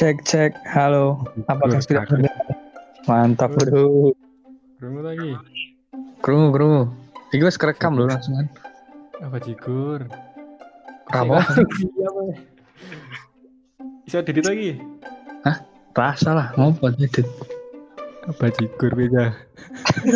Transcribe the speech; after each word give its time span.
Cek 0.00 0.24
cek, 0.24 0.56
halo. 0.64 1.28
Apakah 1.44 1.76
Bro, 1.76 1.84
sudah 1.84 2.08
terdengar? 2.08 2.32
Mantap 3.04 3.52
Bro. 3.52 4.16
Krungu 4.80 5.04
lagi. 5.04 5.36
Krungu 6.24 6.48
krungu. 6.56 6.88
Iki 7.36 7.44
wis 7.44 7.60
kerekam 7.60 8.00
lho 8.00 8.08
langsungan. 8.08 8.48
Apa 9.20 9.36
jigur? 9.44 10.08
Kamu? 11.12 11.36
Iya. 11.36 12.10
Bisa 14.08 14.24
didit 14.24 14.48
lagi. 14.48 14.80
Rasa 15.92 16.32
lah, 16.32 16.48
ngopo 16.56 16.88
edit. 16.96 17.28
Apa 18.24 18.48
jigur 18.56 18.96
beda? 18.96 19.36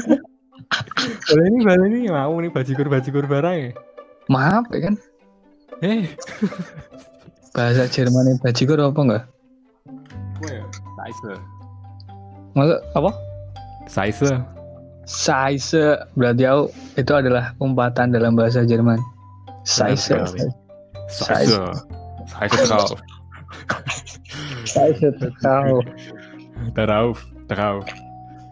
Boleh 1.29 1.45
ini, 1.45 1.59
boleh 1.61 1.87
ini 1.93 2.01
mau 2.09 2.33
nih 2.41 2.49
bajigur 2.49 2.89
bajigur 2.89 3.29
barang 3.29 3.57
ya. 3.61 3.71
Maaf 4.33 4.65
ya 4.73 4.89
kan. 4.89 4.95
Eh, 5.85 6.09
Bahasa 7.53 7.85
Jerman 7.85 8.41
bajigur 8.41 8.81
apa 8.81 8.97
enggak? 9.05 9.34
Saise. 11.05 11.37
Maksud 12.57 12.81
apa? 12.97 13.11
Saise. 13.85 14.41
Size 15.05 16.01
berarti 16.17 16.49
aku 16.49 16.73
itu 16.97 17.13
adalah 17.13 17.53
umpatan 17.61 18.17
dalam 18.17 18.33
bahasa 18.33 18.65
Jerman. 18.65 18.97
Size. 19.69 20.17
Saise. 21.13 21.61
Saise 22.25 22.57
drauf. 22.65 22.97
Size 24.65 25.13
tahu. 25.45 25.85
Darauf. 26.73 27.21
Darauf. 27.53 27.85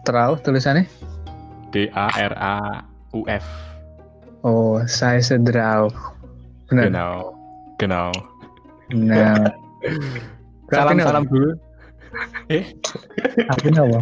Terau 0.05 0.37
tulisannya? 0.37 0.85
D 1.73 1.89
A 1.97 2.13
R 2.13 2.33
A 2.37 2.85
U 3.17 3.25
F. 3.25 3.41
Oh, 4.45 4.77
size 4.85 5.33
drauf. 5.41 5.89
Benar. 6.69 6.85
Genau. 6.93 7.13
Genau. 7.81 8.09
Nah. 8.93 9.49
Salam 10.69 11.01
salam 11.01 11.25
dulu. 11.25 11.57
Eh, 12.49 12.65
Artinya 13.49 13.81
apa? 13.87 13.99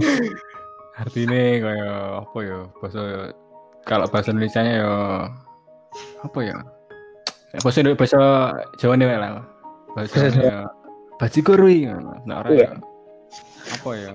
artinya 0.98 1.40
kayak 1.58 1.96
apa 2.22 2.38
ya? 2.44 2.60
Bahasa 2.78 3.02
kalau 3.88 4.06
bahasa 4.12 4.30
Indonesia 4.30 4.62
nya 4.62 4.74
ya 4.84 4.92
apa 6.22 6.40
ya? 6.44 6.58
Bahasa 7.60 7.78
Indo- 7.82 7.98
bahasa 7.98 8.20
Jawa 8.78 8.94
nih 8.96 9.08
lah. 9.12 9.42
Bahasa 9.96 10.30
ya 10.30 10.68
bajigur 11.18 11.60
wi. 11.62 11.90
Nah, 12.26 12.44
orang 12.46 12.54
Iya. 12.54 12.70
ya 12.70 12.72
apa 13.76 13.90
ya? 13.96 14.12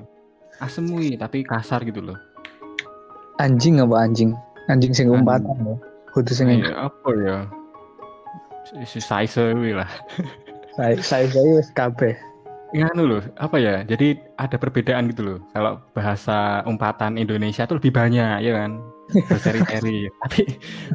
Asem 0.60 0.88
wi 0.92 1.16
tapi 1.16 1.44
kasar 1.44 1.84
gitu 1.84 2.00
loh. 2.00 2.18
Anjing 3.36 3.80
apa 3.82 3.96
anjing? 4.00 4.32
Anjing 4.66 4.92
sing 4.96 5.08
umpatan 5.12 5.56
ya. 5.62 5.76
Kudu 6.12 6.32
sing 6.32 6.48
Iya, 6.48 6.88
apa 6.88 7.10
ya? 7.20 7.36
Si 8.84 8.98
size 8.98 9.38
lah. 9.76 9.90
saya 10.76 10.96
saya 11.00 11.26
wis 11.56 11.70
kabeh. 11.72 12.16
Nganu 12.74 13.02
loh, 13.06 13.22
apa 13.38 13.56
ya? 13.56 13.82
Jadi 13.82 14.18
ada 14.34 14.56
perbedaan 14.56 15.06
gitu 15.08 15.22
loh. 15.22 15.38
Kalau 15.54 15.78
bahasa 15.94 16.66
umpatan 16.66 17.14
Indonesia 17.14 17.62
tuh 17.64 17.78
lebih 17.78 17.94
banyak, 17.94 18.42
ya 18.42 18.52
kan? 18.52 18.82
Berseri-seri. 19.30 20.10
Tapi 20.26 20.42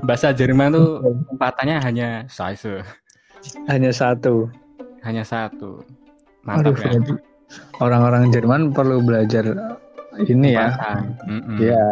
bahasa 0.03 0.35
Jerman 0.35 0.75
tuh 0.75 0.99
umpatannya 1.31 1.79
hanya 1.79 2.07
size, 2.27 2.83
Hanya 3.65 3.89
satu. 3.89 4.51
hanya 5.01 5.23
satu. 5.23 5.81
Aduh, 6.45 6.73
Mantap 6.73 6.75
ya. 6.77 6.91
orang-orang 7.79 8.29
Jerman 8.29 8.61
perlu 8.69 9.01
belajar 9.01 9.45
ini 10.21 10.53
ya. 10.53 10.69
Umpatan. 10.69 11.01
Mm-mm. 11.25 11.57
Iya. 11.57 11.83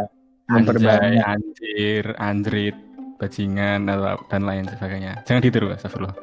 Anjay, 0.49 0.53
Memperbanyak. 0.65 1.23
anjir, 1.23 2.05
anjrit, 2.17 2.77
bajingan, 3.17 3.85
atau- 3.85 4.21
dan 4.27 4.41
lain 4.43 4.65
sebagainya. 4.65 5.21
Jangan 5.23 5.41
ditiru, 5.41 5.69
astagfirullah. 5.69 6.17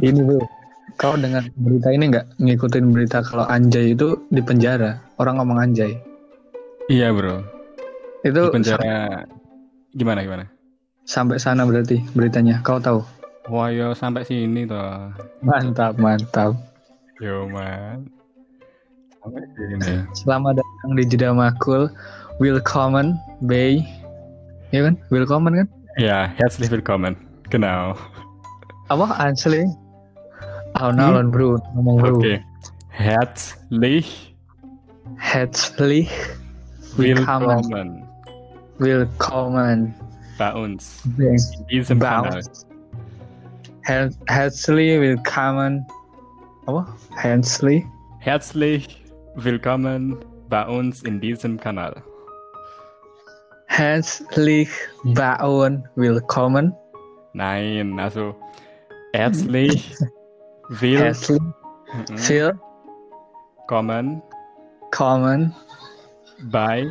Ini 0.00 0.20
bro. 0.24 0.40
Kau 0.98 1.14
dengar 1.14 1.46
berita 1.54 1.94
ini 1.94 2.10
nggak 2.10 2.42
ngikutin 2.42 2.90
berita 2.90 3.22
kalau 3.22 3.46
Anjay 3.46 3.94
itu 3.94 4.18
di 4.34 4.42
penjara. 4.42 4.98
Orang 5.22 5.38
ngomong 5.38 5.62
Anjay. 5.62 5.94
Iya 6.90 7.14
bro, 7.14 7.44
Itu 8.26 8.50
di 8.50 8.54
penjara 8.54 9.22
gimana 9.94 10.26
gimana? 10.26 10.44
sampai 11.08 11.40
sana 11.40 11.64
berarti 11.64 12.02
beritanya. 12.12 12.60
Kau 12.60 12.76
tahu? 12.82 13.00
Wah 13.48 13.72
yo 13.72 13.96
sampai 13.96 14.26
sini 14.28 14.68
toh. 14.68 15.08
Mantap, 15.40 15.96
mantap. 15.96 16.52
Yo 17.22 17.48
man. 17.48 18.10
Sampai 19.22 19.40
sini. 19.56 20.04
Selamat 20.12 20.60
datang 20.60 20.90
di 20.98 21.06
Jeda 21.08 21.32
Makul. 21.32 21.88
Willkommen 22.42 23.16
bei. 23.46 23.80
Ya 24.74 24.84
kan? 24.84 25.00
Willkommen 25.08 25.64
kan? 25.64 25.68
Ja, 25.96 26.28
herzlich 26.36 26.68
willkommen. 26.68 27.16
Genau. 27.48 27.96
Apa? 28.92 29.16
Asli? 29.16 29.64
Oh, 30.80 30.90
Hmm? 30.90 30.96
nalon 30.96 31.30
bro. 31.30 31.58
Oke. 32.14 32.40
Herzlich 32.90 34.34
Herzlich 35.16 36.10
willkommen. 36.96 37.48
willkommen 37.48 38.04
Willkommen. 38.78 39.94
bei 40.38 40.54
uns 40.54 41.02
Bei 41.16 41.24
in 41.24 41.66
diesem 41.70 41.98
Bei 41.98 42.08
Kanal. 42.08 42.36
uns. 42.36 42.66
Her 43.82 44.10
herzlich 44.26 45.00
willkommen. 45.00 45.84
Apa? 46.66 46.86
Herzlich. 47.16 47.84
Herzlich 48.20 49.02
willkommen 49.34 50.16
bei 50.48 50.64
uns 50.66 51.02
in 51.02 51.20
diesem 51.20 51.58
Kanal. 51.58 52.02
Herzlich 53.66 54.68
bauen 55.04 55.88
willkommen. 55.96 56.74
Nein, 57.32 57.98
also 57.98 58.34
herzlich 59.12 59.94
will 60.68 60.98
Herzlich 61.00 61.40
Mhm. 61.88 62.18
willkommen 63.64 64.20
kommen 64.92 65.54
bei 66.52 66.84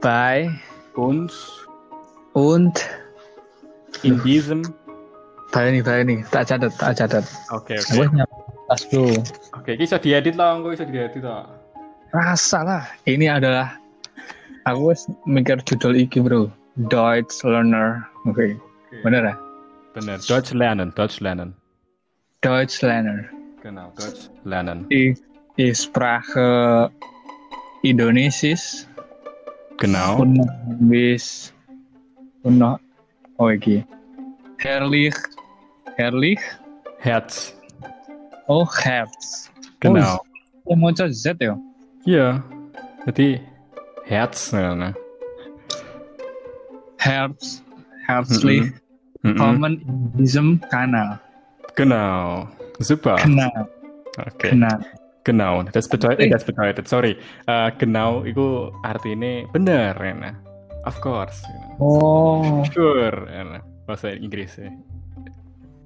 bei 0.00 0.50
uns 0.94 1.34
und 2.34 2.86
in 4.02 4.22
diesem. 4.22 4.62
Baik 5.50 5.72
nih, 5.78 5.82
baik 5.82 6.02
nih. 6.06 6.18
Tak 6.30 6.46
catat, 6.52 6.72
tak 6.78 6.94
catat. 7.00 7.24
Oke 7.50 7.74
Gue 7.94 8.06
oke. 8.06 8.14
nyampe 8.14 8.36
tas 8.68 8.82
bro. 8.90 9.06
Oke, 9.56 9.70
ini 9.74 9.82
bisa 9.86 9.96
diedit 9.98 10.34
lah, 10.36 10.58
gue 10.60 10.74
bisa 10.74 10.84
diedit 10.84 11.22
lah. 11.22 11.48
Rasa 12.12 12.60
lah. 12.66 12.82
Ini 13.08 13.30
adalah 13.40 13.78
aku 14.68 14.92
mikir 15.26 15.62
judul 15.64 15.96
iki 15.96 16.20
bro. 16.20 16.50
Deutsch 16.90 17.40
Learner. 17.42 18.04
Oke, 18.28 18.58
Oke. 18.58 18.96
bener 19.00 19.32
ya? 19.32 19.34
Bener. 19.96 20.18
Deutsch 20.20 20.52
lernen, 20.52 20.92
Deutsch 20.92 21.24
lernen. 21.24 21.56
Deutsch 22.40 22.82
Learner. 22.82 23.24
Genau, 23.62 23.92
Deutsch 23.96 24.28
lernen. 24.44 24.86
Die, 24.88 25.16
die 25.56 25.74
Sprache 25.74 26.90
Indonesisch 27.82 28.86
Genau. 29.78 30.20
und 30.20 30.34
noch 30.34 30.48
bis 30.80 31.52
und 32.42 32.58
noch 32.58 32.78
oh 33.38 33.48
iki. 33.50 33.84
Herrlich, 34.58 35.14
herrlich, 35.96 36.40
Herz. 36.98 37.54
oh 38.46 38.66
Herz. 38.80 39.50
Genau. 39.80 40.20
Oh, 40.64 40.74
mau 40.76 40.90
Z 40.92 41.36
ya? 41.40 41.58
Iya. 42.04 42.42
Jadi 43.06 43.40
Herz. 44.04 44.52
nah. 44.52 44.94
Herz, 46.98 47.62
herzlich 48.06 48.62
Mhm. 49.22 49.28
willkommen 49.34 49.72
in 49.82 50.12
diesem 50.18 50.60
Kanal. 50.70 51.20
Genau. 51.76 52.48
Super. 52.80 53.16
Kanal, 53.16 53.68
Oke. 54.20 54.52
Kanal. 54.52 54.80
Genau. 55.24 55.62
Das 55.74 55.88
bedeutet, 55.88 56.26
Eh. 56.26 56.30
das 56.30 56.44
bedeutet, 56.44 56.86
sorry. 56.88 57.16
Eh, 57.46 57.70
genau 57.78 58.22
itu 58.22 58.70
artinya 58.82 59.44
benar, 59.52 59.96
nah. 60.14 60.34
Of 60.86 61.00
course. 61.02 61.42
nah. 61.44 61.76
Oh, 61.82 62.62
Sure. 62.70 63.26
nah. 63.28 63.60
Bahasa 63.86 64.10
Inggris 64.10 64.56
ya. 64.58 64.70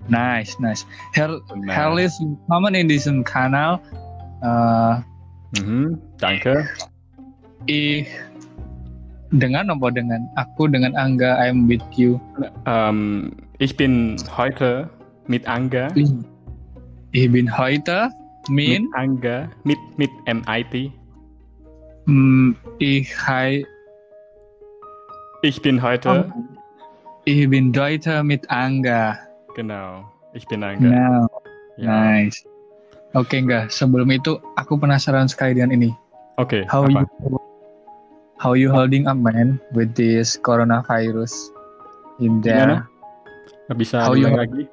nice, 0.09 0.57
nice. 0.59 0.83
Her 1.13 1.39
Benar. 1.49 1.71
herzlich 1.71 2.15
willkommen 2.21 2.73
in 2.75 2.89
diesem 2.89 3.23
Kanal. 3.25 3.79
Eh, 4.41 4.95
Mhm. 5.61 5.99
Danke. 6.23 6.65
ich 7.67 8.07
dengan 9.31 9.69
apa 9.71 9.91
dengan 9.91 10.27
aku 10.39 10.71
dengan 10.71 10.95
Angga 10.95 11.35
I'm 11.43 11.67
with 11.67 11.83
you. 11.95 12.19
Ähm, 12.67 13.33
ich 13.59 13.77
bin 13.77 14.17
heute 14.33 14.89
mit 15.31 15.47
Anga. 15.47 15.87
Ich, 15.95 17.31
bin 17.31 17.47
heute 17.47 18.11
Mit 18.51 18.83
mit 18.83 18.91
Anga. 18.99 19.47
Mit, 19.63 19.79
mit 19.95 20.11
MIT. 20.27 20.91
mm, 22.11 22.59
ich 22.83 23.07
hai 23.15 23.63
Ich 25.47 25.63
bin 25.63 25.79
heute. 25.81 26.27
ich 27.25 27.47
bin 27.49 27.71
heute 27.79 28.27
mit 28.27 28.43
Angga. 28.51 29.17
Genau. 29.55 30.05
Ich 30.35 30.45
bin 30.51 30.67
Anga. 30.67 30.91
Now, 30.91 31.31
Ja. 31.79 31.95
nice. 32.11 32.43
Oke 33.15 33.39
enggak, 33.43 33.71
sebelum 33.75 34.11
itu 34.11 34.39
aku 34.59 34.79
penasaran 34.79 35.27
sekali 35.31 35.55
dengan 35.59 35.71
ini. 35.75 35.91
Oke. 36.39 36.67
How 36.67 36.87
apa? 36.87 37.07
you 37.07 37.39
how 38.43 38.53
you 38.55 38.69
holding 38.71 39.07
up 39.07 39.19
man 39.19 39.59
with 39.75 39.95
this 39.95 40.39
coronavirus 40.39 41.33
in 42.23 42.39
there? 42.43 42.87
Nggak 43.67 43.79
bisa 43.79 43.97
How 44.03 44.15
you- 44.19 44.31
lagi? 44.31 44.67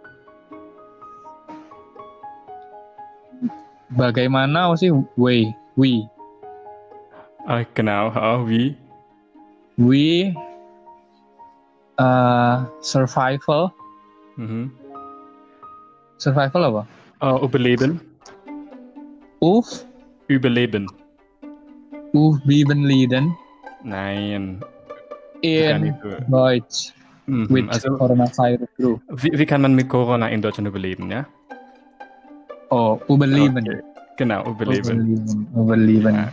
Bagaimana 3.95 4.73
sih 4.75 4.91
way 5.15 5.53
we 5.79 6.03
Uh, 7.47 7.63
genau, 7.71 8.11
oh, 8.11 8.43
wie? 8.43 8.75
we 9.79 10.35
uh, 11.95 12.67
survival 12.83 13.71
Mhm. 14.35 14.67
survival 16.19 16.61
apa 16.67 16.81
Oh, 17.23 17.39
überleben. 17.41 18.03
Uf 19.39 19.87
Überleben. 20.27 20.91
Uf 22.11 22.35
Liden 22.43 23.31
Nein, 23.81 24.59
in. 25.39 25.79
Deutsch 26.27 26.91
Mhm, 27.27 27.47
with 27.51 27.67
Also, 27.67 27.91
coronavirus 27.99 28.71
wie, 29.19 29.31
wie 29.35 29.45
kann 29.47 29.59
man 29.63 29.75
mit 29.75 29.87
Corona 29.91 30.27
in 30.31 30.39
Deutschland 30.41 30.67
überleben, 30.67 31.11
ja? 31.11 31.27
Oh, 32.69 32.99
Überleben. 33.07 33.63
Oke. 33.63 33.79
Genau, 34.17 34.41
überleben. 34.49 34.97
Überleben. 34.97 35.39
Überleben. 35.53 36.13
Nah. 36.17 36.31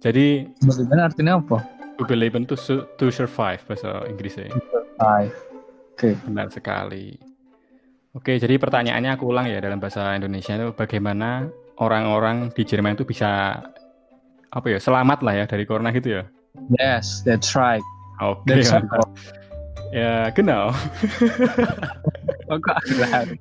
Jadi, 0.00 0.46
Überleben 0.62 0.98
artinya 1.02 1.34
apa? 1.42 1.58
überleben 1.94 2.42
itu 2.42 2.58
su- 2.58 2.86
to 2.98 3.06
survive 3.14 3.62
bahasa 3.70 4.02
Inggrisnya. 4.10 4.50
Five. 4.98 5.34
Oke. 5.94 6.18
Benar 6.26 6.50
sekali. 6.50 7.14
Oke, 8.14 8.38
jadi 8.38 8.58
pertanyaannya 8.58 9.14
aku 9.18 9.30
ulang 9.30 9.46
ya 9.50 9.58
dalam 9.58 9.82
bahasa 9.82 10.14
Indonesia 10.14 10.54
itu 10.54 10.70
bagaimana 10.74 11.50
orang-orang 11.82 12.50
di 12.54 12.62
Jerman 12.62 12.94
itu 12.94 13.02
bisa 13.02 13.62
apa 14.54 14.66
ya 14.70 14.78
selamat 14.78 15.18
lah 15.26 15.34
ya 15.34 15.44
dari 15.50 15.66
corona 15.66 15.90
gitu 15.90 16.22
ya? 16.22 16.24
Yes, 16.78 17.26
that's 17.26 17.58
right. 17.58 17.82
Oke, 18.22 18.46
That's 18.46 18.70
Ya, 19.94 20.26
genau. 20.34 20.74
Oh, 22.50 22.58
kok 22.58 22.76
agak 22.82 23.38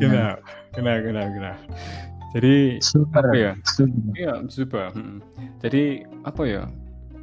Genau. 0.00 0.40
Genau, 0.74 0.96
genau, 1.04 1.24
genau. 1.30 1.54
Jadi 2.34 2.82
Super. 2.82 3.22
apa 3.30 3.36
ya? 3.36 3.52
Super. 3.62 4.10
Iya, 4.18 4.34
super. 4.50 4.86
Mm. 4.96 5.22
Jadi 5.62 6.02
apa 6.26 6.42
ya? 6.48 6.64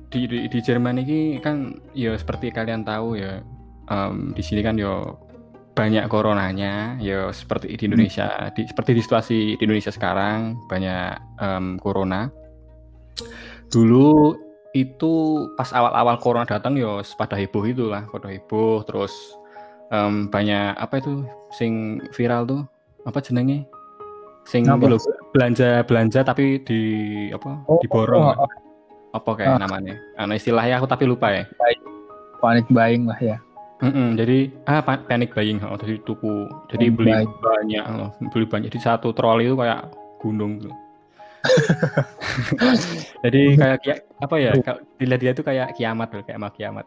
Di, 0.08 0.24
di 0.30 0.48
di 0.48 0.60
Jerman 0.64 1.02
ini 1.04 1.42
kan 1.44 1.76
ya 1.92 2.16
seperti 2.16 2.54
kalian 2.54 2.88
tahu 2.88 3.20
ya, 3.20 3.44
em, 3.92 4.32
di 4.32 4.44
sini 4.46 4.64
kan 4.64 4.80
ya 4.80 5.04
banyak 5.76 6.08
coronanya, 6.08 6.96
ya 7.02 7.32
seperti 7.32 7.76
di 7.76 7.84
Indonesia, 7.92 8.52
di, 8.56 8.68
seperti 8.68 8.92
di 8.96 9.02
situasi 9.04 9.38
di 9.60 9.64
Indonesia 9.66 9.92
sekarang 9.92 10.56
banyak 10.72 11.42
em, 11.42 11.76
corona. 11.82 12.32
Dulu 13.72 14.36
itu 14.72 15.14
pas 15.54 15.68
awal-awal 15.70 16.16
corona 16.18 16.48
datang 16.48 16.76
ya 16.76 16.88
pada 17.14 17.36
heboh 17.36 17.64
itulah, 17.64 18.08
pada 18.08 18.28
heboh 18.28 18.82
terus 18.82 19.12
em, 19.90 20.26
banyak 20.26 20.76
apa 20.76 20.98
itu 20.98 21.28
sing 21.52 21.74
viral 22.12 22.44
tuh 22.44 22.62
apa 23.04 23.20
jenenge? 23.20 23.68
Sing 24.42 24.66
Apa? 24.66 24.98
belanja 25.32 25.86
belanja 25.86 26.20
tapi 26.24 26.60
di 26.62 26.82
apa 27.30 27.62
Oh, 27.68 27.78
diborong 27.80 28.26
oh, 28.26 28.42
oh, 28.42 28.50
apa 29.12 29.30
kayak 29.36 29.54
Ah. 29.54 29.60
namanya 29.60 29.94
Anu 30.16 30.34
istilahnya 30.34 30.76
aku 30.76 30.88
tapi 30.88 31.06
lupa 31.06 31.30
ya 31.30 31.44
panic 32.40 32.66
buying 32.68 33.06
lah 33.06 33.20
ya. 33.22 33.38
Mm-mm, 33.82 34.14
jadi 34.14 34.50
ah 34.66 34.82
pa- 34.82 35.02
panic 35.02 35.30
buying 35.32 35.62
oh, 35.62 35.74
jadi 35.76 36.02
tuku 36.02 36.50
jadi 36.70 36.90
Panic 36.90 36.98
beli 36.98 37.12
buying. 37.14 37.30
banyak 37.38 37.84
oh, 37.86 38.10
beli 38.30 38.46
banyak 38.46 38.66
jadi 38.70 38.80
satu 38.94 39.10
troli 39.12 39.46
itu 39.46 39.54
kayak 39.54 39.94
gunung 40.18 40.58
tuh 40.58 40.74
jadi 43.24 43.42
kayak 43.56 43.78
kia- 43.82 44.04
apa 44.18 44.36
ya 44.38 44.52
kalau 44.58 44.80
dilihat 44.96 45.20
dia 45.20 45.32
itu 45.32 45.42
kayak 45.42 45.74
kiamat 45.74 46.10
loh 46.12 46.24
kayak 46.24 46.40
mau 46.40 46.52
kiamat 46.52 46.86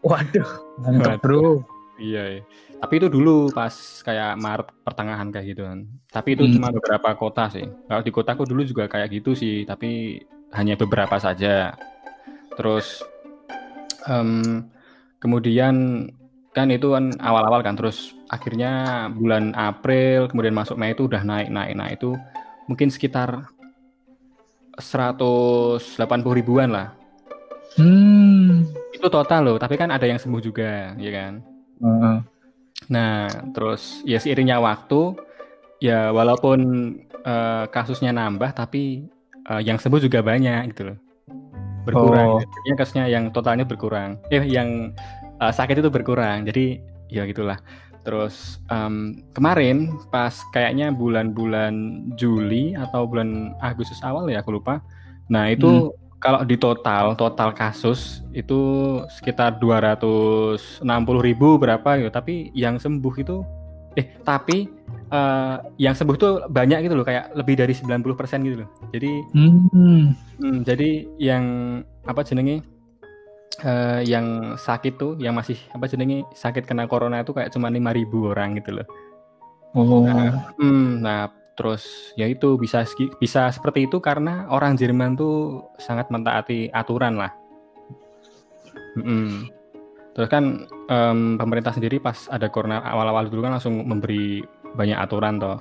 Waduh, 0.00 0.48
mantap 0.78 1.18
bro. 1.18 1.64
iya, 1.96 2.36
iya. 2.36 2.42
tapi 2.76 2.98
itu 2.98 3.08
dulu 3.08 3.48
pas 3.48 3.72
kayak 4.02 4.36
Maret 4.36 4.68
pertengahan 4.82 5.28
kayak 5.28 5.46
gitu 5.48 5.62
kan 5.64 5.78
tapi 6.10 6.36
itu 6.36 6.44
Hmm. 6.44 6.54
cuma 6.54 6.68
beberapa 6.70 7.08
kota 7.14 7.48
sih 7.48 7.64
kalau 7.84 8.02
di 8.02 8.10
kotaku 8.10 8.44
dulu 8.44 8.62
juga 8.62 8.84
kayak 8.84 9.08
gitu 9.10 9.32
sih 9.32 9.64
tapi 9.64 10.20
hanya 10.52 10.76
beberapa 10.76 11.16
saja 11.16 11.72
terus 12.54 13.00
em, 14.04 14.68
kemudian 15.18 16.06
kan 16.52 16.68
itu 16.68 16.92
kan 16.92 17.10
awal-awal 17.18 17.58
kan 17.60 17.74
terus 17.74 18.14
akhirnya 18.28 18.70
bulan 19.10 19.50
April 19.54 20.28
kemudian 20.28 20.54
masuk 20.54 20.76
Mei 20.76 20.92
itu 20.92 21.08
udah 21.08 21.24
naik 21.24 21.48
naik 21.48 21.72
nah 21.72 21.88
itu 21.88 22.14
mungkin 22.64 22.88
sekitar 22.88 23.50
180 24.78 26.38
ribuan 26.38 26.70
lah 26.70 26.88
Hmm. 27.74 28.70
itu 28.94 29.06
total 29.10 29.50
loh 29.50 29.56
tapi 29.58 29.74
kan 29.74 29.90
ada 29.90 30.06
yang 30.06 30.18
sembuh 30.22 30.38
juga 30.38 30.94
ya 30.94 31.10
kan 31.10 31.42
Heeh. 31.82 32.16
Nah, 32.92 33.28
terus 33.56 34.04
ya 34.04 34.20
seiringnya 34.20 34.60
waktu, 34.60 35.16
ya 35.80 36.12
walaupun 36.12 36.60
eh, 37.24 37.64
kasusnya 37.72 38.12
nambah, 38.12 38.52
tapi 38.52 39.08
eh, 39.48 39.62
yang 39.64 39.80
sembuh 39.80 40.00
juga 40.02 40.20
banyak 40.20 40.74
gitu 40.74 40.92
loh. 40.92 40.98
Berkurang. 41.84 42.28
Oh. 42.28 42.40
Jadinya 42.40 42.76
kasusnya 42.80 43.04
yang 43.08 43.24
totalnya 43.32 43.64
berkurang. 43.64 44.20
Eh, 44.28 44.44
yang 44.44 44.92
eh, 45.40 45.52
sakit 45.52 45.80
itu 45.80 45.88
berkurang. 45.88 46.44
Jadi 46.44 46.80
ya 47.08 47.24
gitulah. 47.28 47.60
Terus 48.04 48.60
em, 48.68 49.24
kemarin 49.32 49.90
pas 50.12 50.36
kayaknya 50.52 50.92
bulan-bulan 50.92 51.74
Juli 52.14 52.76
atau 52.76 53.08
bulan 53.08 53.56
Agustus 53.64 54.04
awal 54.04 54.28
ya 54.28 54.44
aku 54.44 54.60
lupa. 54.60 54.84
Nah 55.32 55.48
itu 55.48 55.88
kalau 56.20 56.40
di 56.40 56.56
total 56.56 57.12
total 57.20 57.52
kasus 57.52 58.24
itu 58.32 58.60
sekitar 59.12 59.60
260 59.60 60.80
ribu 61.20 61.60
berapa 61.60 62.00
ya 62.00 62.08
tapi 62.08 62.48
yang 62.56 62.80
sembuh 62.80 63.14
itu 63.20 63.44
eh 63.94 64.08
tapi 64.24 64.64
eh, 65.12 65.56
yang 65.76 65.92
sembuh 65.92 66.16
tuh 66.16 66.32
banyak 66.48 66.88
gitu 66.88 66.96
loh 66.96 67.04
kayak 67.04 67.36
lebih 67.36 67.60
dari 67.60 67.76
90% 67.76 68.40
gitu 68.40 68.56
loh 68.64 68.70
jadi 68.88 69.12
Hmm. 69.36 70.16
hmm, 70.40 70.58
jadi 70.64 71.04
yang 71.20 71.44
apa 72.08 72.24
jenenge 72.24 72.64
eh, 73.62 74.00
yang 74.06 74.58
sakit 74.58 74.94
tuh 74.98 75.12
yang 75.20 75.34
masih 75.36 75.56
apa 75.70 75.86
jenenge 75.86 76.26
sakit 76.34 76.66
kena 76.66 76.88
corona 76.90 77.22
itu 77.22 77.32
kayak 77.32 77.50
cuma 77.54 77.70
5000 77.70 78.32
orang 78.32 78.58
gitu 78.58 78.82
loh 78.82 78.88
Oh. 79.74 80.06
Hmm, 80.62 81.02
nah, 81.02 81.34
terus 81.58 82.14
ya 82.14 82.30
itu 82.30 82.54
bisa 82.54 82.86
bisa 83.18 83.50
seperti 83.50 83.90
itu 83.90 83.98
karena 83.98 84.46
orang 84.46 84.78
Jerman 84.78 85.18
tuh 85.18 85.66
sangat 85.82 86.14
mentaati 86.14 86.70
aturan 86.70 87.18
lah. 87.18 87.34
Mm-mm. 88.94 89.50
Terus 90.14 90.28
kan 90.30 90.70
em, 90.86 91.34
pemerintah 91.34 91.74
sendiri 91.74 91.98
pas 91.98 92.30
ada 92.30 92.46
corona 92.46 92.86
awal-awal 92.86 93.26
dulu 93.26 93.42
kan 93.42 93.58
langsung 93.58 93.82
memberi 93.82 94.46
banyak 94.78 94.94
aturan 94.94 95.42
toh. 95.42 95.58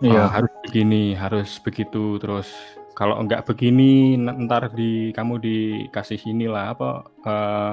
Iya. 0.00 0.24
Oh, 0.24 0.28
harus 0.32 0.52
begini, 0.64 1.12
harus 1.12 1.60
begitu. 1.60 2.16
Terus 2.16 2.48
kalau 2.94 3.18
enggak 3.18 3.42
begini, 3.44 4.14
ntar 4.18 4.70
di 4.70 5.10
kamu 5.10 5.42
dikasih 5.42 6.18
inilah 6.24 6.74
apa 6.74 6.90
eh, 7.26 7.72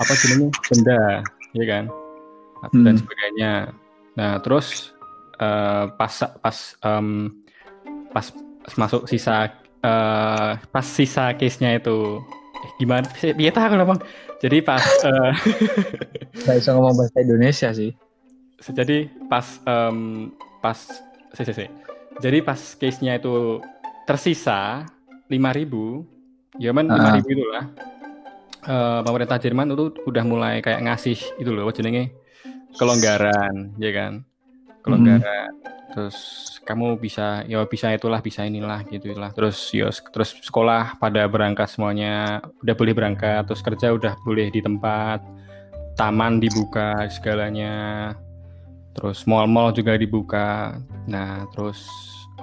apa 0.00 0.12
jenenge 0.18 0.50
denda, 0.68 1.22
ya 1.54 1.64
kan? 1.66 1.84
Dan 2.74 2.94
Hmm. 2.94 2.98
sebagainya. 2.98 3.52
Nah, 4.18 4.36
terus 4.42 4.92
eh, 5.38 5.84
pas 5.96 6.14
pas 6.42 6.56
em, 6.82 7.30
pas 8.10 8.26
masuk 8.76 9.06
sisa 9.06 9.48
eh, 9.80 10.52
pas 10.60 10.84
sisa 10.84 11.32
case-nya 11.32 11.78
itu 11.78 12.20
eh, 12.60 12.70
gimana 12.76 13.06
sih? 13.16 13.32
Iya 13.32 13.54
tahu 13.54 13.78
ngomong. 13.78 14.02
Jadi 14.42 14.60
pas 14.60 14.82
eh, 14.82 15.32
Gak 16.44 16.56
bisa 16.58 16.70
ngomong 16.74 16.94
bahasa 16.96 17.16
Indonesia 17.20 17.68
sih. 17.72 17.92
jadi 18.60 19.08
pas 19.32 19.56
em, 19.64 20.28
pas 20.60 20.76
si, 21.32 21.42
si, 21.48 21.52
si. 21.56 21.64
jadi 22.20 22.44
pas 22.44 22.60
case-nya 22.76 23.16
itu 23.16 23.56
tersisa 24.08 24.86
5000 25.28 26.04
ya 26.58 26.74
kan 26.74 26.86
Ah. 26.90 27.14
5000 27.16 27.30
itu 27.30 27.44
lah. 27.48 27.64
Eh, 28.60 29.00
pemerintah 29.08 29.40
Jerman 29.40 29.72
itu 29.72 29.88
udah 30.04 30.24
mulai 30.28 30.60
kayak 30.60 30.84
ngasih 30.84 31.16
itu 31.40 31.48
loh 31.48 31.72
jenenge? 31.72 32.12
Kelonggaran 32.76 33.72
ya 33.80 33.90
kan? 33.96 34.12
Kelonggaran. 34.84 35.50
Terus 35.90 36.16
kamu 36.62 37.00
bisa 37.00 37.42
ya 37.48 37.64
bisa 37.66 37.90
itulah 37.90 38.20
bisa 38.20 38.44
inilah 38.44 38.84
gitu 38.86 39.16
lah. 39.16 39.32
Terus 39.32 39.72
ya 39.72 39.88
terus 40.12 40.36
sekolah 40.44 41.00
pada 41.00 41.24
berangkat 41.26 41.72
semuanya 41.72 42.44
udah 42.60 42.74
boleh 42.76 42.92
berangkat 42.94 43.48
terus 43.48 43.64
kerja 43.64 43.96
udah 43.96 44.14
boleh 44.22 44.52
di 44.52 44.60
tempat 44.60 45.24
taman 45.96 46.38
dibuka 46.38 47.08
segalanya. 47.08 48.12
Terus 48.92 49.24
mall-mall 49.24 49.72
juga 49.72 49.96
dibuka. 49.96 50.76
Nah 51.08 51.48
terus 51.56 51.80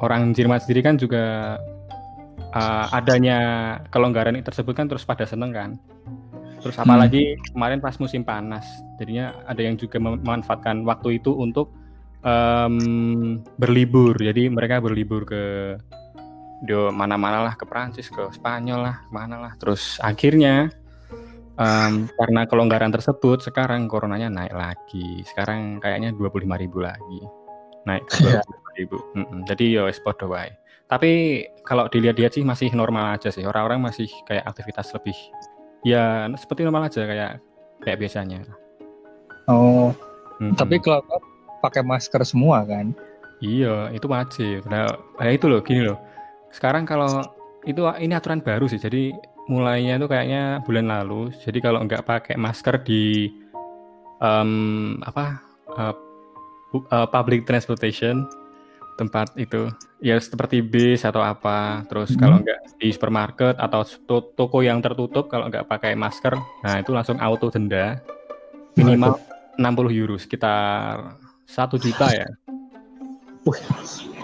orang 0.02 0.34
Jerman 0.34 0.62
sendiri 0.62 0.82
kan 0.86 0.96
juga 1.00 1.58
uh, 2.54 2.86
adanya 2.94 3.38
kelonggaran 3.90 4.38
tersebut 4.42 4.74
kan 4.78 4.88
terus 4.90 5.06
pada 5.06 5.26
seneng 5.26 5.52
kan. 5.54 5.72
Terus 6.58 6.76
apalagi 6.82 7.38
kemarin 7.54 7.80
pas 7.80 7.96
musim 8.02 8.26
panas 8.26 8.66
jadinya 8.98 9.32
ada 9.46 9.62
yang 9.62 9.78
juga 9.78 10.02
mem- 10.02 10.20
memanfaatkan 10.20 10.84
waktu 10.84 11.22
itu 11.22 11.32
untuk 11.32 11.70
em, 12.26 13.40
berlibur. 13.62 14.18
Jadi 14.18 14.50
mereka 14.50 14.82
berlibur 14.82 15.24
ke 15.24 15.78
do 16.66 16.90
mana-mana 16.90 17.46
lah 17.46 17.54
ke 17.54 17.70
Prancis 17.70 18.10
ke 18.10 18.26
Spanyol 18.34 18.90
lah 18.90 18.98
mana 19.14 19.38
lah. 19.38 19.54
Terus 19.62 20.02
akhirnya 20.02 20.74
em, 21.56 22.10
karena 22.10 22.50
kelonggaran 22.50 22.90
tersebut 22.90 23.46
sekarang 23.46 23.86
coronanya 23.86 24.34
naik 24.34 24.58
lagi. 24.58 25.22
Sekarang 25.30 25.78
kayaknya 25.78 26.12
25.000 26.18 26.50
lagi 26.82 27.22
naik 27.88 28.04
ke 28.12 28.28
Iya. 28.28 28.44
ribu. 28.76 29.00
Jadi 29.48 29.74
yo 29.74 29.88
wis 29.88 29.98
podo 29.98 30.28
wae. 30.28 30.52
Tapi 30.88 31.44
kalau 31.64 31.88
dilihat-lihat 31.88 32.36
sih 32.36 32.44
masih 32.44 32.72
normal 32.72 33.16
aja 33.16 33.32
sih. 33.32 33.44
Orang-orang 33.44 33.80
masih 33.82 34.08
kayak 34.24 34.44
aktivitas 34.46 34.92
lebih 34.92 35.16
ya 35.82 36.28
seperti 36.36 36.68
normal 36.68 36.88
aja 36.88 37.08
kayak 37.08 37.32
kayak 37.82 37.98
biasanya. 37.98 38.44
Oh, 39.48 39.96
Mm-mm. 40.44 40.60
tapi 40.60 40.80
kalau 40.80 41.00
pakai 41.64 41.82
masker 41.82 42.20
semua 42.28 42.68
kan? 42.68 42.92
Iya, 43.40 43.94
itu 43.94 44.10
wajib. 44.10 44.66
Nah, 44.68 44.98
ya 45.22 45.32
itu 45.32 45.46
loh, 45.48 45.62
gini 45.62 45.86
loh. 45.88 45.96
Sekarang 46.52 46.84
kalau 46.84 47.22
itu 47.64 47.86
ini 48.02 48.14
aturan 48.18 48.42
baru 48.42 48.66
sih. 48.66 48.82
Jadi 48.82 49.14
mulainya 49.48 49.96
itu 49.96 50.08
kayaknya 50.10 50.60
bulan 50.66 50.90
lalu. 50.90 51.30
Jadi 51.40 51.60
kalau 51.62 51.80
nggak 51.86 52.04
pakai 52.04 52.36
masker 52.36 52.82
di 52.84 53.30
em, 54.20 54.52
apa 55.06 55.40
eh, 55.78 55.94
eh, 56.74 57.08
public 57.08 57.48
transportation 57.48 58.28
tempat 58.98 59.30
itu 59.38 59.70
ya 60.02 60.18
seperti 60.18 60.66
bis 60.66 61.06
atau 61.06 61.22
apa. 61.22 61.86
Terus 61.86 62.14
Mhm. 62.14 62.20
kalau 62.20 62.38
nggak 62.42 62.60
di 62.82 62.90
supermarket 62.90 63.56
atau 63.62 63.82
to- 63.86 64.34
toko 64.34 64.66
yang 64.66 64.82
tertutup 64.82 65.30
kalau 65.30 65.48
nggak 65.48 65.70
pakai 65.70 65.94
masker, 65.94 66.34
nah 66.66 66.82
itu 66.82 66.92
langsung 66.94 67.22
auto 67.22 67.54
denda 67.54 68.02
minimal 68.74 69.18
60 69.58 69.90
euro 69.94 70.18
sekitar 70.18 71.18
satu 71.46 71.78
juta 71.78 72.10
ya. 72.14 72.28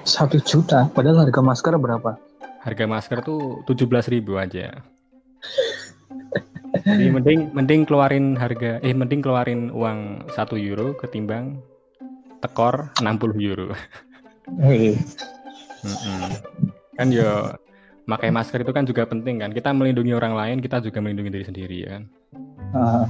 Satu 0.04 0.36
juta, 0.44 0.92
padahal 0.92 1.24
harga 1.24 1.42
masker 1.42 1.74
berapa? 1.80 2.18
harga 2.64 2.88
masker 2.88 3.20
tuh 3.28 3.60
17.000 3.68 4.40
aja. 4.40 4.72
Jadi 6.80 7.12
mending 7.12 7.52
mending 7.52 7.84
keluarin 7.84 8.40
harga 8.40 8.80
eh 8.80 8.96
mending 8.96 9.20
keluarin 9.20 9.68
uang 9.68 10.32
1 10.32 10.56
euro 10.56 10.96
ketimbang 10.96 11.60
tekor 12.44 12.92
60 13.00 13.40
euro. 13.40 13.72
Wih. 14.60 15.00
Kan 16.94 17.10
yo 17.10 17.56
pakai 18.04 18.30
masker 18.30 18.62
itu 18.62 18.72
kan 18.76 18.84
juga 18.84 19.08
penting 19.08 19.40
kan. 19.40 19.56
Kita 19.56 19.72
melindungi 19.72 20.12
orang 20.12 20.36
lain, 20.36 20.58
kita 20.60 20.84
juga 20.84 21.00
melindungi 21.00 21.32
diri 21.32 21.46
sendiri 21.48 21.78
ya 21.80 21.90
kan. 21.98 22.04
ah, 22.74 23.06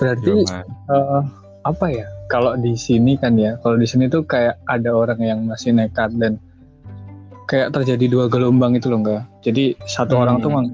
berarti 0.00 0.24
Yo, 0.26 0.42
eh, 0.42 1.20
apa 1.62 1.86
ya? 1.86 2.06
Kalau 2.26 2.56
di 2.56 2.74
sini 2.74 3.14
kan 3.14 3.36
ya, 3.36 3.60
kalau 3.60 3.76
di 3.76 3.84
sini 3.86 4.08
tuh 4.08 4.24
kayak 4.24 4.56
ada 4.66 4.90
orang 4.90 5.20
yang 5.20 5.38
masih 5.44 5.70
nekat 5.70 6.10
dan 6.16 6.40
kayak 7.44 7.76
terjadi 7.76 8.08
dua 8.08 8.24
gelombang 8.26 8.72
itu 8.74 8.88
loh 8.88 9.04
enggak. 9.04 9.22
Jadi 9.44 9.76
satu 9.84 10.16
Hmm. 10.16 10.22
orang 10.26 10.36
tuh 10.40 10.50
mang 10.50 10.68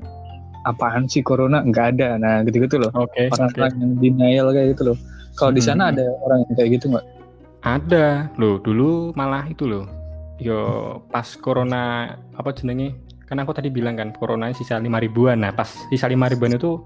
apaan 0.64 1.10
sih 1.10 1.20
corona 1.20 1.60
nggak 1.60 1.98
ada. 1.98 2.14
Nah 2.16 2.46
gitu-gitu 2.46 2.78
loh. 2.78 2.90
Oke, 2.94 3.26
oke. 3.26 3.34
Orang-orang 3.36 3.74
yang 3.82 3.92
denial 3.98 4.46
kayak 4.54 4.68
gitu 4.78 4.82
loh. 4.94 4.98
Kalau 5.34 5.50
di 5.50 5.62
sana 5.62 5.90
Hmm. 5.90 5.92
ada 5.98 6.04
orang 6.22 6.38
yang 6.46 6.54
kayak 6.54 6.70
gitu 6.78 6.86
nggak? 6.94 7.06
Ada 7.58 8.30
loh, 8.38 8.62
dulu 8.62 9.10
malah 9.14 9.46
itu 9.50 9.66
loh. 9.66 9.84
Yo 10.38 10.58
pas 11.10 11.26
corona 11.34 12.14
apa 12.32 12.54
jenenge? 12.54 12.94
Kan 13.26 13.42
aku 13.42 13.52
tadi 13.52 13.68
bilang 13.68 13.98
kan 13.98 14.14
corona 14.14 14.54
sisa 14.54 14.78
5 14.78 14.86
ribuan. 15.02 15.42
Nah, 15.42 15.50
pas 15.52 15.68
sisa 15.90 16.06
5 16.06 16.30
ribuan 16.30 16.54
itu 16.54 16.80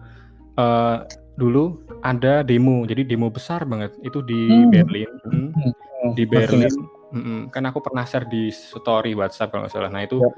eh 0.56 0.96
dulu 1.36 1.76
ada 2.00 2.40
demo. 2.42 2.82
Jadi 2.88 3.04
demo 3.04 3.28
besar 3.28 3.68
banget 3.68 3.92
itu 4.00 4.24
di 4.24 4.48
Hmm. 4.48 4.72
Berlin. 4.72 5.10
Mm. 5.28 5.48
Oh, 6.02 6.12
Di 6.16 6.24
Berlin. 6.26 6.72
Mm-mm. 7.12 7.40
Kan 7.52 7.68
aku 7.68 7.84
pernah 7.84 8.02
share 8.02 8.24
di 8.26 8.48
story 8.48 9.12
WhatsApp 9.12 9.52
kalau 9.52 9.68
nggak 9.68 9.74
salah. 9.76 9.92
Nah, 9.92 10.02
itu 10.02 10.16
Ya. 10.18 10.32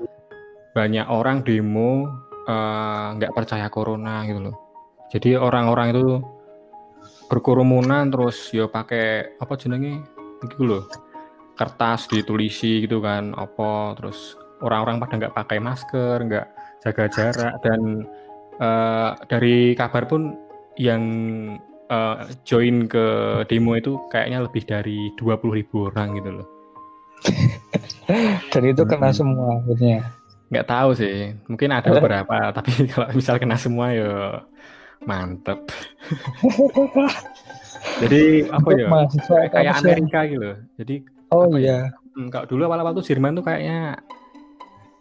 banyak 0.75 1.07
orang 1.07 1.47
demo 1.47 2.11
eh, 2.45 3.07
nggak 3.17 3.33
percaya 3.33 3.71
corona 3.71 4.27
gitu 4.27 4.51
loh. 4.51 4.57
Jadi 5.09 5.39
orang-orang 5.39 5.95
itu 5.95 6.21
berkerumunan 7.25 8.13
terus 8.13 8.53
yo 8.53 8.69
pakai 8.69 9.39
apa 9.41 9.55
jenenge 9.57 10.05
gitu 10.51 10.65
loh 10.67 10.85
kertas 11.55 12.11
ditulisi 12.11 12.83
gitu 12.83 12.99
kan 12.99 13.31
apa 13.33 13.95
terus 13.95 14.35
orang-orang 14.61 14.99
pada 14.99 15.15
nggak 15.17 15.35
pakai 15.35 15.59
masker 15.59 16.17
nggak 16.27 16.47
jaga 16.83 17.05
jarak 17.09 17.55
dan 17.63 18.05
eh, 18.59 19.11
dari 19.27 19.73
kabar 19.73 20.05
pun 20.05 20.35
yang 20.75 21.03
eh, 21.87 22.17
join 22.43 22.85
ke 22.85 23.07
demo 23.47 23.75
itu 23.75 24.03
kayaknya 24.09 24.43
lebih 24.43 24.63
dari 24.65 25.15
20.000 25.15 25.57
ribu 25.57 25.77
orang 25.89 26.19
gitu 26.19 26.31
loh 26.33 26.49
Dan 28.53 28.63
itu 28.65 28.83
kena 28.85 29.09
Hmm. 29.09 29.17
semua 29.17 29.49
akhirnya. 29.59 30.13
nggak 30.45 30.69
tahu 30.69 30.91
sih 30.93 31.33
mungkin 31.47 31.71
ada 31.73 31.89
beberapa 31.97 32.37
tapi 32.51 32.71
kalau 32.93 33.09
misal 33.13 33.39
kena 33.39 33.57
semua 33.57 33.91
ya 33.91 34.43
mantep 35.03 35.59
jadi 38.03 38.23
apa 38.51 38.69
ya 38.75 38.89
mahasiswa 38.91 39.37
kayak, 39.53 39.75
sih? 39.79 39.87
Amerika 39.87 40.19
gitu 40.27 40.51
jadi 40.81 40.97
Oh 41.35 41.51
ya? 41.59 41.59
iya. 41.59 41.79
Hmm, 42.15 42.31
kalau 42.31 42.47
dulu 42.47 42.63
awal-awal 42.71 42.95
tuh 42.95 43.03
Jerman 43.11 43.35
tuh 43.35 43.43
kayaknya 43.43 43.99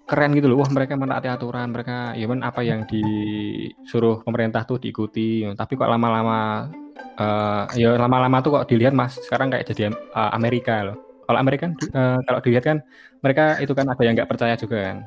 keren 0.09 0.33
gitu 0.33 0.49
loh. 0.49 0.65
Wah 0.65 0.71
mereka 0.73 0.97
menaati 0.97 1.29
aturan, 1.29 1.69
mereka 1.69 2.17
ya 2.17 2.25
kan 2.25 2.41
apa 2.41 2.61
yang 2.65 2.89
disuruh 2.89 4.25
pemerintah 4.25 4.65
tuh 4.65 4.81
diikuti. 4.81 5.45
Tapi 5.53 5.77
kok 5.77 5.89
lama-lama 5.89 6.67
eh, 6.97 7.63
ya 7.85 7.93
lama-lama 8.01 8.41
tuh 8.41 8.57
kok 8.57 8.65
dilihat 8.65 8.97
mas 8.97 9.13
sekarang 9.21 9.53
kayak 9.53 9.69
jadi 9.69 9.93
eh, 9.93 10.31
Amerika 10.33 10.81
loh. 10.81 10.97
Kalau 11.29 11.37
Amerika 11.37 11.69
eh, 11.69 12.17
kalau 12.25 12.39
dilihat 12.41 12.63
kan 12.65 12.77
mereka 13.21 13.61
itu 13.61 13.73
kan 13.77 13.85
ada 13.85 14.01
yang 14.01 14.17
nggak 14.17 14.29
percaya 14.33 14.57
juga 14.57 14.77
kan. 14.89 14.97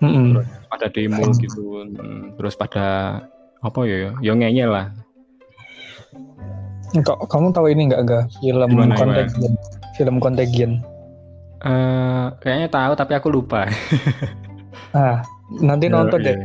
Mm-mm. 0.00 0.40
Pada 0.66 0.88
demo 0.88 1.28
gitu, 1.36 1.84
Hmm, 1.84 2.32
terus 2.40 2.56
pada 2.56 3.20
apa 3.60 3.80
ya, 3.84 4.16
ya 4.24 4.32
ngeyel 4.32 4.72
lah. 4.72 4.88
Kok 6.90 7.30
kamu 7.30 7.54
tahu 7.54 7.66
ini 7.70 7.82
nggak 7.94 8.02
ga 8.02 8.20
film 8.42 8.70
Gimana, 8.74 8.94
gimana? 8.94 8.98
Contagion? 8.98 9.52
Film 9.94 10.16
Contagion. 10.18 10.72
Eh, 11.60 12.26
kayaknya 12.40 12.68
tahu 12.72 12.92
tapi 12.98 13.12
aku 13.14 13.28
lupa. 13.30 13.66
Ah, 14.90 15.22
nanti 15.62 15.86
nonton 15.86 16.18
Iya, 16.18 16.34
deh. 16.34 16.38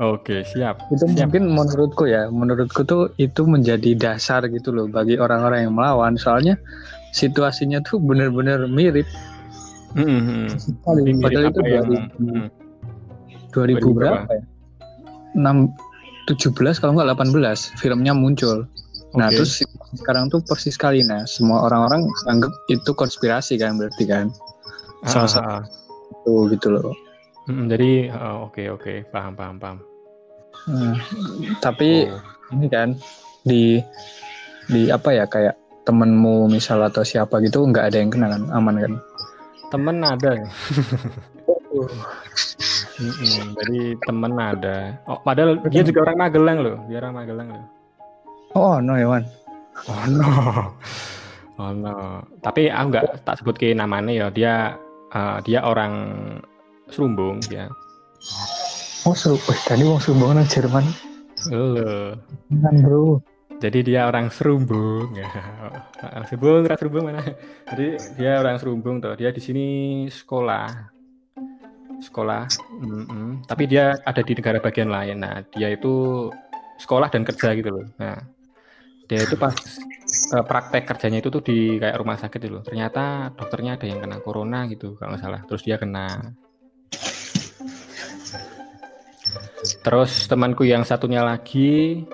Oke 0.00 0.40
siap. 0.48 0.80
Itu 0.88 1.04
siap. 1.04 1.28
mungkin 1.28 1.52
menurutku 1.52 2.08
ya, 2.08 2.32
menurutku 2.32 2.80
tuh 2.88 3.12
itu 3.20 3.44
menjadi 3.44 3.92
dasar 3.92 4.40
gitu 4.48 4.72
loh 4.72 4.88
bagi 4.88 5.20
orang-orang 5.20 5.68
yang 5.68 5.76
melawan. 5.76 6.16
Soalnya 6.16 6.56
situasinya 7.12 7.84
tuh 7.84 8.00
bener-bener 8.00 8.64
mirip 8.72 9.04
Mm, 9.92 10.06
mm, 10.06 10.22
mm. 10.22 10.46
sekali. 10.56 11.00
Mirip 11.12 11.20
Padahal 11.20 11.44
itu 11.50 11.60
yang 11.66 11.86
2000, 11.92 12.22
mm, 12.24 12.46
2000 13.52 13.84
2000 13.84 13.98
berapa 14.00 14.32
ya? 14.32 14.44
6 15.36 15.68
17 16.30 16.80
kalau 16.80 16.92
nggak 16.96 17.08
18 17.20 17.74
filmnya 17.76 18.12
muncul. 18.16 18.64
Nah, 19.10 19.26
Oke. 19.26 19.36
terus 19.36 19.58
sekarang 19.92 20.30
tuh 20.30 20.38
persis 20.40 20.72
sekali 20.72 21.02
nah 21.02 21.24
semua 21.24 21.64
orang-orang 21.64 22.02
anggap 22.24 22.52
itu 22.66 22.90
konspirasi 22.92 23.56
kan 23.56 23.74
berarti 23.74 24.04
kan. 24.04 24.30
salah 25.02 25.24
Ah, 25.24 25.26
satu- 25.26 25.48
ah, 25.48 25.62
ah. 26.22 26.44
Gitu 26.46 26.68
loh. 26.68 26.94
Mm, 27.46 27.66
jadi 27.66 27.90
oh, 28.12 28.46
oke 28.46 28.62
oke 28.70 28.92
paham 29.08 29.32
paham 29.32 29.56
paham. 29.56 29.78
Nah, 30.68 30.94
tapi 31.58 32.06
Oh. 32.06 32.20
ini 32.52 32.66
kan 32.66 32.94
di 33.42 33.80
di 34.66 34.86
apa 34.86 35.10
ya 35.10 35.24
kayak 35.24 35.56
temenmu 35.82 36.46
misal 36.46 36.78
atau 36.82 37.02
siapa 37.02 37.40
gitu 37.40 37.64
nggak 37.64 37.90
ada 37.90 37.96
yang 37.96 38.12
kena 38.12 38.28
kan 38.28 38.42
aman 38.52 38.76
kan 38.78 38.94
Temen 39.70 39.96
ada. 40.00 40.30
ya? 40.36 40.46
Mm-mm, 43.00 43.56
jadi 43.56 43.80
temen 44.00 44.32
ada. 44.34 45.00
Oh, 45.06 45.16
padahal 45.18 45.56
dia 45.66 45.80
juga 45.80 46.04
orang 46.04 46.18
Magelang 46.20 46.58
loh. 46.60 46.76
Dia 46.84 47.00
orang 47.00 47.14
Magelang 47.16 47.48
loh. 47.48 47.64
Oh 48.54 48.78
no 48.80 48.94
Iwan 48.98 49.24
Oh 49.88 50.04
no. 50.12 50.28
Oh 51.56 51.72
no. 51.72 52.24
Tapi 52.44 52.68
aku 52.68 52.86
nggak 52.92 53.24
tak 53.24 53.40
sebut 53.40 53.56
ke 53.56 53.72
namanya 53.72 54.12
ya. 54.12 54.26
Dia 54.32 54.54
eh, 55.12 55.38
dia 55.44 55.60
orang 55.64 55.94
Serumbung 56.90 57.38
ya. 57.48 57.70
oh 59.08 59.16
seru 59.16 59.40
Wih, 59.48 59.56
tadi 59.64 59.80
wong 59.80 59.96
sumbang 59.96 60.36
nang 60.36 60.44
Jerman 60.44 60.84
Loh. 61.48 62.12
kan 62.52 62.76
bro 62.84 63.16
Jadi 63.60 63.92
dia 63.92 64.08
orang 64.08 64.32
Serumbung. 64.32 65.12
Ya. 65.12 65.28
Serumbung, 66.24 66.64
orang 66.64 66.80
Serumbung 66.80 67.04
mana? 67.12 67.20
Jadi 67.68 67.86
dia 68.16 68.40
orang 68.40 68.56
Serumbung 68.56 68.96
tuh. 69.04 69.12
Dia 69.20 69.36
di 69.36 69.40
sini 69.44 69.66
sekolah. 70.08 70.88
Sekolah. 72.00 72.48
Mm-mm. 72.80 73.44
Tapi 73.44 73.68
dia 73.68 74.00
ada 74.08 74.24
di 74.24 74.32
negara 74.32 74.64
bagian 74.64 74.88
lain. 74.88 75.20
Nah, 75.20 75.44
dia 75.52 75.76
itu 75.76 76.28
sekolah 76.80 77.12
dan 77.12 77.20
kerja 77.28 77.52
gitu 77.52 77.68
loh. 77.68 77.84
Nah, 78.00 78.16
dia 79.10 79.26
itu 79.26 79.34
pas 79.34 79.50
eh, 80.30 80.44
praktek 80.46 80.86
kerjanya 80.86 81.18
itu 81.18 81.34
tuh 81.34 81.42
di 81.42 81.82
kayak 81.82 81.98
rumah 81.98 82.14
sakit 82.14 82.40
loh. 82.46 82.62
Ternyata 82.62 83.34
dokternya 83.34 83.74
ada 83.74 83.86
yang 83.90 83.98
kena 83.98 84.22
corona 84.22 84.70
gitu 84.70 84.94
kalau 84.94 85.18
nggak 85.18 85.22
salah. 85.26 85.40
Terus 85.50 85.62
dia 85.66 85.76
kena. 85.82 86.06
Terus 89.82 90.30
temanku 90.30 90.62
yang 90.62 90.86
satunya 90.86 91.26
lagi 91.26 92.06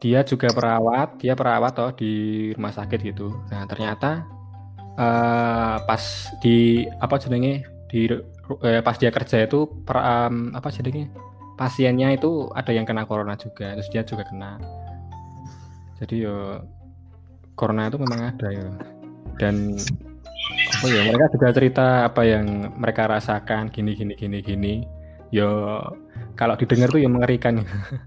dia 0.00 0.20
juga 0.24 0.48
perawat, 0.52 1.20
dia 1.20 1.32
perawat 1.32 1.72
toh 1.72 1.90
di 1.96 2.12
rumah 2.52 2.76
sakit 2.76 3.00
gitu. 3.00 3.32
Nah 3.48 3.64
ternyata 3.64 4.28
eh, 5.00 5.76
pas 5.80 6.02
di 6.44 6.84
apa 7.00 7.16
jenenge 7.16 7.64
di 7.88 8.12
eh, 8.60 8.80
pas 8.84 8.96
dia 9.00 9.08
kerja 9.08 9.48
itu 9.48 9.64
per, 9.88 9.96
em, 9.96 10.52
apa 10.52 10.68
jenenge 10.68 11.08
pasiennya 11.60 12.16
itu 12.16 12.48
ada 12.56 12.72
yang 12.72 12.88
kena 12.88 13.04
corona 13.04 13.36
juga, 13.36 13.76
terus 13.76 13.92
dia 13.92 14.00
juga 14.00 14.24
kena. 14.24 14.79
Jadi 16.00 16.24
yo 16.24 16.64
corona 17.54 17.92
itu 17.92 18.00
memang 18.00 18.32
ada 18.32 18.48
ya. 18.48 18.68
Dan 19.36 19.76
oh 20.80 20.88
ya 20.88 21.00
mereka 21.04 21.28
juga 21.36 21.48
cerita 21.52 21.86
apa 22.08 22.24
yang 22.24 22.72
mereka 22.80 23.04
rasakan 23.04 23.68
gini 23.68 23.92
gini 23.92 24.16
gini 24.16 24.38
gini. 24.40 24.74
Yo 25.28 25.80
kalau 26.34 26.56
didengar 26.56 26.88
tuh 26.88 27.04
ya 27.04 27.08
mengerikan 27.12 27.60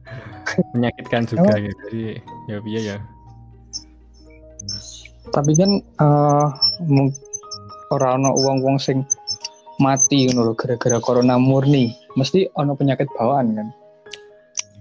menyakitkan 0.74 1.30
juga 1.30 1.54
ya. 1.54 1.72
Jadi 1.86 2.02
ya 2.50 2.58
iya 2.66 2.82
ya. 2.82 2.98
Tapi 5.30 5.52
kan 5.54 5.72
uh, 6.02 6.50
orang 7.94 8.26
uang 8.26 8.58
uang 8.66 8.78
sing 8.82 9.06
mati 9.78 10.30
ngono 10.30 10.50
lho 10.50 10.54
gara-gara 10.58 10.98
corona 10.98 11.38
murni. 11.38 11.94
Mesti 12.18 12.50
ono 12.58 12.74
penyakit 12.74 13.10
bawaan 13.18 13.54
kan 13.54 13.68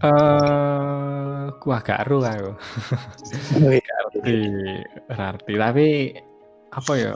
eh 0.02 0.10
uh, 0.10 1.54
gua 1.62 1.78
gak 1.78 2.02
ero 2.06 2.18
aku. 2.26 2.52
Berarti 3.62 4.36
berarti 5.08 5.52
tapi 5.54 5.86
apa 6.74 6.92
ya? 6.98 7.12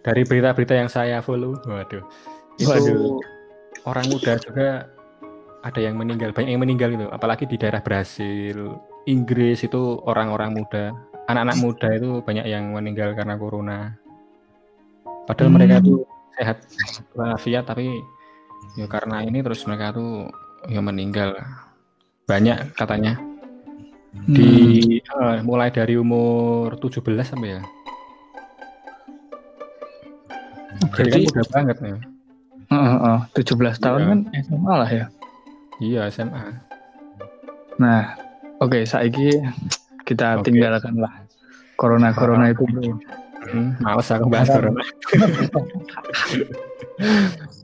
Dari 0.00 0.22
berita-berita 0.24 0.74
yang 0.76 0.92
saya 0.92 1.24
follow 1.24 1.56
waduh. 1.64 2.04
Itu 2.60 2.68
waduh. 2.68 3.16
orang 3.88 4.06
muda 4.12 4.36
juga 4.36 4.84
ada 5.64 5.80
yang 5.80 5.96
meninggal 5.96 6.32
banyak 6.36 6.56
yang 6.56 6.62
meninggal 6.64 6.92
itu 6.92 7.06
apalagi 7.08 7.44
di 7.48 7.56
daerah 7.56 7.80
Brasil 7.80 8.76
Inggris 9.08 9.64
itu 9.64 10.00
orang-orang 10.04 10.60
muda. 10.60 10.92
Anak-anak 11.32 11.56
muda 11.62 11.88
itu 11.96 12.10
banyak 12.20 12.44
yang 12.44 12.76
meninggal 12.76 13.16
karena 13.16 13.40
corona. 13.40 13.96
Padahal 15.24 15.48
hmm. 15.48 15.56
mereka 15.56 15.76
tuh 15.80 16.04
sehat 16.36 16.58
walafiat 17.16 17.64
tapi 17.64 17.96
ya 18.76 18.84
karena 18.88 19.24
ini 19.24 19.40
terus 19.40 19.64
mereka 19.64 19.96
tuh 19.96 20.28
ya 20.68 20.80
meninggal 20.84 21.36
banyak 22.30 22.58
katanya 22.78 23.18
hmm. 24.14 24.30
di 24.30 24.50
uh, 25.10 25.42
mulai 25.42 25.74
dari 25.74 25.98
umur 25.98 26.78
17 26.78 27.02
sampai 27.26 27.58
ya 27.58 27.62
jadi 30.94 31.10
kan 31.10 31.20
muda 31.26 31.42
banget 31.50 31.76
ya 31.82 31.96
uh, 32.70 32.78
uh, 32.78 33.18
uh, 33.26 33.34
17 33.34 33.82
tahun 33.82 34.00
kan 34.06 34.18
SMA 34.46 34.72
lah 34.78 34.90
ya 34.90 35.06
iya 35.82 36.06
SMA 36.14 36.54
nah 37.82 38.14
oke 38.62 38.78
okay, 38.78 38.82
saiki 38.86 39.42
kita 40.06 40.38
okay. 40.38 40.54
tinggalkan 40.54 41.02
lah 41.02 41.10
corona 41.74 42.14
corona 42.14 42.54
itu 42.54 42.62
bro 42.70 42.94
Hmm, 43.40 43.72
males 43.80 44.04
aku 44.12 44.28
bahas 44.28 44.52
corona. 44.52 44.84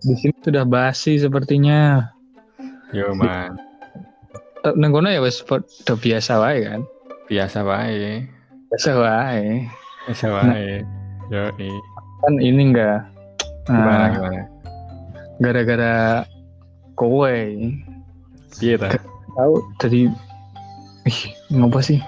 Di 0.00 0.14
sini 0.16 0.36
sudah 0.40 0.64
basi 0.64 1.20
sepertinya. 1.20 2.00
Yo 2.96 3.12
man. 3.12 3.65
Kono 4.74 5.06
ya 5.06 5.22
wes 5.22 5.46
udah 5.46 5.96
biasa 6.02 6.42
wae 6.42 6.66
kan? 6.66 6.82
Biasa 7.30 7.62
wae. 7.62 8.26
Biasa 8.74 8.90
wae. 8.98 9.44
Biasa 10.10 10.26
wae. 10.34 10.82
Yo 11.30 11.50
Kan 12.26 12.34
ini 12.42 12.74
enggak. 12.74 13.06
Gimana 13.66 13.94
nah, 13.94 14.08
gimana? 14.10 14.42
Gara-gara 15.38 15.94
kowe. 16.98 17.38
Iya 18.58 18.74
ta? 18.80 18.98
Tahu 19.36 19.54
dari 19.78 20.10
ih 21.06 21.20
ngopo 21.54 21.78
sih? 21.78 22.02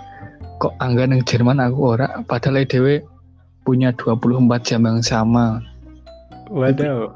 Kok 0.58 0.74
angga 0.82 1.06
neng 1.06 1.22
Jerman 1.22 1.62
aku 1.62 1.94
ora 1.94 2.24
padahal 2.26 2.66
dhewe 2.66 3.06
punya 3.62 3.94
24 3.94 4.66
jam 4.66 4.82
yang 4.88 5.04
sama. 5.04 5.62
Waduh. 6.50 7.12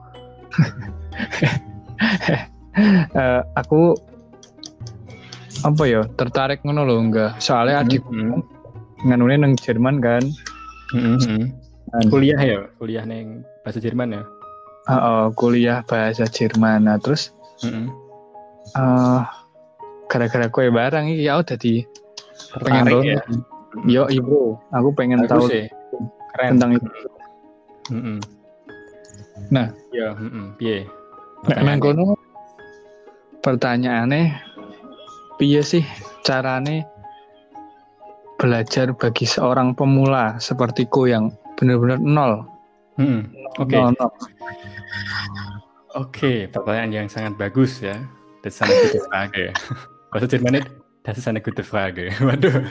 uh, 3.16 3.42
aku 3.60 3.96
apa 5.62 5.82
ya 5.86 6.02
tertarik 6.18 6.60
ngono 6.66 6.82
loh 6.82 6.98
enggak 6.98 7.38
soalnya 7.38 7.82
mm 7.82 7.86
-hmm. 7.86 7.90
adik 7.90 8.02
nganune 9.06 9.34
neng 9.38 9.54
Jerman 9.58 10.02
kan 10.02 10.22
mm 10.94 11.16
-hmm. 11.18 11.42
kuliah 12.10 12.40
ya 12.40 12.58
kuliah 12.78 13.04
neng 13.06 13.46
bahasa 13.62 13.78
Jerman 13.78 14.18
ya 14.18 14.22
uh, 14.86 14.94
uh, 14.94 15.24
kuliah 15.34 15.86
bahasa 15.86 16.26
Jerman 16.26 16.90
nah 16.90 16.98
terus 16.98 17.30
mm 17.62 17.70
-hmm. 17.70 17.86
uh, 18.74 19.22
gara-gara 20.10 20.46
kue 20.50 20.68
barang 20.68 21.08
ini 21.08 21.24
ya 21.24 21.40
udah 21.40 21.56
di 21.56 21.86
pengen 22.60 22.84
ya? 23.00 23.22
yo 23.88 24.04
ibu 24.12 24.60
aku 24.68 24.88
pengen 24.92 25.24
Bagus 25.24 25.30
tahu 25.32 25.44
sih. 25.48 25.66
Keren. 26.32 26.50
tentang 26.56 26.70
itu. 26.76 26.88
Mm 27.92 28.00
-hmm. 28.00 28.18
Nah, 29.52 29.66
ya, 29.92 30.16
mm 30.16 30.28
-hmm. 30.28 30.46
piye? 30.56 30.88
Kono 31.80 32.16
pertanyaannya 33.42 34.51
piye 35.42 35.58
sih 35.58 35.82
carane 36.22 36.86
belajar 38.38 38.94
bagi 38.94 39.26
seorang 39.26 39.74
pemula 39.74 40.38
sepertiku 40.38 41.10
yang 41.10 41.34
benar-benar 41.58 41.98
nol. 41.98 42.46
Hmm, 42.94 43.26
Oke. 43.58 43.74
Okay. 43.74 43.82
Oke, 43.82 44.22
okay, 45.98 46.38
pertanyaan 46.46 46.94
yang 46.94 47.08
sangat 47.10 47.34
bagus 47.34 47.82
ya. 47.82 47.98
Das 48.46 48.54
ist 48.54 48.62
eine 48.62 48.70
gute 48.86 49.02
Frage. 49.10 49.44
Bahasa 50.14 50.26
Jerman 50.30 50.62
das 51.02 51.18
ist 51.18 51.26
eine 51.26 51.42
gute 51.42 51.66
Frage. 51.66 52.14
Waduh. 52.22 52.62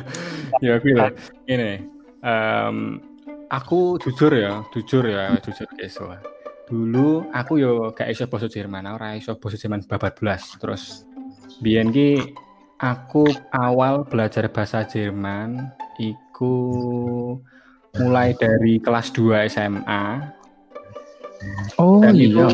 ya, 0.63 0.79
oke 0.79 0.91
lah. 0.95 1.11
Ini, 1.51 1.83
um, 2.23 3.03
aku 3.51 3.99
jujur 3.99 4.31
ya, 4.31 4.63
jujur 4.71 5.11
ya, 5.11 5.35
jujur 5.43 5.67
guys. 5.75 5.99
Wah. 5.99 6.23
Dulu 6.71 7.35
aku 7.35 7.59
yo 7.59 7.91
gak 7.91 8.07
iso 8.07 8.31
bahasa 8.31 8.47
Jerman, 8.47 8.87
ora 8.87 9.19
iso 9.19 9.35
bahasa 9.35 9.59
Jerman 9.59 9.83
babat 9.83 10.23
belas. 10.23 10.55
Terus 10.55 11.03
biyen 11.59 11.91
ki 11.91 12.31
aku 12.81 13.29
awal 13.53 14.01
belajar 14.09 14.49
bahasa 14.49 14.81
Jerman 14.81 15.69
iku 16.01 16.57
mulai 18.01 18.33
dari 18.33 18.81
kelas 18.81 19.13
2 19.13 19.45
SMA. 19.53 20.05
Oh 21.77 22.01
Dan 22.01 22.17
iya. 22.17 22.25
Itu, 22.25 22.45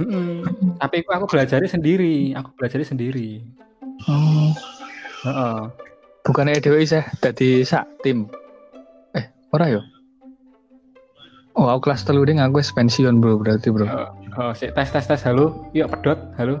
mm, 0.00 0.80
tapi 0.80 1.04
aku, 1.04 1.10
aku 1.12 1.26
belajar 1.28 1.60
sendiri, 1.68 2.32
aku 2.32 2.56
belajar 2.56 2.80
sendiri. 2.80 3.44
Oh. 4.08 4.50
Uh 5.24 5.28
-uh. 5.28 5.60
Bukannya 6.24 6.58
Dewi 6.58 6.88
sih, 6.88 7.04
tadi 7.22 7.62
sak 7.62 7.86
tim. 8.02 8.26
Eh, 9.14 9.24
ora 9.54 9.70
yo? 9.70 9.80
Oh, 11.56 11.72
aku 11.72 11.88
kelas 11.88 12.04
telu 12.04 12.26
ding 12.28 12.36
aku 12.36 12.60
pensiun 12.60 13.22
bro 13.22 13.40
berarti 13.40 13.72
bro. 13.72 13.88
Oh, 13.88 14.10
oh 14.36 14.52
si, 14.52 14.68
tes 14.68 14.88
tes 14.92 15.06
tes 15.08 15.22
halo, 15.24 15.70
yuk 15.72 15.88
pedot 15.88 16.18
halo. 16.36 16.60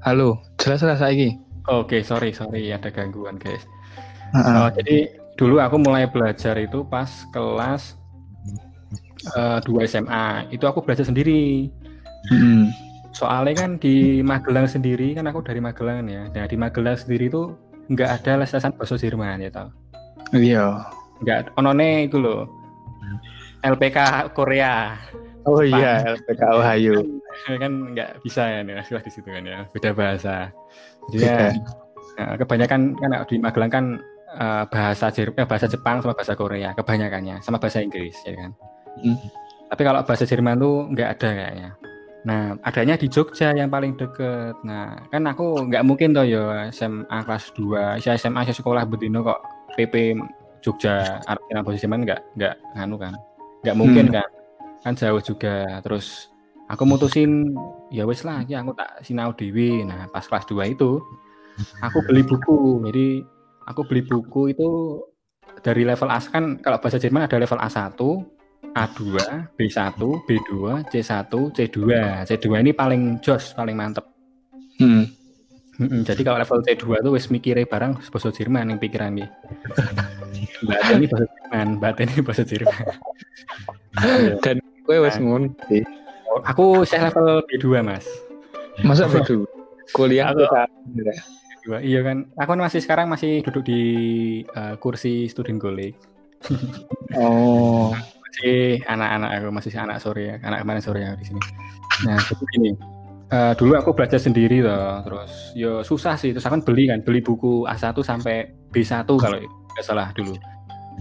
Halo, 0.00 0.40
jelas 0.56 0.80
jelas 0.80 1.04
lagi. 1.04 1.36
Oke, 1.64 1.96
okay, 1.96 2.00
sorry 2.04 2.30
sorry 2.36 2.68
ada 2.72 2.92
gangguan 2.92 3.40
guys. 3.40 3.64
Uh 4.32 4.36
-uh. 4.36 4.56
Oh, 4.66 4.68
jadi 4.72 5.08
dulu 5.40 5.58
aku 5.62 5.80
mulai 5.80 6.04
belajar 6.04 6.54
itu 6.60 6.84
pas 6.84 7.08
kelas 7.32 7.96
uh, 9.32 9.58
eh, 9.58 9.86
2 9.88 9.88
SMA. 9.88 10.52
Itu 10.52 10.68
aku 10.68 10.84
belajar 10.84 11.08
sendiri. 11.08 11.72
Hmm. 12.28 12.68
Soalnya 13.14 13.64
kan 13.64 13.70
di 13.78 14.20
Magelang 14.20 14.66
sendiri 14.66 15.14
kan 15.14 15.24
aku 15.30 15.40
dari 15.40 15.62
Magelang 15.62 16.04
ya. 16.10 16.28
Nah 16.28 16.44
di 16.44 16.56
Magelang 16.58 16.98
sendiri 16.98 17.32
itu 17.32 17.56
nggak 17.88 18.10
ada 18.20 18.42
les 18.42 18.50
lesan 18.52 18.74
bahasa 18.76 19.00
Jerman 19.00 19.40
ya 19.40 19.50
tau. 19.54 19.68
Iya. 20.34 20.84
Nggak 21.22 21.54
onone 21.56 22.10
itu 22.10 22.18
loh 22.20 22.64
LPK 23.64 24.28
Korea. 24.36 25.00
Oh 25.44 25.60
iya, 25.60 26.00
LPK 26.16 26.42
Ohio. 26.56 26.96
kan 27.60 27.72
nggak 27.92 28.24
bisa 28.24 28.42
ya 28.48 28.60
nih, 28.64 28.80
di 28.80 29.10
situ 29.12 29.28
kan 29.28 29.44
ya, 29.44 29.68
beda 29.68 29.90
bahasa. 29.92 30.48
Jadi 31.12 31.24
ya, 31.24 31.52
nah, 32.16 32.34
kebanyakan 32.40 32.96
kan 32.96 33.10
di 33.28 33.36
Magelang 33.36 33.72
kan 33.72 33.84
uh, 34.40 34.64
bahasa 34.72 35.12
Jerman, 35.12 35.44
eh, 35.44 35.46
bahasa 35.48 35.66
Jepang 35.68 36.00
sama 36.00 36.16
bahasa 36.16 36.32
Korea 36.32 36.72
kebanyakannya, 36.72 37.44
sama 37.44 37.60
bahasa 37.60 37.84
Inggris 37.84 38.16
ya 38.24 38.32
kan. 38.38 38.50
Hmm. 39.04 39.18
Tapi 39.68 39.82
kalau 39.84 40.00
bahasa 40.06 40.24
Jerman 40.24 40.56
tuh 40.56 40.88
nggak 40.96 41.08
ada 41.18 41.30
kayaknya. 41.34 41.70
Nah, 42.24 42.56
adanya 42.64 42.96
di 42.96 43.04
Jogja 43.12 43.52
yang 43.52 43.68
paling 43.68 44.00
deket. 44.00 44.56
Nah, 44.64 44.96
kan 45.12 45.28
aku 45.28 45.68
nggak 45.68 45.84
mungkin 45.84 46.16
toh 46.16 46.24
ya 46.24 46.72
SMA 46.72 47.18
kelas 47.28 47.52
2, 47.52 48.00
saya 48.00 48.16
SMA 48.16 48.48
saya 48.48 48.56
sekolah 48.56 48.88
bedino 48.88 49.20
kok 49.20 49.44
PP 49.76 50.16
Jogja 50.64 51.20
artinya 51.28 51.60
bahasa 51.60 51.84
Jerman 51.84 52.08
nggak 52.08 52.20
nggak 52.40 52.54
nganu 52.72 52.96
kan 52.96 53.12
nggak 53.60 53.76
mungkin 53.76 54.06
hmm. 54.08 54.16
kan 54.16 54.28
kan 54.84 54.92
jauh 54.92 55.20
juga 55.24 55.80
terus 55.80 56.28
aku 56.68 56.84
mutusin 56.84 57.56
ya 57.88 58.04
wes 58.04 58.20
lah 58.20 58.44
ya 58.44 58.60
aku 58.60 58.76
tak 58.76 59.00
sinau 59.00 59.32
dewi 59.32 59.80
nah 59.84 60.04
pas 60.12 60.24
kelas 60.28 60.44
2 60.44 60.76
itu 60.76 61.00
aku 61.80 61.98
beli 62.04 62.20
buku 62.20 62.84
jadi 62.84 63.24
aku 63.64 63.80
beli 63.88 64.02
buku 64.04 64.52
itu 64.52 64.68
dari 65.64 65.88
level 65.88 66.12
A 66.12 66.20
kan 66.20 66.60
kalau 66.60 66.76
bahasa 66.76 67.00
Jerman 67.00 67.24
ada 67.24 67.40
level 67.40 67.56
A1 67.56 67.96
A2 68.74 69.00
B1 69.54 70.00
B2 70.28 70.52
C1 70.90 71.32
C2 71.32 71.78
C2 72.26 72.46
ini 72.60 72.72
paling 72.74 73.22
jos 73.24 73.56
paling 73.56 73.76
mantep 73.78 74.04
hmm. 74.82 75.24
Hmm, 75.74 76.06
jadi 76.06 76.22
kalau 76.22 76.38
level 76.38 76.62
C2 76.62 77.02
tuh 77.02 77.12
wes 77.18 77.26
mikirnya 77.34 77.66
barang 77.66 77.98
bahasa 77.98 78.30
Jerman 78.30 78.70
yang 78.70 78.78
pikiran 78.78 79.10
nih. 79.18 79.26
Mbak 80.62 80.80
ini 80.94 81.06
bahasa 81.10 81.26
Jerman, 81.34 81.68
Mbak 81.82 81.98
ini 81.98 82.16
bahasa 82.22 82.42
Jerman. 82.46 82.86
Dan 84.38 84.56
gue 84.84 84.96
wes 85.00 85.16
nah. 85.16 85.22
ngono 85.24 85.48
Aku 86.50 86.82
saya 86.82 87.14
level 87.14 87.46
B2, 87.46 87.78
Mas. 87.86 88.10
Masa 88.82 89.06
B2? 89.06 89.46
Kuliah 89.94 90.34
aku 90.34 90.42
B2. 90.90 91.78
Iya 91.78 92.02
kan. 92.02 92.26
Aku 92.34 92.58
kan 92.58 92.60
masih 92.66 92.82
sekarang 92.82 93.06
masih 93.06 93.38
duduk 93.46 93.62
di 93.70 93.82
uh, 94.58 94.74
kursi 94.82 95.30
student 95.30 95.62
golek. 95.62 95.94
oh. 97.14 97.94
masih 98.34 98.82
anak-anak 98.90 99.30
aku 99.38 99.48
masih 99.54 99.70
anak 99.78 100.02
sore 100.02 100.22
ya 100.26 100.34
anak 100.42 100.66
kemarin 100.66 100.82
sore 100.82 101.00
ya 101.06 101.14
di 101.14 101.22
sini 101.22 101.38
nah 102.02 102.18
jadi 102.18 102.44
gini 102.50 102.70
uh, 103.30 103.54
dulu 103.54 103.78
aku 103.78 103.94
belajar 103.94 104.18
sendiri 104.18 104.58
loh 104.58 105.06
terus 105.06 105.54
yo 105.54 105.86
susah 105.86 106.18
sih 106.18 106.34
terus 106.34 106.42
aku 106.42 106.58
kan 106.58 106.62
beli 106.66 106.90
kan 106.90 106.98
beli 107.06 107.22
buku 107.22 107.62
A1 107.70 107.94
sampai 108.02 108.50
B1 108.74 109.06
kalau 109.06 109.38
nggak 109.38 109.86
salah 109.86 110.10
dulu 110.18 110.34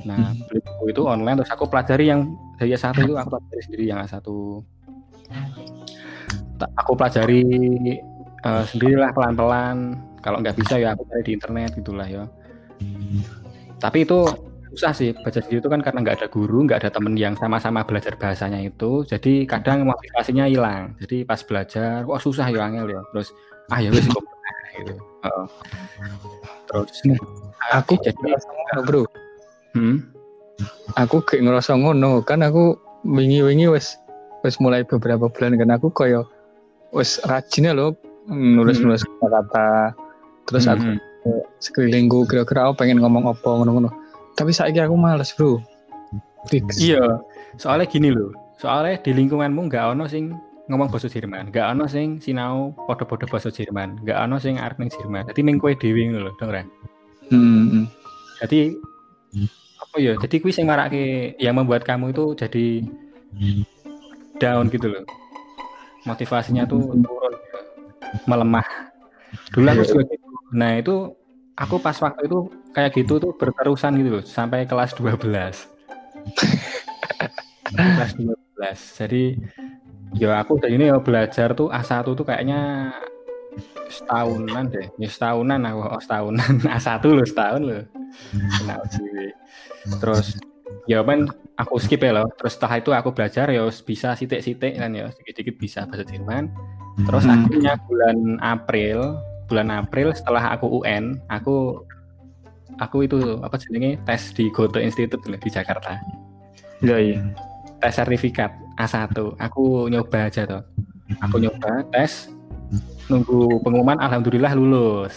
nah 0.03 0.33
hmm. 0.33 0.49
beli 0.49 0.59
buku 0.65 0.83
itu 0.89 1.01
online 1.05 1.37
terus 1.39 1.51
aku 1.53 1.69
pelajari 1.69 2.09
yang 2.09 2.33
dari 2.57 2.73
A1 2.73 2.97
itu 3.05 3.13
aku 3.13 3.29
pelajari 3.29 3.61
sendiri 3.61 3.83
yang 3.87 3.99
A1 4.01 4.19
aku 6.77 6.91
pelajari 6.95 7.43
uh, 8.45 8.63
sendirilah 8.67 9.11
pelan-pelan. 9.11 9.99
Kalau 10.23 10.39
nggak 10.39 10.55
bisa 10.55 10.79
ya 10.79 10.95
aku 10.95 11.03
cari 11.11 11.23
di 11.25 11.31
internet 11.35 11.69
gitulah 11.75 12.07
ya. 12.07 12.23
Tapi 13.79 14.07
itu 14.07 14.23
susah 14.73 14.95
sih 14.95 15.13
baca 15.13 15.37
sendiri 15.37 15.61
itu 15.61 15.69
kan 15.69 15.83
karena 15.85 15.99
nggak 16.01 16.17
ada 16.23 16.27
guru 16.31 16.65
nggak 16.65 16.81
ada 16.81 16.89
temen 16.89 17.13
yang 17.19 17.35
sama-sama 17.35 17.83
belajar 17.83 18.15
bahasanya 18.15 18.63
itu. 18.63 19.03
Jadi 19.03 19.43
kadang 19.43 19.83
motivasinya 19.83 20.47
hilang. 20.47 20.95
Jadi 21.03 21.27
pas 21.27 21.43
belajar 21.43 22.07
wah 22.07 22.21
susah 22.21 22.47
ya 22.47 22.63
angel 22.63 22.87
ya? 22.87 23.01
Terus 23.11 23.29
ah 23.71 23.79
ya 23.83 23.89
wis 23.91 24.07
gitu. 24.79 24.95
Uh, 25.23 25.45
terus 26.67 26.99
aku 27.71 27.95
jadi 27.99 28.35
bro 28.83 29.03
hmm? 29.73 29.97
aku 30.97 31.21
kayak 31.25 31.49
ngerasa 31.49 31.77
ngono 31.77 32.21
kan 32.25 32.45
aku 32.45 32.77
wingi-wingi 33.03 33.67
wes 33.69 33.97
wes 34.45 34.57
mulai 34.61 34.85
beberapa 34.85 35.27
bulan 35.27 35.57
kan 35.59 35.73
aku 35.73 35.89
koyo 35.91 36.27
wes 36.95 37.19
rajinnya 37.27 37.75
loh 37.75 37.97
nulis-nulis 38.29 39.03
hmm. 39.03 39.11
kata-kata 39.19 39.67
terus 40.47 40.65
hmm. 40.67 40.73
aku 40.73 40.87
sekelilingku 41.59 42.27
kira-kira 42.27 42.67
aku 42.67 42.83
pengen 42.83 42.99
ngomong 42.99 43.31
apa 43.31 43.47
ngono-ngono 43.47 43.89
tapi 44.35 44.51
saya 44.51 44.73
aku 44.85 44.95
males 44.95 45.31
bro 45.35 45.59
Fix. 46.51 46.79
iya 46.79 47.23
soalnya 47.55 47.87
gini 47.87 48.11
loh 48.11 48.35
soalnya 48.59 48.99
di 48.99 49.11
lingkunganmu 49.15 49.71
nggak 49.71 49.95
ono 49.95 50.07
sing 50.07 50.35
ngomong 50.67 50.91
bahasa 50.91 51.11
Jerman 51.11 51.51
nggak 51.51 51.75
ono 51.75 51.87
sing 51.87 52.19
sinau 52.19 52.75
podo-podo 52.87 53.27
bahasa 53.27 53.51
Jerman 53.51 54.03
nggak 54.03 54.17
ono 54.27 54.39
sing 54.39 54.59
arep 54.59 54.79
ning 54.79 54.91
Jerman 54.91 55.27
jadi 55.31 55.41
ming 55.43 55.59
kowe 55.59 55.71
dhewe 55.75 56.11
ngono 56.11 56.27
lho 56.27 56.31
denger 56.39 56.67
hmm, 57.31 57.63
hmm. 57.71 57.85
jadi 58.43 58.59
apa 59.93 60.01
ya 60.01 60.17
jadi 60.17 60.41
kuis 60.41 60.57
yang 60.57 60.73
marake 60.73 61.37
yang 61.37 61.53
membuat 61.53 61.85
kamu 61.85 62.17
itu 62.17 62.33
jadi 62.33 62.81
down 64.41 64.65
gitu 64.73 64.89
loh. 64.89 65.05
Motivasinya 66.09 66.65
tuh 66.65 66.97
turun 66.97 67.33
melemah. 68.25 68.65
Dulu 69.53 69.69
aku 69.69 69.85
iya. 69.85 69.89
juga 69.93 70.03
gitu. 70.09 70.27
Nah 70.57 70.81
itu 70.81 71.13
aku 71.53 71.77
pas 71.77 71.93
waktu 72.01 72.25
itu 72.25 72.49
kayak 72.73 72.91
gitu 72.97 73.21
tuh 73.21 73.37
berterusan 73.37 73.93
gitu 74.01 74.09
loh 74.17 74.25
sampai 74.25 74.65
kelas 74.65 74.97
12 74.97 75.13
kelas 77.77 78.11
12 78.17 78.97
jadi 78.97 79.23
ya 80.17 80.41
aku 80.41 80.57
dari 80.57 80.81
ini 80.81 80.89
ya 80.89 80.97
belajar 80.97 81.53
tuh 81.53 81.69
A1 81.69 82.17
tuh 82.17 82.25
kayaknya 82.25 82.89
setahunan 83.89 84.73
deh. 84.73 84.87
Ya 84.97 85.09
setahunan 85.09 85.61
aku 85.61 85.79
oh, 85.85 86.01
setahunan. 86.01 86.51
A1 86.77 87.03
loh 87.05 87.25
setahun 87.25 87.61
loh. 87.61 87.83
Kena 88.33 88.75
terus 89.99 90.37
ya 90.89 91.03
kan 91.03 91.29
aku 91.59 91.77
skip 91.79 92.01
ya 92.01 92.11
loh 92.15 92.27
terus 92.35 92.57
setelah 92.57 92.81
itu 92.81 92.89
aku 92.91 93.09
belajar 93.13 93.47
ya 93.51 93.63
bisa 93.83 94.17
sitik-sitik 94.17 94.79
kan 94.79 94.91
ya 94.95 95.11
sedikit-sedikit 95.13 95.55
bisa 95.59 95.79
bahasa 95.85 96.03
Jerman 96.07 96.49
terus 97.05 97.23
hmm. 97.25 97.33
akhirnya 97.33 97.73
bulan 97.87 98.17
April 98.41 98.97
bulan 99.47 99.69
April 99.69 100.15
setelah 100.15 100.55
aku 100.55 100.81
UN 100.81 101.19
aku 101.29 101.83
aku 102.81 103.05
itu 103.05 103.37
apa 103.43 103.59
jenenge 103.59 103.99
tes 104.07 104.33
di 104.33 104.49
Goto 104.49 104.79
Institute 104.81 105.21
di 105.21 105.49
Jakarta. 105.51 105.99
Iya 106.81 106.97
iya. 106.99 107.17
Tes 107.83 107.93
sertifikat 107.99 108.53
A1. 108.79 109.13
Aku 109.37 109.91
nyoba 109.91 110.31
aja 110.31 110.47
tuh. 110.47 110.63
Aku 111.21 111.37
nyoba 111.37 111.83
tes 111.93 112.31
nunggu 113.11 113.61
pengumuman 113.61 113.99
alhamdulillah 113.99 114.55
lulus. 114.55 115.13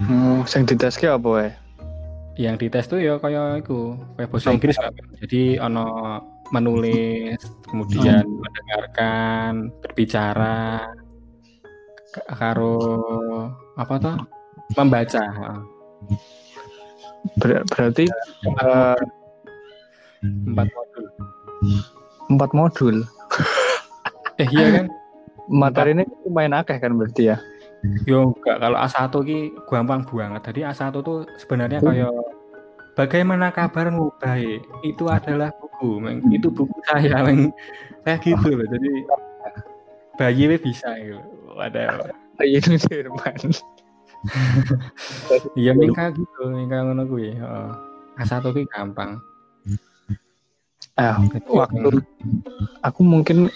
Hmm, 0.00 0.42
yang 0.48 0.64
dites 0.64 0.96
ke 0.96 1.06
apa 1.06 1.30
ya? 1.38 1.50
Yang 2.36 2.54
dites 2.64 2.86
tuh 2.88 2.98
ya 3.00 3.20
kayak 3.20 3.66
itu, 3.66 3.96
kayak 4.16 4.28
bahasa 4.32 4.52
Inggris 4.56 4.76
kan. 4.80 4.92
Jadi 5.20 5.60
ono 5.60 5.84
menulis, 6.52 7.40
kemudian 7.68 8.24
hmm. 8.24 8.40
mendengarkan, 8.40 9.52
berbicara, 9.80 10.88
karo 12.12 12.76
apa 13.76 13.94
tuh? 14.00 14.16
Membaca. 14.76 15.24
Ber 17.40 17.62
berarti 17.68 18.04
uh, 18.60 18.98
empat 20.24 20.68
modul. 20.72 21.04
Empat 22.28 22.50
modul. 22.52 22.96
eh 24.40 24.48
iya 24.48 24.66
kan? 24.80 24.86
Materi 25.52 25.92
ini 25.96 26.04
lumayan 26.24 26.56
akeh 26.56 26.78
kan 26.80 26.96
berarti 26.96 27.32
ya? 27.34 27.36
Yo 28.06 28.30
enggak, 28.38 28.62
kalau 28.62 28.78
A1 28.78 29.14
ki 29.26 29.38
gampang 29.66 30.06
banget. 30.06 30.42
Jadi 30.46 30.60
A1 30.62 30.94
tuh 31.02 31.26
sebenarnya 31.34 31.82
kayak 31.82 32.14
bagaimana 32.94 33.48
kabarmu 33.50 34.12
baik 34.20 34.62
itu 34.84 35.04
adalah 35.08 35.48
buku 35.56 35.98
meng, 35.98 36.20
itu 36.28 36.52
buku 36.52 36.76
saya 36.84 37.18
meng, 37.26 37.48
kayak 38.04 38.20
gitu 38.20 38.52
loh 38.52 38.66
jadi 38.68 38.90
bayi 40.20 40.44
bisa 40.60 40.92
gitu 41.00 41.18
ada 41.56 42.12
bayi 42.36 42.60
Jerman 42.60 43.38
Iya 45.58 45.72
Mika 45.74 46.14
gitu, 46.14 46.40
Mika 46.52 46.86
ngono 46.86 47.02
heeh. 47.08 47.68
A1 48.22 48.44
ki 48.54 48.62
gampang. 48.70 49.18
Ah, 50.94 51.18
waktu 51.48 52.04
aku 52.84 53.00
mungkin 53.02 53.50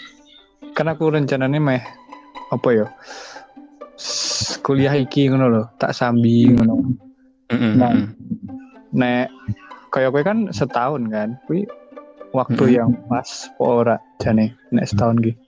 karena 0.75 0.97
aku 0.97 1.13
rencananya 1.13 1.61
meh 1.61 1.79
apa 2.51 2.69
ya? 2.73 2.87
Kuliah 4.61 4.93
iki 4.93 5.29
ngono 5.29 5.45
loh, 5.49 5.65
tak 5.81 5.93
sambi 5.97 6.53
ngono. 6.53 6.85
Nah, 7.53 7.93
nek 8.93 9.27
kayak 9.89 10.13
gue 10.13 10.21
kan 10.21 10.37
setahun 10.53 11.09
kan, 11.09 11.33
kuwi 11.49 11.65
waktu 12.35 12.61
mm 12.61 12.69
-hmm. 12.69 12.77
yang 12.77 12.91
pas 13.09 13.29
ora 13.57 13.97
jane 14.21 14.53
nek 14.69 14.85
setahun 14.85 15.17
gitu. 15.25 15.39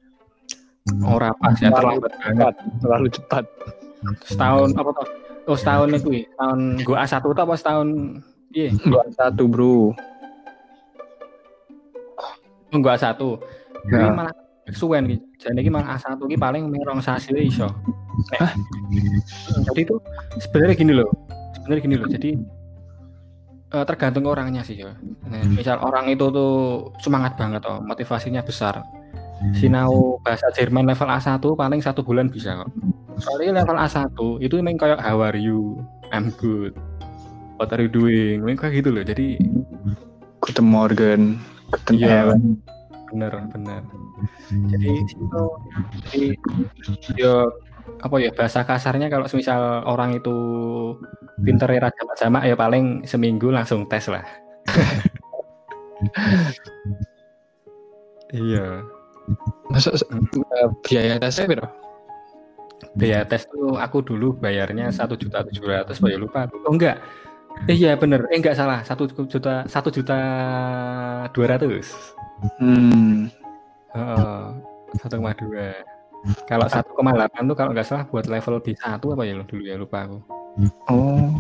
Ora 1.05 1.29
pas 1.37 1.53
ya 1.61 1.69
terlalu 1.69 2.01
cepat, 2.09 2.53
terlalu 2.81 3.07
cepat 3.13 3.45
setahun 4.25 4.69
apa 4.75 4.89
tuh 4.95 5.07
oh 5.49 5.57
setahun 5.57 5.89
itu 5.95 6.09
ya 6.23 6.25
tahun 6.39 6.59
gua 6.87 6.97
A1 7.03 7.21
tuh 7.23 7.33
apa 7.35 7.55
setahun 7.57 7.87
iya 8.55 8.69
gua 8.87 9.01
A1 9.07 9.39
bro 9.49 9.91
oh, 12.71 12.79
gua 12.79 12.95
A1 12.95 13.21
jadi 13.89 14.07
ya. 14.07 14.13
malah 14.15 14.35
suwen 14.71 15.03
gitu 15.09 15.25
jadi 15.41 15.69
malah 15.71 15.99
A1 15.99 16.19
ini 16.27 16.37
paling 16.39 16.63
merong 16.71 17.01
sasi 17.03 17.35
iso 17.35 17.67
nah, 18.39 18.51
jadi 19.71 19.79
itu 19.85 19.95
sebenarnya 20.41 20.75
gini 20.75 20.93
loh. 20.95 21.09
Sebenarnya 21.55 21.81
gini 21.83 21.95
loh. 21.97 22.07
Jadi 22.09 22.31
uh, 23.73 23.85
tergantung 23.85 24.25
orangnya 24.29 24.61
sih 24.65 24.81
ya. 24.81 24.93
Nah, 25.29 25.41
misal 25.49 25.81
orang 25.81 26.09
itu 26.09 26.25
tuh 26.29 26.53
semangat 27.01 27.37
banget 27.37 27.65
oh, 27.69 27.81
motivasinya 27.81 28.41
besar. 28.43 28.81
Sinau 29.55 30.19
bahasa 30.19 30.51
Jerman 30.51 30.83
level 30.83 31.07
A1 31.07 31.39
paling 31.39 31.79
satu 31.79 32.03
bulan 32.03 32.27
bisa 32.27 32.59
kok. 32.59 32.69
Soalnya 33.23 33.63
level 33.63 33.79
A1 33.79 34.11
itu 34.43 34.53
memang 34.59 34.75
kayak 34.75 34.99
how 34.99 35.23
are 35.23 35.39
you? 35.39 35.79
I'm 36.11 36.35
good. 36.35 36.75
What 37.55 37.71
are 37.71 37.79
you 37.79 37.91
doing? 37.91 38.43
Memang 38.43 38.59
kayak 38.59 38.83
gitu 38.83 38.89
loh. 38.91 39.03
Jadi 39.07 39.39
Guten 40.43 40.67
Morgen 40.67 41.39
Guten 41.69 41.93
iya, 42.01 42.33
bener 43.13 43.31
bener. 43.53 43.81
Jadi 44.73 44.89
itu 45.05 45.43
jadi 45.93 46.23
yo 47.15 47.33
apa 47.99 48.15
ya 48.21 48.31
bahasa 48.31 48.63
kasarnya 48.63 49.09
kalau 49.09 49.25
misal 49.33 49.83
orang 49.85 50.17
itu 50.17 50.35
pinter 51.41 51.69
ya 51.71 51.89
jamak 52.19 52.43
ya 52.45 52.55
paling 52.55 53.03
seminggu 53.07 53.49
langsung 53.49 53.87
tes 53.89 54.07
lah. 54.07 54.25
Iya. 58.29 58.85
Masuk 59.73 59.93
uh, 60.05 60.69
biaya 60.85 61.17
tesnya 61.17 61.49
berapa? 61.49 61.69
biaya 62.95 63.27
tes 63.27 63.45
tuh 63.45 63.75
aku 63.75 64.01
dulu 64.01 64.33
bayarnya 64.39 64.89
satu 64.89 65.13
juta 65.19 65.43
tujuh 65.45 65.67
ratus 65.67 65.99
ya 65.99 66.17
lupa 66.17 66.47
oh 66.65 66.73
enggak. 66.73 67.01
Eh 67.67 67.75
iya 67.75 67.97
bener. 67.99 68.23
Eh 68.31 68.39
enggak 68.39 68.55
salah. 68.55 68.85
Satu 68.85 69.09
juta 69.09 69.65
satu 69.67 69.89
juta 69.91 70.17
dua 71.33 71.45
ratus. 71.57 71.91
Hmm. 72.61 73.27
Satu 74.95 75.19
koma 75.19 75.35
dua 75.35 75.73
kalau 76.47 76.67
satu 76.67 76.89
koma 76.95 77.15
delapan 77.15 77.47
tuh 77.47 77.55
kalau 77.55 77.71
nggak 77.71 77.87
salah 77.87 78.03
buat 78.07 78.27
level 78.27 78.59
B 78.59 78.75
satu 78.75 79.15
apa 79.15 79.23
ya 79.23 79.39
dulu 79.43 79.63
ya 79.63 79.75
lupa 79.79 80.07
aku 80.07 80.17
oh 80.91 81.31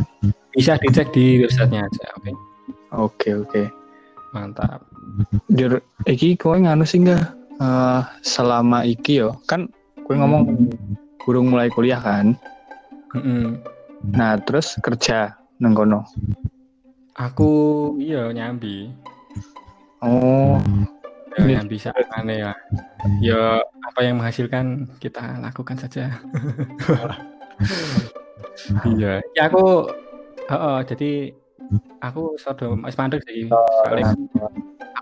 bisa 0.55 0.79
dicek 0.79 1.11
di 1.11 1.43
websitenya 1.43 1.85
aja 1.85 2.05
oke 2.15 2.21
okay? 2.23 2.33
oke 2.33 2.39
okay, 2.95 3.33
oke 3.35 3.49
okay. 3.49 3.65
mantap 4.31 4.81
Jur, 5.49 5.81
iki 6.05 6.37
kowe 6.37 6.53
nganu 6.53 6.85
sih 6.85 7.01
enggak 7.01 7.33
uh, 7.57 8.05
selama 8.21 8.85
iki 8.85 9.19
yo 9.25 9.35
kan 9.49 9.67
kowe 10.05 10.15
ngomong 10.15 10.43
hmm 10.47 11.09
burung 11.29 11.53
mulai 11.53 11.69
kuliah 11.69 12.01
kan 12.01 12.33
mm 13.13 13.21
-hmm. 13.21 13.45
nah 14.17 14.33
terus 14.41 14.81
kerja 14.81 15.37
nenggono 15.61 16.01
aku 17.13 17.53
iya 18.01 18.33
nyambi 18.33 18.89
Oh. 19.99 20.55
Ya, 21.39 21.59
yang 21.59 21.67
bisa 21.71 21.95
aneh 22.19 22.43
ya. 22.43 22.53
Ya 23.23 23.43
apa 23.63 23.99
yang 24.03 24.19
menghasilkan 24.19 24.91
kita 24.99 25.39
lakukan 25.39 25.79
saja. 25.79 26.19
iya. 28.99 29.23
Ya 29.33 29.47
aku 29.47 29.87
oh, 30.51 30.59
oh, 30.59 30.79
jadi 30.83 31.31
aku 32.03 32.35
sodo 32.35 32.75
Mas 32.75 32.99
Mandek 32.99 33.23
sih. 33.23 33.47
Soalnya 33.49 34.13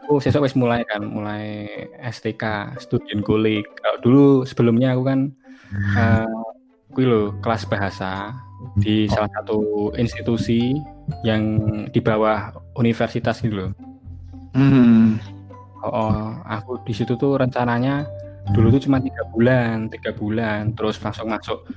aku 0.03 0.21
sesuk 0.21 0.45
wis 0.45 0.53
mulai 0.53 0.85
kan, 0.85 1.01
mulai 1.01 1.67
STK, 1.99 2.77
student 2.77 3.25
kulik. 3.25 3.65
Kalau 3.81 3.97
dulu 4.03 4.25
sebelumnya 4.45 4.93
aku 4.93 5.03
kan 5.07 5.19
uh, 5.97 6.43
kuwi 6.93 7.05
lo 7.09 7.35
kelas 7.41 7.65
bahasa 7.67 8.33
di 8.77 9.05
salah 9.09 9.29
satu 9.37 9.91
institusi 9.97 10.73
yang 11.21 11.59
di 11.93 11.99
bawah 12.01 12.53
universitas 12.77 13.41
gitu 13.41 13.67
loh. 13.67 13.71
Hmm. 14.57 15.21
Oh, 15.87 16.39
aku 16.43 16.83
di 16.83 16.93
situ 16.93 17.15
tuh 17.15 17.39
rencananya 17.39 18.07
dulu 18.55 18.71
tuh 18.75 18.87
cuma 18.87 19.03
tiga 19.03 19.27
bulan, 19.31 19.91
tiga 19.91 20.15
bulan, 20.15 20.71
terus 20.71 20.95
langsung 21.03 21.27
masuk 21.27 21.67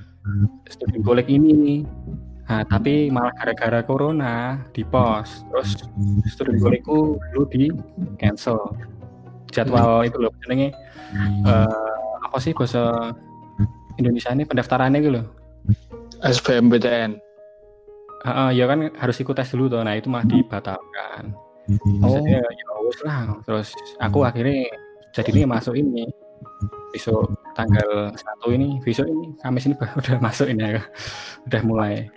studi 0.71 0.99
kolek 1.03 1.27
ini. 1.27 1.83
Nah, 2.47 2.67
tapi 2.67 3.07
malah 3.07 3.31
gara-gara 3.31 3.79
corona 3.83 4.59
di 4.75 4.83
pos, 4.83 5.47
terus 5.47 5.87
studi 6.27 6.59
kolekku 6.59 7.15
dulu 7.31 7.43
di 7.51 7.71
cancel. 8.19 8.59
Jadwal 9.51 10.07
itu 10.07 10.15
loh, 10.15 10.31
jenenge 10.43 10.71
uh, 11.43 12.23
apa 12.23 12.37
sih 12.39 12.55
bahasa 12.55 13.11
Indonesia 13.99 14.31
ini 14.31 14.47
pendaftarannya 14.47 14.99
gitu 15.03 15.11
loh. 15.19 15.25
SBMPTN. 16.23 17.19
Uh, 18.21 18.29
uh, 18.29 18.49
ya 18.53 18.69
kan 18.69 18.93
harus 18.95 19.17
ikut 19.19 19.35
tes 19.35 19.51
dulu 19.51 19.67
tuh. 19.67 19.83
Nah, 19.83 19.99
itu 19.99 20.07
mah 20.07 20.23
dibatalkan. 20.23 21.35
Oh. 22.03 22.15
Jadi 22.15 22.37
ya, 22.37 22.43
ya 22.99 23.03
lah. 23.07 23.21
Terus 23.47 23.73
aku 23.97 24.27
akhirnya 24.27 24.67
jadi 25.15 25.29
ini 25.31 25.43
masuk 25.47 25.75
ini. 25.77 26.05
Besok 26.91 27.31
tanggal 27.55 28.11
satu 28.19 28.51
ini, 28.51 28.75
besok 28.83 29.07
ini 29.07 29.31
Kamis 29.39 29.63
ini 29.63 29.75
udah 30.03 30.17
masuk 30.19 30.51
ini 30.51 30.75
ya. 30.75 30.83
Udah 31.47 31.61
mulai. 31.63 32.11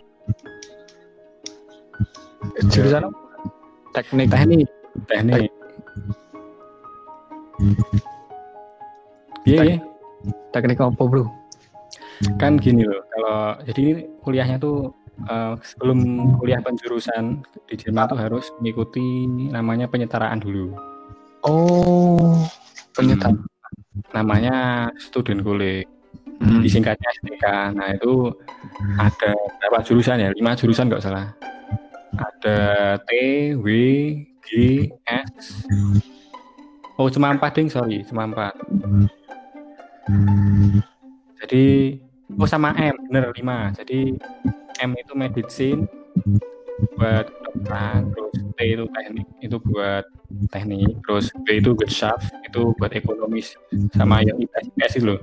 Jurusan 2.74 3.14
Teknik. 3.94 4.26
Teknik. 4.26 4.68
Teknik. 5.06 5.50
Iya, 9.46 9.60
iya. 9.62 9.78
Teknik 10.50 10.82
apa, 10.82 10.98
Bro? 10.98 11.30
Kan 12.40 12.58
gini 12.58 12.87
loh, 12.87 13.02
kalau 13.10 13.58
jadi 13.66 13.80
ini 13.82 13.92
kuliahnya 14.22 14.56
tuh 14.58 14.90
uh, 15.31 15.55
sebelum 15.62 15.98
kuliah 16.38 16.61
penjurusan 16.61 17.42
di 17.70 17.74
Jerman 17.79 18.11
tuh 18.11 18.18
harus 18.18 18.50
mengikuti 18.61 19.27
namanya 19.50 19.87
penyetaraan 19.87 20.40
dulu. 20.42 20.74
Oh, 21.44 22.44
penyetaraan. 22.96 23.38
Hmm, 23.40 24.03
namanya 24.11 24.57
student 24.98 25.42
kuliah. 25.42 25.87
Hmm. 26.42 26.61
Disingkatnya 26.61 27.09
STK. 27.22 27.44
Nah 27.79 27.94
itu 27.94 28.35
ada 28.98 29.33
berapa 29.62 29.87
jurusan 29.87 30.18
ya? 30.18 30.29
Lima 30.35 30.59
jurusan 30.59 30.90
nggak 30.90 31.05
salah. 31.05 31.31
Ada 32.14 32.98
T, 33.07 33.11
W, 33.59 33.66
G, 34.42 34.50
S. 35.07 35.66
Oh 36.94 37.11
cuma 37.11 37.35
empat 37.35 37.59
ding, 37.59 37.66
sorry, 37.66 38.07
cuma 38.07 38.27
empat. 38.31 38.55
Jadi, 41.42 41.98
oh 42.38 42.46
sama 42.46 42.70
M, 42.79 42.94
bener 43.11 43.35
lima. 43.35 43.74
Jadi 43.74 44.14
M 44.82 44.90
itu 44.98 45.12
medicine 45.14 45.87
buat 46.98 47.30
kedokteran, 47.30 48.10
terus 48.10 48.34
T 48.54 48.60
itu 48.66 48.84
teknik 48.90 49.26
itu 49.38 49.56
buat 49.62 50.04
teknik, 50.50 50.90
terus 51.06 51.30
B 51.46 51.62
itu 51.62 51.70
Wirtschaft 51.78 52.34
itu 52.42 52.74
buat 52.78 52.90
ekonomis 52.90 53.54
sama 53.94 54.26
yang 54.26 54.34
IPS, 54.42 54.64
IPS 54.74 54.92
itu 54.98 55.06
loh. 55.14 55.20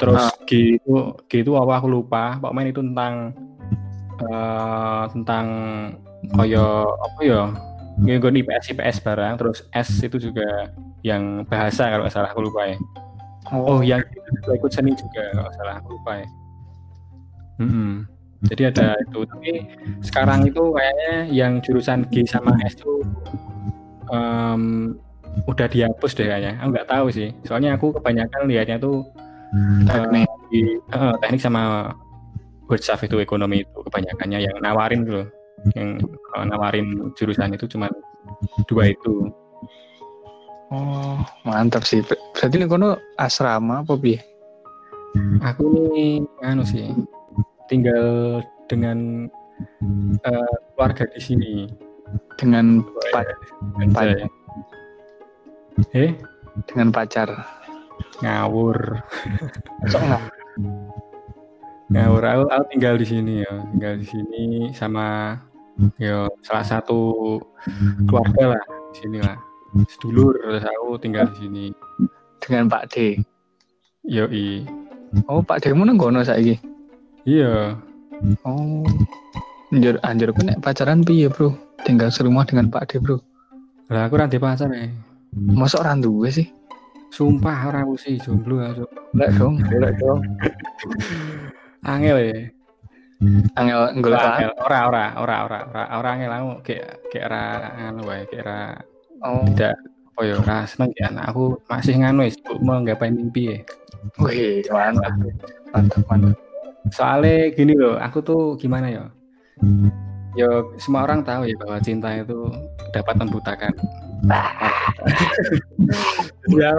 Terus 0.00 0.22
ah. 0.24 0.32
G 0.48 0.80
itu 0.80 0.94
G 1.28 1.32
itu 1.44 1.52
apa 1.60 1.80
aku 1.80 1.88
lupa, 1.92 2.40
pokoknya 2.40 2.72
itu 2.72 2.80
tentang 2.80 3.14
uh, 4.24 5.04
tentang 5.12 5.46
koyo 6.34 6.88
apa 6.88 7.20
ya 7.22 7.42
ngikut 8.00 8.32
IPS 8.32 8.64
IPS 8.72 8.96
barang, 9.04 9.34
terus 9.36 9.58
S 9.76 9.90
itu 10.00 10.16
juga 10.16 10.72
yang 11.04 11.44
bahasa 11.46 11.92
kalau 11.92 12.08
nggak 12.08 12.14
salah 12.14 12.30
aku 12.32 12.48
lupa 12.48 12.64
ya. 12.64 12.76
Oh, 13.48 13.76
oh 13.76 13.80
yang 13.80 14.00
itu 14.04 14.50
ikut 14.56 14.72
seni 14.72 14.92
juga 14.92 15.24
kalau 15.36 15.52
salah 15.56 15.74
aku 15.80 15.88
lupa 15.96 16.12
ya. 16.20 16.28
Mm 17.58 17.68
-hmm. 17.68 18.17
Jadi 18.46 18.62
ada 18.70 18.94
itu. 19.02 19.26
Tapi 19.26 19.50
sekarang 20.06 20.46
itu 20.46 20.62
kayaknya 20.70 21.14
yang 21.34 21.58
jurusan 21.58 22.06
G 22.14 22.22
sama 22.22 22.54
S 22.62 22.78
itu 22.78 23.02
um, 24.14 24.94
udah 25.50 25.66
dihapus 25.66 26.14
deh 26.14 26.30
kayaknya. 26.30 26.54
Aku 26.62 26.70
nggak 26.70 26.88
tahu 26.90 27.06
sih. 27.10 27.34
Soalnya 27.42 27.74
aku 27.74 27.90
kebanyakan 27.98 28.46
lihatnya 28.46 28.78
tuh 28.78 29.02
teknik, 29.90 30.28
uh, 30.28 30.38
di, 30.52 30.60
uh, 30.94 31.14
teknik 31.18 31.42
sama 31.42 31.92
Wirtschaft 32.68 33.08
itu 33.08 33.16
ekonomi 33.18 33.64
itu 33.64 33.78
kebanyakannya 33.80 34.44
yang 34.44 34.56
nawarin 34.60 35.08
tuh 35.08 35.24
Yang 35.74 36.06
uh, 36.38 36.44
nawarin 36.46 37.10
jurusan 37.18 37.58
itu 37.58 37.66
cuma 37.66 37.90
dua 38.70 38.94
itu. 38.94 39.34
Oh, 40.70 41.18
mantap 41.42 41.82
sih. 41.82 42.04
Berarti 42.36 42.54
ini 42.60 42.70
kono 42.70 42.94
asrama 43.18 43.82
apa 43.82 43.98
bi? 43.98 44.14
Aku 45.42 45.90
nih 45.96 46.22
anu 46.44 46.62
sih 46.62 46.92
tinggal 47.68 48.40
dengan 48.66 49.28
uh, 50.24 50.54
keluarga 50.74 51.04
di 51.12 51.20
sini. 51.20 51.54
Dengan 52.40 52.80
pacar. 53.12 53.36
Eh? 55.92 56.16
Dengan 56.64 56.88
pacar. 56.90 57.28
Ngawur. 58.24 58.78
Ngawur. 61.92 62.22
Aku, 62.24 62.44
aku 62.48 62.64
tinggal 62.72 62.96
di 62.96 63.06
sini 63.06 63.44
ya. 63.44 63.54
Tinggal 63.76 63.94
di 64.00 64.06
sini 64.08 64.42
sama 64.72 65.36
ya 66.00 66.26
salah 66.42 66.66
satu 66.66 67.36
keluarga 68.08 68.56
lah. 68.56 68.64
Di 68.96 69.04
sini 69.04 69.18
lah. 69.20 69.36
Sedulur 69.92 70.40
terus 70.40 70.64
aku 70.64 70.96
tinggal 70.96 71.28
di 71.32 71.36
sini. 71.44 71.64
Dengan 72.40 72.72
Pak 72.72 72.96
D. 72.96 73.20
Yo 74.08 74.24
i 74.32 74.64
oh 75.28 75.44
Pak 75.44 75.60
D 75.60 75.76
mana 75.76 75.92
gono 75.92 76.24
saiki 76.24 76.77
Iya. 77.28 77.76
Oh. 78.48 78.88
Anjir, 79.68 80.00
anjir 80.00 80.32
aku 80.32 80.40
nek 80.48 80.64
pacaran 80.64 81.04
piye, 81.04 81.28
Bro? 81.28 81.52
Tinggal 81.84 82.08
serumah 82.08 82.48
dengan 82.48 82.72
Pak 82.72 82.88
De, 82.88 82.96
Bro. 83.04 83.20
Lah 83.92 84.08
aku 84.08 84.16
rantai 84.16 84.40
pacar 84.40 84.72
ya. 84.72 84.88
Masuk 85.36 85.84
orang 85.84 86.00
tua 86.00 86.32
sih? 86.32 86.48
Sumpah 87.12 87.68
orang 87.68 87.84
aku 87.84 88.00
sih 88.00 88.16
jomblo 88.16 88.64
ya, 88.64 88.72
Enggak 89.12 89.30
dong, 89.36 89.54
enggak 89.60 89.92
dong. 90.00 90.20
Angel 91.84 92.16
ya. 92.16 92.40
Angel 93.60 93.80
golek 94.00 94.20
angel 94.24 94.52
ora 94.60 94.78
ora 94.88 95.04
ora 95.16 95.36
ora 95.44 95.58
ora 95.68 95.82
ora 96.00 96.08
angel 96.16 96.32
aku 96.32 96.48
kayak 96.64 96.88
kayak 97.10 97.24
ora 97.32 97.42
anu 97.90 98.00
wae 98.06 98.22
kayak 98.30 98.44
ora 98.46 98.60
oh. 99.26 99.42
tidak 99.50 99.74
oh 100.14 100.22
ya 100.22 100.34
ora 100.38 100.56
seneng 100.68 100.94
ya 100.94 101.10
aku 101.26 101.58
masih 101.66 101.98
nganu 101.98 102.28
wis 102.28 102.36
mau 102.60 102.80
nggapai 102.80 103.12
mimpi 103.12 103.42
ya. 103.52 103.58
Wih, 104.20 104.62
mantap. 104.70 105.12
Mantap, 105.72 106.02
mantap 106.06 106.47
soalnya 106.92 107.52
gini 107.54 107.74
loh 107.74 107.96
aku 107.98 108.18
tuh 108.20 108.42
gimana 108.60 108.88
ya? 108.88 109.04
Yo 110.36 110.76
semua 110.78 111.02
orang 111.02 111.26
tahu 111.26 111.48
ya 111.50 111.56
bahwa 111.58 111.78
cinta 111.82 112.14
itu 112.14 112.52
dapat 112.92 113.14
membutakan. 113.18 113.72
Ya 116.48 116.72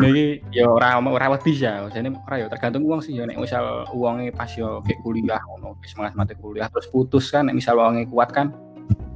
ini 0.00 0.40
ya 0.48 0.64
orang 0.64 1.04
orang 1.04 1.36
wedi 1.36 1.52
ya. 1.60 1.84
Jadi 1.92 2.08
orang 2.08 2.38
ya 2.40 2.46
tergantung 2.48 2.88
uang 2.88 3.04
sih 3.04 3.20
ya. 3.20 3.28
Nek 3.28 3.36
misal 3.36 3.84
uangnya 3.92 4.32
pas 4.32 4.48
yo 4.56 4.80
kayak 4.80 4.96
kuliah 5.04 5.38
ono 5.60 5.76
semangat 5.84 6.16
mati 6.16 6.32
kuliah 6.40 6.72
terus 6.72 6.88
putus 6.88 7.28
kan 7.28 7.46
nek 7.46 7.54
misal 7.54 7.76
uangnya 7.76 8.08
kuat 8.08 8.32
kan 8.32 8.48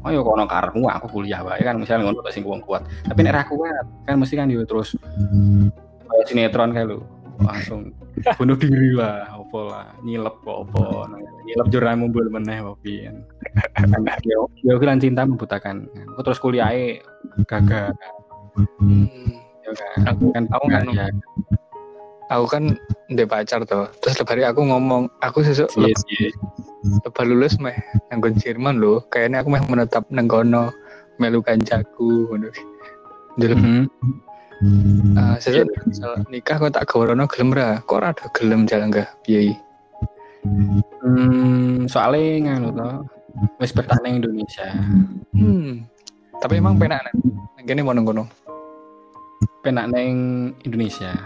oh 0.04 0.12
yo 0.12 0.20
kono 0.20 0.44
karmu 0.44 0.84
aku 0.92 1.08
kuliah 1.08 1.40
wae 1.40 1.64
kan 1.64 1.80
misal 1.80 2.04
ngono 2.04 2.20
sing 2.28 2.44
uang 2.44 2.60
kuat. 2.62 2.84
Tapi 3.08 3.20
nek 3.24 3.32
ra 3.32 3.42
kuat 3.48 3.84
kan 4.04 4.14
mesti 4.20 4.34
kan 4.36 4.52
yo 4.52 4.60
terus 4.68 4.92
sinetron 6.28 6.76
kayak 6.76 6.94
lu 6.94 7.00
langsung 7.40 7.90
bunuh 8.38 8.56
diri 8.58 8.90
lah 8.94 9.26
apa 9.30 9.58
lah. 9.64 9.86
Nyilep 10.06 10.36
kok 10.44 10.58
apa 10.70 11.10
nyilep 11.44 11.66
jurang 11.70 12.04
mumbul 12.04 12.26
meneh 12.30 12.62
wapi 12.62 13.10
yo 14.24 14.46
yo 14.62 14.74
kan 14.78 15.02
cinta 15.02 15.26
membutakan. 15.26 15.88
Aku 16.14 16.20
terus 16.22 16.38
kuliah 16.38 16.70
gagal 17.50 17.92
hmm. 18.56 19.34
ya 19.64 19.70
kan 19.74 20.02
aku 20.06 20.24
kan 20.30 20.44
aku 20.52 20.66
kan 20.70 20.84
ya 20.94 21.06
aku 22.32 22.46
kan 22.48 22.64
udah 23.12 23.26
pacar 23.28 23.60
tuh 23.68 23.86
terus 24.00 24.16
lebar 24.16 24.40
aku 24.48 24.64
ngomong 24.64 25.12
aku 25.20 25.44
sesuk 25.44 25.68
yes, 25.76 26.00
yes. 26.08 26.32
lebar 27.04 27.24
lulus 27.28 27.60
meh 27.60 27.76
nanggon 28.08 28.32
Jerman 28.38 28.80
loh 28.80 29.04
kayaknya 29.12 29.44
aku 29.44 29.52
meh 29.52 29.62
menetap 29.68 30.08
nenggono 30.08 30.72
melu 31.18 31.38
kancaku 31.42 32.26
ngono. 32.30 32.50
Mm 33.38 33.54
-hmm. 33.54 33.80
Uh, 34.62 35.36
saya 35.42 35.66
nikah 36.30 36.62
kok 36.62 36.74
tak 36.74 36.86
gawrono 36.86 37.26
gelem 37.26 37.50
ra? 37.50 37.82
Kok 37.82 37.96
ora 37.98 38.14
ada 38.14 38.30
gelem 38.30 38.68
jalan 38.70 38.94
enggak 38.94 39.10
piye? 39.26 39.58
Hmm, 41.02 41.88
soalnya 41.90 42.60
ngono 42.60 42.68
to. 42.76 42.88
Wis 43.58 43.74
betah 43.74 43.98
ning 44.04 44.22
Indonesia. 44.22 44.68
Hmm. 45.34 45.88
Tapi 46.38 46.60
emang 46.60 46.78
penak 46.78 47.02
nih. 47.10 47.14
Nang 47.58 47.64
kene 47.66 47.82
mau 47.82 47.96
ngono. 47.96 48.24
penak 49.64 49.88
neng 49.96 50.12
Indonesia. 50.60 51.16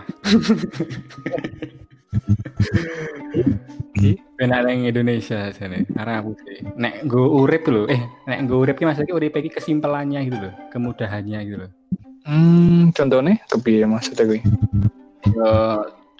penak 4.38 4.60
neng 4.62 4.86
Indonesia 4.86 5.50
sini. 5.50 5.82
Karena 5.90 6.22
aku 6.22 6.38
sih. 6.46 6.62
Nek 6.78 7.02
gue 7.10 7.26
urip 7.26 7.66
loh. 7.66 7.90
Eh, 7.90 7.98
nek 8.30 8.46
gue 8.46 8.58
urip 8.58 8.78
mas 8.86 8.98
lagi 8.98 9.10
urip 9.10 9.34
lagi 9.34 9.50
kesimpelannya 9.50 10.22
gitu 10.30 10.38
loh, 10.38 10.54
kemudahannya 10.70 11.38
gitu 11.44 11.58
loh. 11.66 11.70
Hmm, 12.28 12.92
contohnya 12.92 13.40
kepiye 13.48 13.88
maksudnya 13.88 14.28
gue? 14.28 14.40
Yo 15.32 15.52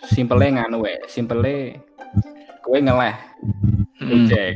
simpelnya 0.09 0.65
nganu 0.65 0.89
we, 0.89 0.97
simpelnya 1.05 1.77
gue 2.65 2.79
ngeleh. 2.81 3.17
Hmm. 4.01 4.09
Gojek. 4.09 4.55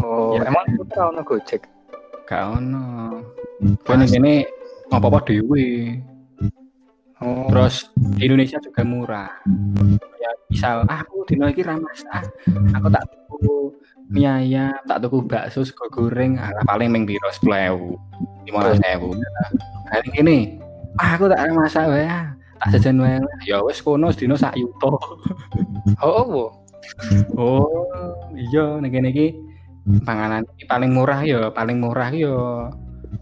Oh, 0.00 0.36
ya, 0.36 0.48
emang 0.48 0.64
itu 0.72 0.84
tau 0.88 1.12
no 1.12 1.20
Gojek? 1.20 1.68
Gak 2.24 2.56
ono. 2.56 3.20
Kan 3.84 4.04
ini 4.08 4.48
apa-apa 4.88 5.28
dewe. 5.28 6.00
Oh. 7.20 7.50
Terus 7.50 7.90
di 8.16 8.24
Indonesia 8.24 8.56
juga 8.62 8.80
murah. 8.88 9.32
Ya 10.16 10.30
misal 10.48 10.88
aku 10.88 11.28
di 11.28 11.36
lagi 11.36 11.60
ramas 11.60 12.00
ah, 12.14 12.24
aku 12.72 12.88
tak 12.88 13.04
tuku 13.10 13.74
mie 14.08 14.24
ayam, 14.24 14.72
tak 14.88 15.04
tuku 15.04 15.20
bakso 15.28 15.60
sego 15.64 15.84
goreng, 15.92 16.40
ah, 16.40 16.52
paling 16.64 16.88
ming 16.88 17.04
piro? 17.04 17.28
10.000, 17.28 17.76
15.000. 18.48 19.20
Hari 19.92 20.10
ini 20.16 20.56
ah, 20.96 21.16
aku 21.16 21.28
tak 21.28 21.44
masak 21.52 21.84
ya, 21.92 22.32
tak 22.56 22.80
jajan 22.80 23.04
wae. 23.04 23.20
Ya 23.44 23.60
wis 23.60 23.84
kono 23.84 24.08
sedino 24.08 24.40
sak 24.40 24.56
yuto. 24.56 24.96
oh, 26.04 26.24
oh. 26.24 26.48
Oh, 27.36 28.24
iya. 28.32 28.80
Nek 28.80 28.90
kene 28.90 29.12
iki 29.12 29.36
panganan 30.08 30.48
paling 30.64 30.90
murah 30.96 31.20
ya, 31.20 31.52
paling 31.52 31.76
murah 31.76 32.08
ya. 32.08 32.36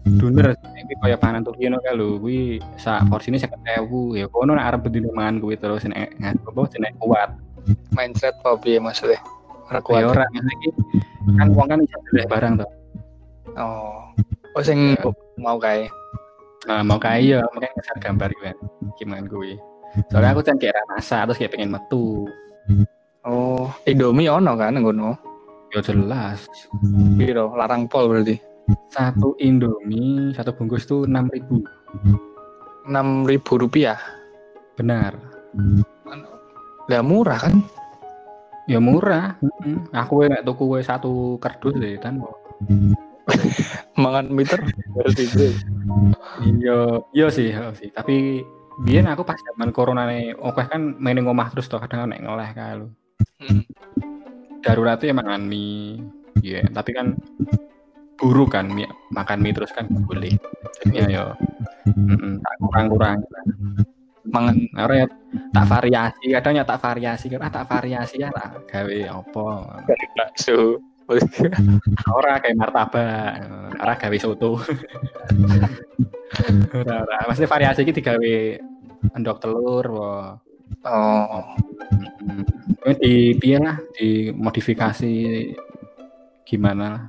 Duner 0.07 0.55
iki 0.55 0.95
kaya 1.03 1.19
panganan 1.19 1.43
Turki 1.43 1.67
ngono 1.67 1.83
kae 1.83 1.95
lho, 1.95 2.15
kuwi 2.19 2.63
sak 2.79 3.11
porsine 3.11 3.35
50.000 3.39 4.19
ya 4.19 4.25
kono 4.31 4.55
nek 4.55 4.67
arep 4.71 4.87
bendino 4.87 5.11
mangan 5.11 5.43
kuwi 5.43 5.59
terus 5.59 5.83
nek 5.83 6.15
apa 6.23 6.59
jenenge 6.71 6.95
kuat. 7.03 7.35
Mindset 7.91 8.39
apa 8.39 8.55
piye 8.55 8.79
maksudnya? 8.79 9.19
Ora 9.67 9.79
kuat. 9.83 10.01
Ya 10.01 10.07
ora 10.07 10.25
iki 10.31 10.69
kan 11.35 11.47
wong 11.51 11.67
kan 11.67 11.79
iso 11.83 11.97
beli 12.07 12.23
barang 12.27 12.53
to. 12.63 12.67
Oh. 13.59 14.07
Oh 14.55 14.63
sing 14.63 14.95
ya. 14.95 15.11
mau 15.37 15.59
kae. 15.59 15.91
Nah, 16.65 16.81
mau 16.83 16.99
kae 16.99 17.37
ya, 17.37 17.45
makanya 17.53 17.73
ngeser 17.79 17.97
gambar 18.01 18.29
kuwi. 18.33 18.51
Gimana 18.97 19.27
kuwi. 19.29 19.53
Soalnya 20.11 20.35
aku 20.35 20.41
kan 20.43 20.57
kayak 20.59 20.75
rasa 20.91 21.23
terus 21.29 21.37
kayak 21.39 21.53
pengen 21.55 21.71
metu. 21.71 22.27
Oh, 23.23 23.71
Indomie 23.87 24.27
ono 24.27 24.55
kan 24.55 24.75
ngono? 24.75 25.15
Ya 25.75 25.83
jelas. 25.83 26.47
Piro? 27.19 27.55
Larang 27.55 27.87
pol 27.87 28.07
berarti. 28.07 28.39
Satu 28.91 29.35
Indomie, 29.39 30.35
satu 30.35 30.51
bungkus 30.55 30.87
tuh 30.87 31.07
enam 31.07 31.31
ribu. 31.31 31.63
Enam 32.87 33.23
ribu 33.23 33.59
rupiah. 33.59 33.99
Benar. 34.75 35.15
Lah 36.87 37.03
murah 37.03 37.39
kan? 37.39 37.63
Ya 38.67 38.79
murah. 38.83 39.39
Aku 39.95 40.27
nggak 40.27 40.43
tuku 40.43 40.63
kue 40.67 40.81
satu 40.83 41.39
kardus 41.39 41.75
deh 41.79 41.95
kan. 41.97 42.19
Mangan 44.01 44.31
meter 44.31 44.59
berarti 44.95 45.23
Iya, 46.43 47.01
iya 47.11 47.27
sih, 47.33 47.49
iya 47.51 47.71
sih. 47.75 47.89
Tapi 47.91 48.43
biar 48.85 49.09
aku 49.09 49.25
pas 49.25 49.39
zaman 49.41 49.73
corona 49.73 50.05
nih, 50.05 50.37
oke 50.37 50.63
kan 50.69 50.99
mainin 51.01 51.25
ngomah 51.25 51.49
terus 51.49 51.65
tuh 51.65 51.81
kadang 51.81 52.07
naik 52.07 52.23
ngeleh 52.23 52.49
kalau. 52.53 52.89
Hmm. 53.41 53.65
Darurat 54.61 55.01
ya 55.01 55.15
mangan 55.17 55.43
mie. 55.47 56.03
Iya, 56.45 56.61
yeah, 56.61 56.65
tapi 56.69 56.93
kan 56.93 57.17
buruk 58.17 58.53
kan 58.53 58.65
mie, 58.69 58.89
makan 59.13 59.39
mie 59.41 59.53
terus 59.53 59.71
kan 59.71 59.85
boleh 59.89 60.33
jadi 60.81 61.21
ya 61.21 61.25
tak 62.41 62.55
kurang-kurang 62.61 63.21
mangan 63.21 63.45
orang 64.33 64.97
ya 64.97 65.07
tak 65.53 65.65
variasi 65.67 66.25
kadang 66.31 66.53
ya 66.59 66.63
tak 66.67 66.81
variasi. 66.81 67.25
Kan 67.31 67.41
ah, 67.43 67.51
tak 67.51 67.67
variasi 67.67 68.15
ya 68.19 68.29
tak 68.31 68.67
gawe 68.67 68.97
apa. 69.11 69.47
Bakso. 70.15 70.81
Ora 72.19 72.35
kayak 72.43 72.59
martabak 72.59 73.39
ora 73.79 73.95
gawe 73.95 74.17
soto. 74.19 74.59
Ora 76.75 76.95
ora. 77.07 77.17
Maksudnya 77.31 77.47
variasi 77.47 77.87
iki 77.87 77.95
digawe 77.95 78.35
endok 79.15 79.39
telur 79.39 79.85
wah 79.87 80.35
oh. 80.83 81.47
Di 82.99 83.35
piye 83.39 83.57
lah 83.59 83.79
dimodifikasi 83.95 85.13
gimana 86.47 86.83
lah 86.91 87.03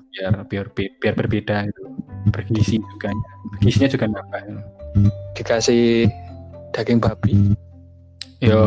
biar 0.47 0.47
biar 0.47 0.67
biar 1.03 1.15
berbeda 1.19 1.67
gitu. 1.67 1.83
Bergizi 2.31 2.79
juga 2.79 3.11
gizinya 3.59 3.89
juga 3.91 4.07
nambah. 4.07 4.43
Dikasih 5.35 6.07
daging 6.79 7.03
babi? 7.03 7.59
Ya 8.39 8.63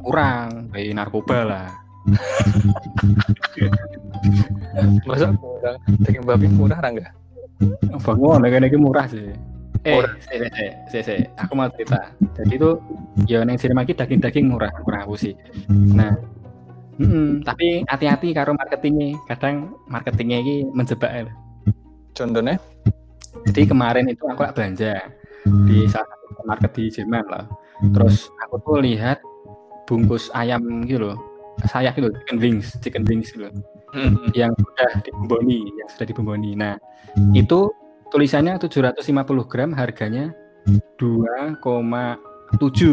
kurang 0.00 0.72
kayak 0.72 0.96
narkoba 0.96 1.38
lah. 1.44 1.68
Masa 5.04 5.36
kurang? 5.36 5.76
Daging 6.00 6.24
babi 6.24 6.48
murah 6.48 6.80
enggak? 6.80 7.12
Bangun 8.00 8.40
lagi 8.40 8.56
lagi 8.56 8.78
murah 8.80 9.04
sih. 9.04 9.36
Eh 9.82 9.98
se, 10.22 10.38
se, 10.38 10.66
se, 10.88 10.98
se, 11.04 11.14
aku 11.36 11.52
mau 11.52 11.68
cerita. 11.76 12.08
Jadi 12.40 12.56
itu 12.56 12.70
ya 13.28 13.44
neng 13.44 13.58
lagi 13.58 13.92
daging-daging 13.92 14.48
murah 14.48 14.72
kurang 14.80 15.04
aku 15.04 15.20
sih. 15.20 15.36
Nah 15.68 16.16
Hmm, 17.00 17.40
tapi 17.40 17.88
hati-hati 17.88 18.36
karo 18.36 18.52
marketingnya. 18.52 19.16
Kadang 19.24 19.72
marketingnya 19.88 20.44
ini 20.44 20.54
menjebak. 20.70 21.08
Ya. 21.08 21.24
Contohnya? 22.12 22.60
Jadi 23.48 23.64
kemarin 23.64 24.12
itu 24.12 24.28
aku 24.28 24.44
belanja 24.52 25.08
di 25.66 25.88
salah 25.88 26.21
satu 26.42 26.50
market 26.50 26.70
di 26.74 26.90
Jerman 26.90 27.24
lah. 27.30 27.46
Terus 27.94 28.26
aku 28.42 28.58
tuh 28.66 28.82
lihat 28.82 29.22
bungkus 29.86 30.26
ayam 30.34 30.82
gitu 30.90 31.14
loh. 31.14 31.16
Sayap 31.62 31.94
gitu, 31.94 32.10
chicken 32.10 32.38
wings, 32.42 32.66
chicken 32.82 33.04
wings 33.06 33.30
gitu. 33.30 33.46
Hmm. 33.94 34.26
Yang 34.34 34.58
sudah 34.58 34.90
dibumboni, 35.06 35.60
yang 35.78 35.88
sudah 35.94 36.06
dibumboni. 36.10 36.50
Nah, 36.58 36.74
itu 37.36 37.70
tulisannya 38.10 38.58
750 38.58 39.46
gram 39.46 39.70
harganya 39.76 40.34
2,7 40.98 41.62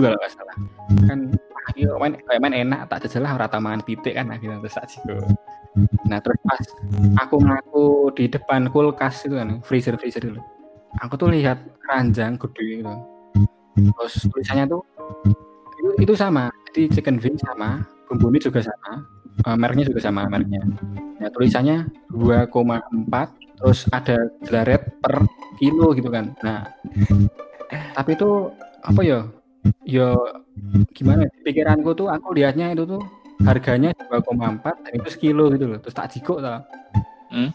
kalau 0.06 0.18
nggak 0.22 0.32
salah. 0.38 0.56
Kan 1.10 1.34
akhirnya 1.70 1.96
main 2.02 2.14
main 2.42 2.56
enak 2.66 2.90
tak 2.90 3.06
jelas 3.06 3.30
ora 3.30 3.46
tamangan 3.46 3.86
pitik 3.86 4.18
kan 4.18 4.34
akhirnya 4.34 4.58
terus 4.58 4.74
tak 4.74 4.90
nah 6.10 6.18
terus 6.18 6.42
pas 6.42 6.66
aku 7.22 7.36
ngaku 7.46 7.86
di 8.18 8.26
depan 8.26 8.74
kulkas 8.74 9.30
itu 9.30 9.38
kan 9.38 9.62
freezer 9.62 9.94
freezer 10.02 10.26
dulu 10.26 10.42
aku 10.98 11.14
tuh 11.14 11.30
lihat 11.30 11.62
keranjang 11.86 12.42
gede 12.42 12.82
gitu 12.82 12.94
terus 13.88 14.14
tulisannya 14.28 14.66
tuh 14.68 14.82
itu, 15.80 15.90
itu 16.04 16.14
sama 16.14 16.52
jadi 16.70 16.82
chicken 17.00 17.18
wing 17.24 17.38
sama 17.40 17.84
bumbunya 18.10 18.42
juga 18.42 18.60
sama 18.66 19.06
uh, 19.46 19.58
mereknya 19.58 19.86
juga 19.90 20.02
sama 20.02 20.26
mereknya. 20.28 20.62
Nah 21.20 21.30
tulisannya 21.32 21.88
2,4 22.12 23.60
terus 23.60 23.80
ada 23.92 24.18
jelaret 24.44 24.82
per 25.00 25.24
kilo 25.60 25.94
gitu 25.94 26.10
kan. 26.10 26.34
Nah 26.44 26.68
tapi 27.94 28.18
itu 28.18 28.52
apa 28.84 29.02
ya? 29.06 29.20
Ya 29.84 30.16
gimana 30.96 31.28
ya, 31.28 31.32
pikiranku 31.44 31.92
tuh 31.94 32.08
aku 32.08 32.32
lihatnya 32.32 32.72
itu 32.72 32.88
tuh 32.88 33.04
harganya 33.44 33.96
2,4 34.12 34.84
dan 34.84 34.92
itu 34.96 35.10
sekilo 35.12 35.48
gitu 35.56 35.72
loh 35.72 35.80
terus 35.80 35.96
tak 35.96 36.12
jiko 36.12 36.44
tau 36.44 36.60
hmm? 37.32 37.52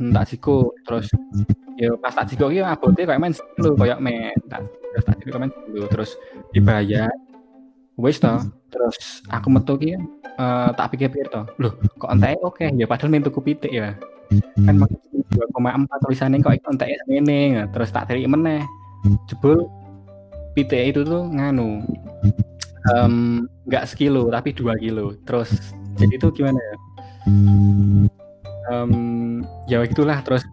hmm? 0.00 0.12
tak 0.16 0.24
jiko 0.32 0.72
terus 0.84 1.12
ya 1.76 1.92
pas 2.00 2.12
tak 2.16 2.32
jiko 2.32 2.48
ya 2.48 2.72
abote 2.72 3.04
kayak 3.04 3.20
main 3.20 3.34
sekilo 3.36 3.76
kayak 3.76 4.00
main 4.00 4.36
tak 4.48 4.64
jiko 5.24 5.36
main 5.38 5.52
sekilo 5.52 5.86
terus 5.88 6.10
dibayar 6.52 7.10
wes 7.98 8.22
toh. 8.22 8.40
Terus 8.68 9.26
aku 9.28 9.48
metu 9.50 9.74
ki 9.76 9.98
uh, 10.38 10.70
tak 10.72 10.94
pikir-pikir 10.94 11.28
toh. 11.28 11.44
Loh 11.58 11.74
kok 11.98 12.10
entek 12.14 12.38
oke? 12.40 12.62
Okay. 12.62 12.68
ya 12.78 12.86
padahal 12.86 13.10
main 13.10 13.24
tuku 13.26 13.40
pitik 13.42 13.72
ya. 13.74 13.98
Kan 14.62 14.80
dua 15.28 15.44
koma 15.52 15.74
empat 15.74 15.98
tulisannya 16.04 16.40
kok 16.40 16.56
entek 16.64 16.88
ini 17.10 17.58
terus 17.74 17.90
tak 17.90 18.08
tarik 18.08 18.28
meneh. 18.30 18.62
Jebul 19.26 19.66
pitik 20.54 20.94
itu 20.94 21.00
tuh 21.06 21.26
nganu 21.26 21.82
nggak 23.68 23.84
um, 23.84 23.88
sekilo 23.88 24.30
tapi 24.30 24.54
dua 24.54 24.78
kilo. 24.78 25.18
Terus 25.26 25.74
jadi 25.98 26.14
itu 26.16 26.28
gimana 26.30 26.58
ya? 26.58 26.74
Um, 28.68 28.92
ya 29.66 29.80
itulah 29.82 30.20
terus 30.22 30.44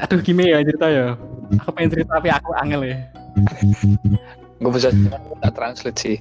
aduh 0.00 0.20
gimana 0.24 0.48
ya 0.48 0.58
cerita 0.64 0.86
ya. 0.88 1.06
Aku 1.60 1.70
pengen 1.76 1.90
cerita 1.92 2.10
tapi 2.16 2.28
aku 2.32 2.50
angel 2.56 2.82
ya. 2.88 2.96
Gue 4.62 4.70
bisa 4.72 4.88
tak 5.42 5.52
translate 5.52 5.98
sih. 5.98 6.16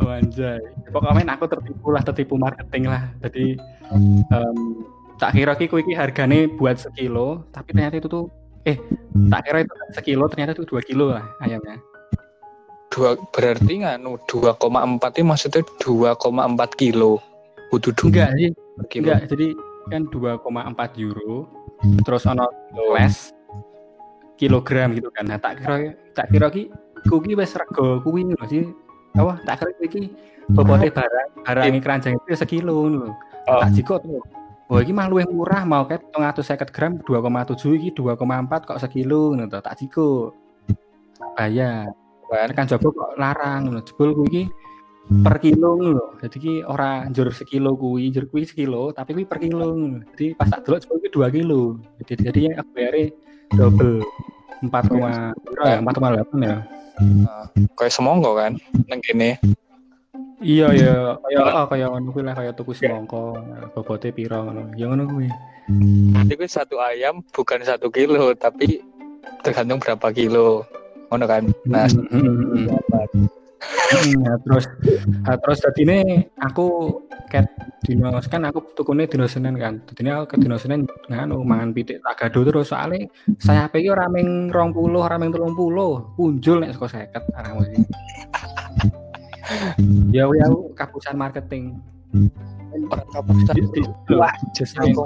Oh 0.00 0.08
anjay. 0.08 0.60
Pokoknya 0.88 1.36
aku 1.36 1.44
tertipu 1.50 1.92
lah 1.92 2.02
tertipu 2.04 2.34
marketing 2.40 2.88
lah. 2.88 3.12
Jadi 3.20 3.60
um, 3.92 4.84
tak 5.20 5.36
kira 5.36 5.52
ki 5.54 5.68
iki 5.68 5.92
harganya 5.92 6.48
buat 6.56 6.80
sekilo 6.80 7.44
tapi 7.52 7.76
ternyata 7.76 8.00
itu 8.00 8.08
tuh 8.08 8.24
eh 8.64 8.78
tak 9.28 9.40
kira 9.46 9.58
itu 9.66 9.74
sekilo 9.92 10.24
ternyata 10.32 10.56
itu 10.56 10.64
dua 10.64 10.80
kilo 10.80 11.12
lah 11.12 11.24
ayamnya. 11.44 11.76
Dua 12.92 13.16
berarti 13.32 13.84
nganu 13.84 14.20
2,4 14.28 15.16
itu 15.16 15.24
maksudnya 15.24 15.62
2,4 15.80 16.80
kilo. 16.80 17.20
Butuh 17.72 17.92
enggak 18.04 18.36
sih 18.36 18.52
enggak 19.00 19.28
jadi 19.32 19.56
kan 19.88 20.08
2,4 20.12 20.44
euro 21.00 21.48
terus 22.06 22.22
ono 22.30 22.46
les 22.94 23.34
kilogram 24.38 24.94
gitu 24.94 25.10
kan. 25.10 25.26
Nah, 25.26 25.38
tak 25.38 25.62
kira 25.62 25.94
tak 26.14 26.26
kira 26.30 26.46
ki 26.50 26.70
kuwi 27.06 27.34
wis 27.34 27.54
rego 27.54 28.02
kuwi 28.02 28.26
lho 28.26 28.44
sih. 28.46 28.66
Apa 29.18 29.38
tak 29.46 29.62
kira 29.62 29.70
iki 29.82 30.10
bobote 30.50 30.88
barang 30.90 31.28
barang 31.46 31.82
keranjang 31.82 32.14
itu 32.18 32.34
sekilo 32.38 32.86
lho. 32.90 33.10
Oh. 33.50 33.60
Tak 33.62 33.70
jiko 33.74 33.98
tuh. 33.98 34.22
Oh 34.72 34.80
iki 34.80 34.94
mah 34.94 35.10
luwih 35.10 35.28
murah 35.28 35.68
mau 35.68 35.84
ket 35.84 36.00
350 36.16 36.72
gram 36.72 36.92
2,7 37.04 37.76
iki 37.76 37.90
2,4 37.92 38.68
kok 38.68 38.80
sekilo 38.80 39.34
ngono 39.34 39.50
to. 39.50 39.58
Tak 39.60 39.76
jiko. 39.82 40.32
Bayar. 41.36 41.92
Bayar 42.30 42.50
kan 42.56 42.64
coba 42.70 42.86
kok 42.88 43.10
larang 43.20 43.60
ngono. 43.68 43.80
Jebul 43.84 44.16
kuwi 44.16 44.28
iki 44.30 44.42
per 45.10 45.36
kilo 45.42 45.70
lho. 45.76 46.06
Jadi 46.22 46.36
ki 46.38 46.54
ora 46.62 47.04
njur 47.10 47.34
sekilo 47.34 47.74
kuwi, 47.74 48.14
njur 48.14 48.30
kuwi 48.30 48.46
sekilo, 48.46 48.94
tapi 48.94 49.12
kuwi 49.18 49.26
per 49.26 49.38
kilo. 49.42 49.74
Jadi 50.14 50.38
pas 50.38 50.48
tak 50.48 50.62
delok 50.64 50.78
jebul 50.86 50.98
kuwi 51.02 51.10
2 51.10 51.36
kilo. 51.36 51.62
Jadi 52.06 52.22
jadi 52.22 52.40
aku 52.62 52.70
bayare 52.72 53.04
double 53.52 53.94
4, 54.62 54.70
ya 55.66 55.78
4,8 55.82 56.46
ya. 56.46 56.56
Uh, 57.02 57.48
kayak 57.74 57.92
semongko 57.92 58.30
kan 58.38 58.52
nang 58.86 59.00
kene. 59.02 59.40
Iya 60.42 60.74
ya, 60.74 60.94
kayak 61.22 61.44
oh, 61.54 61.66
kayak 61.70 61.88
ngono 61.94 62.08
kuwi 62.10 62.22
lah 62.26 62.34
kayak 62.34 62.54
tuku 62.58 62.74
semongko, 62.74 63.38
bobote 63.74 64.10
piro 64.14 64.46
ngono. 64.46 64.70
Ya 64.78 64.86
ngono 64.86 65.06
kuwi. 65.10 65.28
Jadi 66.14 66.32
kuwi 66.38 66.50
satu 66.50 66.78
ayam 66.78 67.22
bukan 67.34 67.62
satu 67.62 67.90
kilo, 67.90 68.34
tapi 68.38 68.82
tergantung 69.42 69.82
berapa 69.82 70.10
kilo. 70.14 70.66
Ngono 71.10 71.24
kan. 71.28 71.42
Nah, 71.68 71.86
mm 71.90 72.08
-hmm 72.08 73.41
ya, 74.02 74.32
terus 74.42 74.64
nah, 75.22 75.36
terus 75.38 75.58
tadi 75.62 75.80
ini 75.86 75.98
aku 76.40 76.98
ket 77.30 77.46
dino 77.82 78.12
kan 78.20 78.42
aku 78.48 78.74
tukune 78.74 79.06
dino 79.06 79.26
Senin 79.26 79.54
kan. 79.58 79.82
Dadi 79.86 80.10
aku 80.10 80.34
ke 80.34 80.36
dino 80.42 80.56
Senin 80.58 80.86
nganu 81.08 81.42
mangan 81.42 81.70
pitik 81.74 82.02
tak 82.02 82.28
gado 82.28 82.42
terus 82.46 82.70
soalnya 82.70 83.06
saya 83.38 83.68
pikir 83.70 83.94
ora 83.94 84.06
ming 84.10 84.50
20, 84.50 84.96
ora 84.98 85.16
ming 85.18 85.30
30, 85.30 86.16
punjul 86.18 86.56
nek 86.62 86.74
saka 86.74 87.06
50 87.10 87.38
arah 87.38 87.52
mesti. 87.58 87.80
ya 90.14 90.24
ya 90.26 90.46
kapusan 90.74 91.14
marketing. 91.18 91.78
Kapusan. 93.12 93.54
Wah, 94.16 94.32
desain 94.56 94.96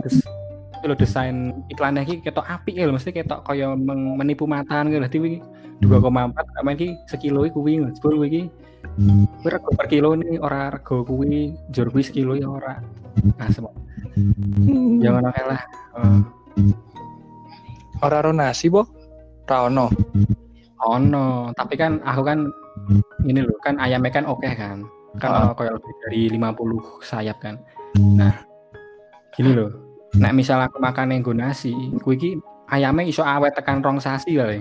lo 0.86 0.94
desain 0.94 1.66
iklannya 1.68 2.06
ki 2.06 2.22
ketok 2.22 2.46
api 2.46 2.78
ya 2.78 2.88
mesti 2.88 3.10
ketok 3.10 3.42
kaya 3.42 3.74
menipu 3.78 4.46
mata 4.46 4.82
gitu. 4.86 5.02
Dadi 5.02 5.18
2,4 5.82 6.56
sama 6.56 6.72
iki 6.72 6.96
sekilo 7.04 7.44
iki 7.44 7.52
kuwi 7.52 7.84
sepuluh 7.92 8.24
iki 8.24 8.48
kuwi 8.96 9.48
rego 9.52 9.70
per 9.76 9.86
kilo 9.92 10.16
nih 10.16 10.40
ora 10.40 10.72
rego 10.72 11.04
kuwi 11.04 11.52
jur 11.68 11.92
kuwi 11.92 12.02
sekilo 12.06 12.32
ya 12.32 12.48
ora. 12.48 12.80
Nah 13.36 13.48
semua. 13.52 13.72
Ya 15.02 15.12
ngono 15.12 15.28
kae 15.32 15.44
lah. 15.44 15.62
Uh. 15.96 16.20
ora 18.00 18.24
ro 18.24 18.32
nasi 18.32 18.72
bo? 18.72 18.88
Ra 19.44 19.68
ono. 19.68 19.92
Ono 20.80 21.52
tapi 21.52 21.76
kan 21.76 22.00
aku 22.04 22.22
kan 22.24 22.38
ini 23.28 23.44
loh 23.44 23.56
kan 23.60 23.76
ayamnya 23.76 24.12
kan 24.12 24.24
oke 24.24 24.40
okay 24.40 24.56
kan 24.56 24.84
kan 25.20 25.30
uh. 25.32 25.52
kayak 25.56 25.76
lebih 25.76 25.92
dari 26.04 26.20
50 26.32 27.04
sayap 27.04 27.36
kan. 27.44 27.60
Nah 28.00 28.32
gini 29.36 29.52
loh 29.52 29.85
nah 30.16 30.30
misal 30.32 30.58
aku 30.64 30.80
makan 30.80 31.12
yang 31.16 31.22
nasi 31.36 31.72
kuwi 32.00 32.40
ayamnya 32.70 33.06
iso 33.06 33.22
awet 33.22 33.54
tekan 33.54 33.82
rong 33.82 34.02
sasi 34.02 34.38
lah 34.38 34.50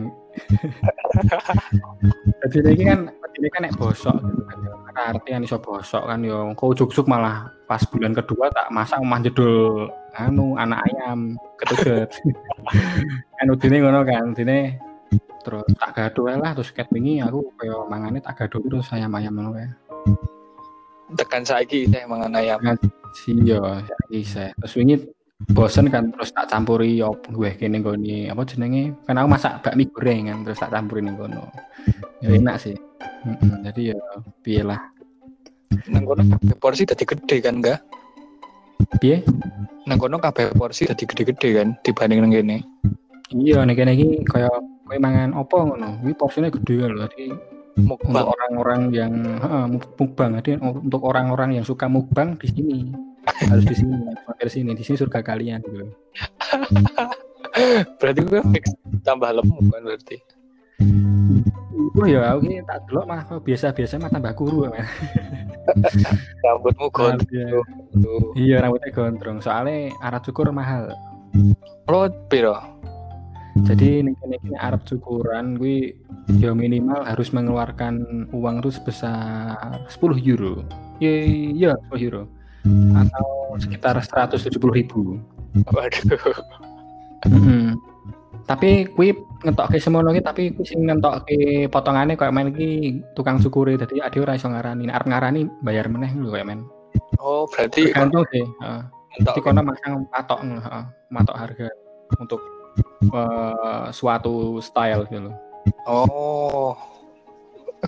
jadi 2.51 2.69
ini 2.75 2.83
kan 2.85 2.99
ini 3.39 3.47
kan 3.51 3.61
nek 3.67 3.75
bosok 3.79 4.15
gitu 4.19 4.41
kan 4.45 4.95
artian 5.15 5.43
iso 5.43 5.57
bosok 5.59 6.03
kan 6.07 6.19
yo 6.21 6.53
kau 6.53 6.75
juk 6.75 6.91
malah 7.07 7.49
pas 7.65 7.81
bulan 7.89 8.13
kedua 8.13 8.51
tak 8.53 8.69
masak 8.69 9.01
mah 9.01 9.19
jedul 9.23 9.89
anu 10.15 10.55
anak 10.55 10.85
ayam 10.87 11.35
ketuget 11.59 12.09
kan 13.35 13.47
udine 13.53 13.77
ngono 13.83 14.05
kan 14.07 14.31
udine 14.31 14.79
terus 15.45 15.65
tak 15.77 15.91
gaduh 15.93 16.41
lah 16.41 16.51
terus 16.57 16.73
ket 16.73 16.89
wingi 16.89 17.21
aku 17.21 17.53
koyo 17.59 17.85
mangane 17.85 18.17
tak 18.23 18.45
gaduh 18.45 18.61
terus 18.65 18.89
ayam 18.89 19.13
ayam 19.13 19.37
ngono 19.37 19.53
kae. 19.53 19.69
Tekan 21.13 21.45
saiki 21.45 21.85
saya 21.85 22.09
mangan 22.09 22.33
ayam. 22.33 22.57
Iya 23.29 23.85
saiki 23.85 24.19
saya 24.25 24.51
terus 24.57 24.73
wingi 24.73 25.05
bosen 25.51 25.91
kan 25.93 26.09
terus 26.09 26.33
tak 26.33 26.49
campuri 26.49 26.97
op 27.05 27.21
gue 27.29 27.53
kene 27.53 27.83
goni 27.83 28.31
apa 28.31 28.41
jenenge? 28.47 28.97
Kan 29.05 29.21
aku 29.21 29.27
masak 29.29 29.61
bakmi 29.61 29.85
goreng 29.93 30.31
kan 30.31 30.37
terus 30.41 30.57
tak 30.57 30.73
campuri 30.73 31.05
ning 31.05 31.19
kono. 31.19 31.45
Ya 32.23 32.33
enak 32.33 32.57
sih. 32.57 32.75
Mm 33.25 33.61
jadi 33.69 33.81
ya 33.93 33.99
piye 34.41 34.61
lah. 34.65 34.81
Nang 35.91 36.03
kono 36.07 36.21
porsi 36.57 36.87
tadi 36.89 37.05
gede 37.05 37.37
kan 37.45 37.61
enggak 37.61 37.79
piye? 38.97 39.21
Nang 39.85 39.97
kono 40.01 40.17
kabeh 40.17 40.55
porsi 40.57 40.89
tadi 40.89 41.05
gede-gede 41.05 41.49
kan 41.61 41.67
dibanding 41.85 42.19
nang 42.25 42.33
kene? 42.33 42.57
Iya 43.33 43.61
nek 43.65 43.75
kene 43.77 43.91
iki 43.93 44.09
kaya 44.25 44.49
kowe 44.85 44.97
mangan 44.97 45.37
opo 45.37 45.61
ngono? 45.61 46.01
Iki 46.01 46.13
porsinya 46.17 46.49
gede 46.49 46.73
kan 46.81 46.89
lho 46.89 47.05
jadi 47.09 47.25
mukbang. 47.75 48.13
untuk 48.15 48.27
orang-orang 48.33 48.81
yang 48.95 49.13
heeh 49.37 49.65
mukbang. 49.99 50.29
Jadi 50.41 50.51
untuk 50.61 51.01
orang-orang 51.05 51.49
yang 51.59 51.65
suka 51.67 51.85
mukbang 51.85 52.39
di 52.39 52.47
sini 52.49 52.77
harus 53.25 53.65
di 53.65 53.75
sini 53.75 53.93
mampir 54.25 54.47
sini 54.49 54.71
di 54.77 54.83
sini 54.85 54.95
surga 54.99 55.19
kalian 55.25 55.59
gitu 55.65 55.87
berarti 57.99 58.19
gue 58.21 58.41
fix 58.53 58.65
tambah 59.03 59.29
lemu 59.31 59.57
kan 59.71 59.81
berarti 59.83 60.17
Oh 61.95 62.03
ya, 62.03 62.35
aku 62.35 62.51
ini 62.51 62.59
tak 62.67 62.91
dulu 62.91 63.07
mah 63.07 63.23
biasa-biasa 63.23 63.95
mah 64.03 64.11
tambah 64.11 64.35
kuru 64.35 64.67
mah. 64.67 64.83
Rambutmu 66.43 66.91
gondrong. 66.91 67.63
Iya, 68.35 68.59
rambutnya 68.59 68.91
gondrong. 68.91 69.39
Soalnya 69.39 69.95
arah 70.03 70.19
cukur 70.19 70.51
mahal. 70.51 70.91
Lo 71.87 72.11
piro? 72.27 72.59
Jadi 73.63 74.03
ini 74.03 74.11
Arab 74.59 74.83
cukuran 74.83 75.55
gue 75.55 75.95
ya 76.35 76.51
minimal 76.51 77.07
harus 77.07 77.31
mengeluarkan 77.31 78.27
uang 78.35 78.59
tuh 78.59 78.75
sebesar 78.75 79.87
10 79.87 80.19
euro. 80.27 80.67
Iya, 80.99 81.13
iya 81.55 81.71
10 81.87 81.95
euro 82.03 82.27
atau 82.97 83.53
sekitar 83.61 83.95
170 84.01 84.57
ribu. 84.73 85.21
Waduh. 85.71 86.19
Hmm. 87.25 87.77
Tapi 88.45 88.85
kui 88.93 89.09
ngetok 89.41 89.73
ke 89.73 89.77
semua 89.81 90.05
lagi, 90.05 90.21
tapi 90.21 90.53
kui 90.53 90.65
sing 90.65 90.85
ngetok 90.85 91.25
ke 91.25 91.65
potongannya 91.69 92.13
kayak 92.13 92.33
main 92.33 92.53
ki 92.53 93.01
tukang 93.17 93.41
syukuri, 93.41 93.73
jadi 93.77 94.05
ada 94.05 94.17
orang 94.21 94.37
yang 94.37 94.51
ngarani, 94.53 94.83
arep 94.93 95.07
ngarani 95.09 95.41
bayar 95.65 95.85
meneh 95.89 96.13
lu 96.13 96.29
kayak 96.29 96.45
main. 96.45 96.61
Oh 97.17 97.49
berarti 97.49 97.89
tergantung 97.89 98.25
sih. 98.29 98.45
Uh, 98.61 98.85
jadi 99.17 99.39
kono 99.41 99.61
masang 99.65 100.05
patok, 100.13 100.39
uh, 100.45 100.85
matok 101.09 101.35
harga 101.39 101.67
untuk 102.21 102.41
uh, 103.09 103.89
suatu 103.89 104.61
style 104.61 105.09
gitu. 105.09 105.33
Oh, 105.89 106.77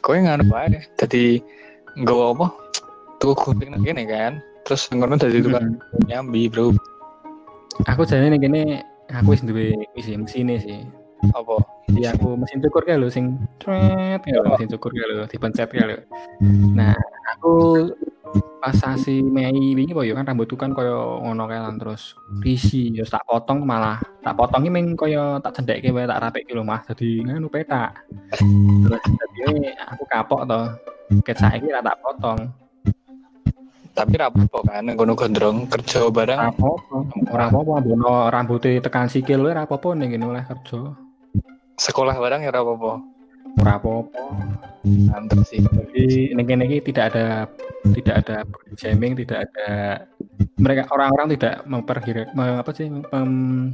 kowe 0.02 0.18
ngono 0.18 0.42
wae. 0.50 0.82
Jadi 0.98 1.38
nggawa 2.02 2.34
apa? 2.34 2.48
Tuh 3.22 3.34
gunting 3.38 3.78
gini 3.86 4.10
kan 4.10 4.42
terus 4.68 4.92
ngono 4.92 5.16
dadi 5.16 5.40
tukang 5.40 5.80
hmm. 5.80 6.12
nyambi 6.12 6.52
bro. 6.52 6.76
Aku 7.88 8.04
jadi 8.04 8.28
nih 8.28 8.40
gini 8.44 8.62
aku 9.08 9.32
wis 9.32 9.48
duwe 9.48 9.72
mesin 9.96 10.28
mesin 10.28 10.52
sih. 10.60 10.84
Apa? 11.32 11.64
Iya 11.96 12.20
aku 12.20 12.36
mesin 12.36 12.60
cukur 12.60 12.84
kayak 12.84 13.00
lo 13.00 13.08
sing 13.08 13.40
tret 13.64 14.22
ya 14.28 14.44
mesin 14.44 14.68
cukur 14.76 14.92
kayak 14.92 15.08
lo 15.08 15.24
dipencet 15.26 15.72
kayak 15.72 15.88
lo 15.88 15.98
nah 16.76 16.94
aku 17.32 17.88
pas 18.60 18.76
sasi 18.76 19.24
Mei 19.24 19.56
ini 19.56 19.96
boyo 19.96 20.12
kan 20.12 20.28
rambut 20.28 20.52
kan 20.60 20.76
koyo 20.76 21.24
ngono 21.24 21.48
kan 21.48 21.80
terus 21.80 22.12
risi 22.44 22.92
ya 22.92 23.08
tak 23.08 23.24
potong 23.24 23.64
malah 23.64 24.02
tak 24.20 24.36
potong 24.36 24.68
ini 24.68 25.00
koyo 25.00 25.40
tak 25.40 25.56
cendek 25.56 25.80
kayak 25.80 26.12
tak 26.12 26.20
rapek 26.20 26.44
gitu 26.44 26.60
mah 26.60 26.84
jadi 26.92 27.10
nganu 27.24 27.48
petak. 27.48 27.96
Terus 28.84 29.02
jadi 29.32 29.72
aku 29.88 30.04
kapok 30.12 30.42
toh 30.44 30.66
ket 31.24 31.40
saiki 31.40 31.72
tak 31.72 31.98
potong 32.04 32.52
tapi 33.98 34.14
rapopo 34.22 34.62
kan 34.62 34.86
ngono 34.86 35.18
gondrong 35.18 35.66
kerja 35.66 36.14
bareng. 36.14 36.38
Rapopo 36.38 37.10
ora 37.34 37.50
apa-apa 37.50 37.82
bono 37.82 38.30
rambutnya 38.30 38.78
tekan 38.78 39.10
sikil 39.10 39.42
wae 39.42 39.58
rapopo 39.58 39.98
ning 39.98 40.14
ngene 40.14 40.26
oleh 40.30 40.44
kerja. 40.46 40.94
Sekolah 41.82 42.14
bareng 42.14 42.46
ya 42.46 42.54
rapopo 42.54 43.02
rapopo 43.58 44.22
mantep 44.86 45.42
sih. 45.50 45.66
Jadi 45.66 46.38
ning 46.38 46.46
kene 46.46 46.70
iki 46.70 46.94
tidak 46.94 47.18
ada 47.18 47.26
tidak 47.98 48.16
ada 48.22 48.38
shaming 48.78 49.18
tidak 49.18 49.50
ada 49.50 49.70
mereka 50.62 50.86
orang-orang 50.94 51.34
tidak 51.34 51.66
memperkira 51.66 52.30
apa 52.38 52.72
sih 52.78 52.94
mem, 52.94 53.74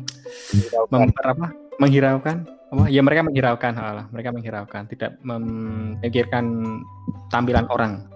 memper 0.88 1.26
apa? 1.28 1.48
Menghiraukan? 1.84 2.48
Apa? 2.72 2.88
Ya 2.88 3.04
mereka 3.04 3.28
menghiraukan 3.28 3.74
hal 3.76 4.08
mereka 4.16 4.30
menghiraukan 4.32 4.88
tidak 4.88 5.20
memikirkan 5.20 6.80
tampilan 7.28 7.68
orang. 7.68 8.08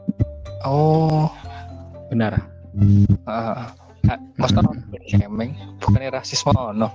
Oh 0.64 1.30
Benar. 2.10 2.34
Uh, 3.28 3.68
Master 4.40 4.64
shaming 5.10 5.52
bukannya 5.84 6.16
rasisme 6.16 6.56
ono. 6.56 6.88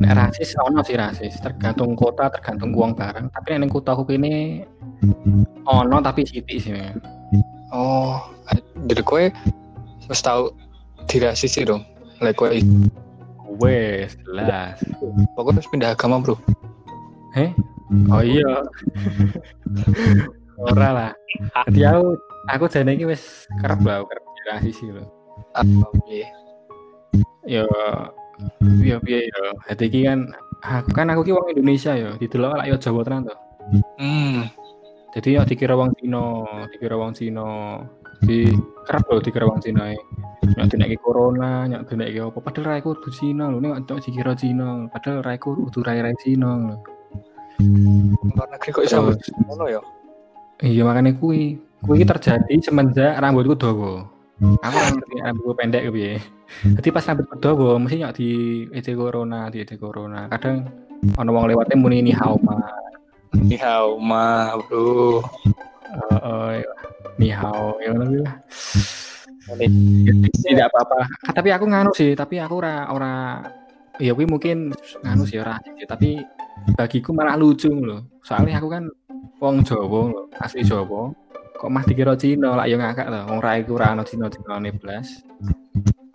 Nek 0.00 0.12
rasis 0.16 0.56
ono 0.56 0.80
sih 0.84 0.96
rasis, 0.96 1.36
tergantung 1.40 1.96
kota, 1.96 2.32
tergantung 2.32 2.72
uang 2.72 2.96
barang. 2.96 3.28
Tapi 3.32 3.60
nek 3.60 3.72
kota 3.72 3.92
aku 3.92 4.08
ini 4.16 4.64
ono 5.68 5.96
tapi 6.00 6.24
sithik 6.24 6.58
sih. 6.60 6.72
Oh, 7.72 8.20
jadi 8.88 9.02
kowe 9.04 9.24
wis 10.08 10.20
tau 10.24 10.52
dirasis 11.08 11.56
sih 11.56 11.64
dong. 11.64 11.84
Lek 12.24 12.40
kowe 12.40 12.52
wes 13.60 14.16
jelas. 14.24 14.80
Pokoknya 15.36 15.60
harus 15.60 15.72
pindah 15.72 15.90
agama, 15.92 16.24
Bro. 16.24 16.36
Eh? 17.36 17.52
Oh 18.08 18.24
iya. 18.24 18.64
Ora 20.72 20.88
lah. 20.92 21.10
Jadi 21.68 21.80
aku 21.84 22.16
aku 22.50 22.66
jane 22.66 22.96
iki 22.96 23.06
wis 23.06 23.46
kerep 23.62 23.80
lah 23.86 24.02
kerep 24.02 24.24
relasi 24.42 24.70
sih 24.74 24.88
lho. 24.90 25.04
Apa 25.54 25.86
piye? 26.06 26.26
Yo 27.46 27.66
yo 28.82 28.96
piye 29.02 29.28
yo. 29.28 29.44
Dadi 29.70 29.84
iki 29.86 30.00
kan 30.08 30.32
aku 30.62 30.90
kan 30.90 31.10
aku 31.12 31.26
ki 31.26 31.32
wong 31.36 31.46
Indonesia 31.52 31.94
yo, 31.94 32.18
didelok 32.18 32.58
lak 32.58 32.66
yo 32.70 32.76
Jawa 32.80 33.00
tenan 33.06 33.30
to. 33.30 33.36
Hmm. 34.00 34.50
Jadi 35.12 35.36
ya 35.36 35.44
dikira 35.44 35.76
wong 35.76 35.92
Cina, 36.00 36.24
dikira 36.72 36.96
wong 36.96 37.12
Cina. 37.12 37.46
Di 38.22 38.48
kerap 38.88 39.04
lho 39.12 39.20
dikira 39.20 39.44
wong 39.44 39.60
Cina. 39.60 39.92
Nyok 40.42 40.66
dineki 40.74 40.96
corona, 40.98 41.68
nyok 41.70 41.86
dineki 41.86 42.18
apa 42.18 42.38
padahal 42.42 42.66
raiku 42.74 42.98
kudu 42.98 43.10
Cina 43.14 43.52
lho, 43.52 43.60
nek 43.60 43.86
nyok 43.86 44.00
dikira 44.02 44.32
Cina, 44.34 44.88
padahal 44.90 45.22
raiku 45.22 45.54
kudu 45.54 45.84
rai-rai 45.84 46.16
Cina 46.18 46.50
lho. 46.56 46.76
Luar 48.32 48.48
negeri 48.50 48.70
kok 48.74 48.84
iso 48.88 48.98
ngono 49.46 49.64
ya? 49.70 49.80
Iya 50.62 50.82
makanya 50.86 51.14
kui, 51.14 51.58
kui 51.82 52.06
terjadi 52.06 52.54
semenjak 52.62 53.18
rambutku 53.18 53.58
dawa. 53.58 54.06
Aku 54.42 54.76
ngerti 54.78 55.16
rambutku 55.18 55.52
pendek 55.58 55.90
piye. 55.90 56.22
Jadi 56.78 56.88
pas 56.94 57.02
rambutku 57.02 57.36
dawa 57.42 57.78
mesti 57.82 57.96
nyok 57.98 58.12
di 58.14 58.28
EC 58.70 58.94
corona, 58.94 59.50
di 59.50 59.66
EC 59.66 59.74
corona. 59.82 60.30
Kadang 60.30 60.70
ono 61.18 61.30
wong 61.34 61.50
lewatnya 61.50 61.74
muni 61.74 62.06
ni 62.06 62.12
hao 62.14 62.38
ma. 62.38 62.54
Ni 63.34 63.58
hao 63.58 63.98
ma, 63.98 64.54
Bro. 64.70 65.26
Heeh, 65.92 66.64
ni 67.18 67.28
hao 67.34 67.76
ya 67.82 67.90
ngono 67.92 68.22
lah. 68.22 68.36
Tidak 70.22 70.66
apa-apa. 70.70 71.04
Tapi 71.34 71.48
aku 71.50 71.64
nganu 71.66 71.90
sih, 71.92 72.14
tapi 72.14 72.38
aku 72.38 72.62
ora 72.62 72.86
ora 72.94 73.42
ya 73.98 74.14
kuwi 74.14 74.30
mungkin 74.30 74.70
nganu 75.02 75.26
sih 75.26 75.42
ora 75.42 75.58
sih, 75.66 75.84
tapi 75.84 76.22
bagiku 76.78 77.10
malah 77.10 77.34
lucu 77.34 77.68
loh. 77.68 78.06
Soalnya 78.22 78.62
aku 78.62 78.70
kan 78.70 78.86
wong 79.42 79.66
Jawa 79.66 80.00
loh, 80.14 80.30
asli 80.38 80.62
Jawa. 80.62 81.10
Kok 81.62 81.70
mah 81.70 81.86
dikira 81.86 82.18
Cina 82.18 82.58
lah 82.58 82.66
ya 82.66 82.74
ngakak 82.74 83.06
loh. 83.06 83.22
Wong 83.30 83.38
rai 83.38 83.62
ku 83.62 83.78
ora 83.78 83.94
ono 83.94 84.02
Cina-Cina 84.02 84.58
ne 84.58 84.74
blas. 84.74 85.22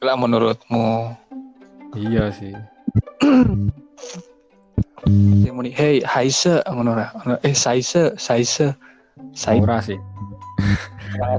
Lah 0.04 0.20
menurutmu? 0.20 1.16
Iya 1.96 2.28
sih. 2.36 2.52
Dia 5.08 5.52
muni, 5.56 5.72
"Hey, 5.72 6.04
Haise," 6.04 6.60
ngono 6.68 7.00
ora? 7.00 7.16
Eh, 7.48 7.56
Saise, 7.56 8.20
Saise. 8.20 8.76
Saise. 9.32 9.64
Ora 9.64 9.80
sih. 9.80 9.96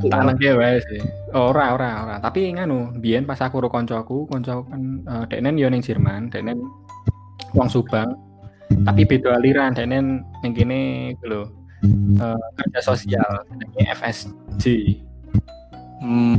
Tanah 0.08 0.40
dia 0.40 0.56
wae 0.56 0.80
sih. 0.88 1.04
Ora, 1.36 1.76
ora, 1.76 1.90
ora. 2.08 2.16
Tapi 2.16 2.48
nganu, 2.56 2.96
biyen 3.04 3.28
pas 3.28 3.44
aku 3.44 3.60
karo 3.60 3.68
kancaku, 3.68 4.24
kancaku 4.32 4.72
kan 4.72 4.82
uh, 5.04 5.24
deknen 5.28 5.60
yo 5.60 5.68
ning 5.68 5.84
Jerman, 5.84 6.32
deknen 6.32 6.64
wong 7.52 7.68
Subang. 7.68 8.16
Tapi 8.88 9.04
beda 9.04 9.36
aliran, 9.36 9.76
deknen 9.76 10.24
ning 10.40 10.52
kene 10.56 11.12
iku 11.12 11.24
lho. 11.28 11.42
Uh, 12.18 12.42
kerja 12.58 12.80
sosial, 12.82 13.30
jenenge 13.46 13.82
FSJ. 13.94 14.64
Hmm. 16.02 16.36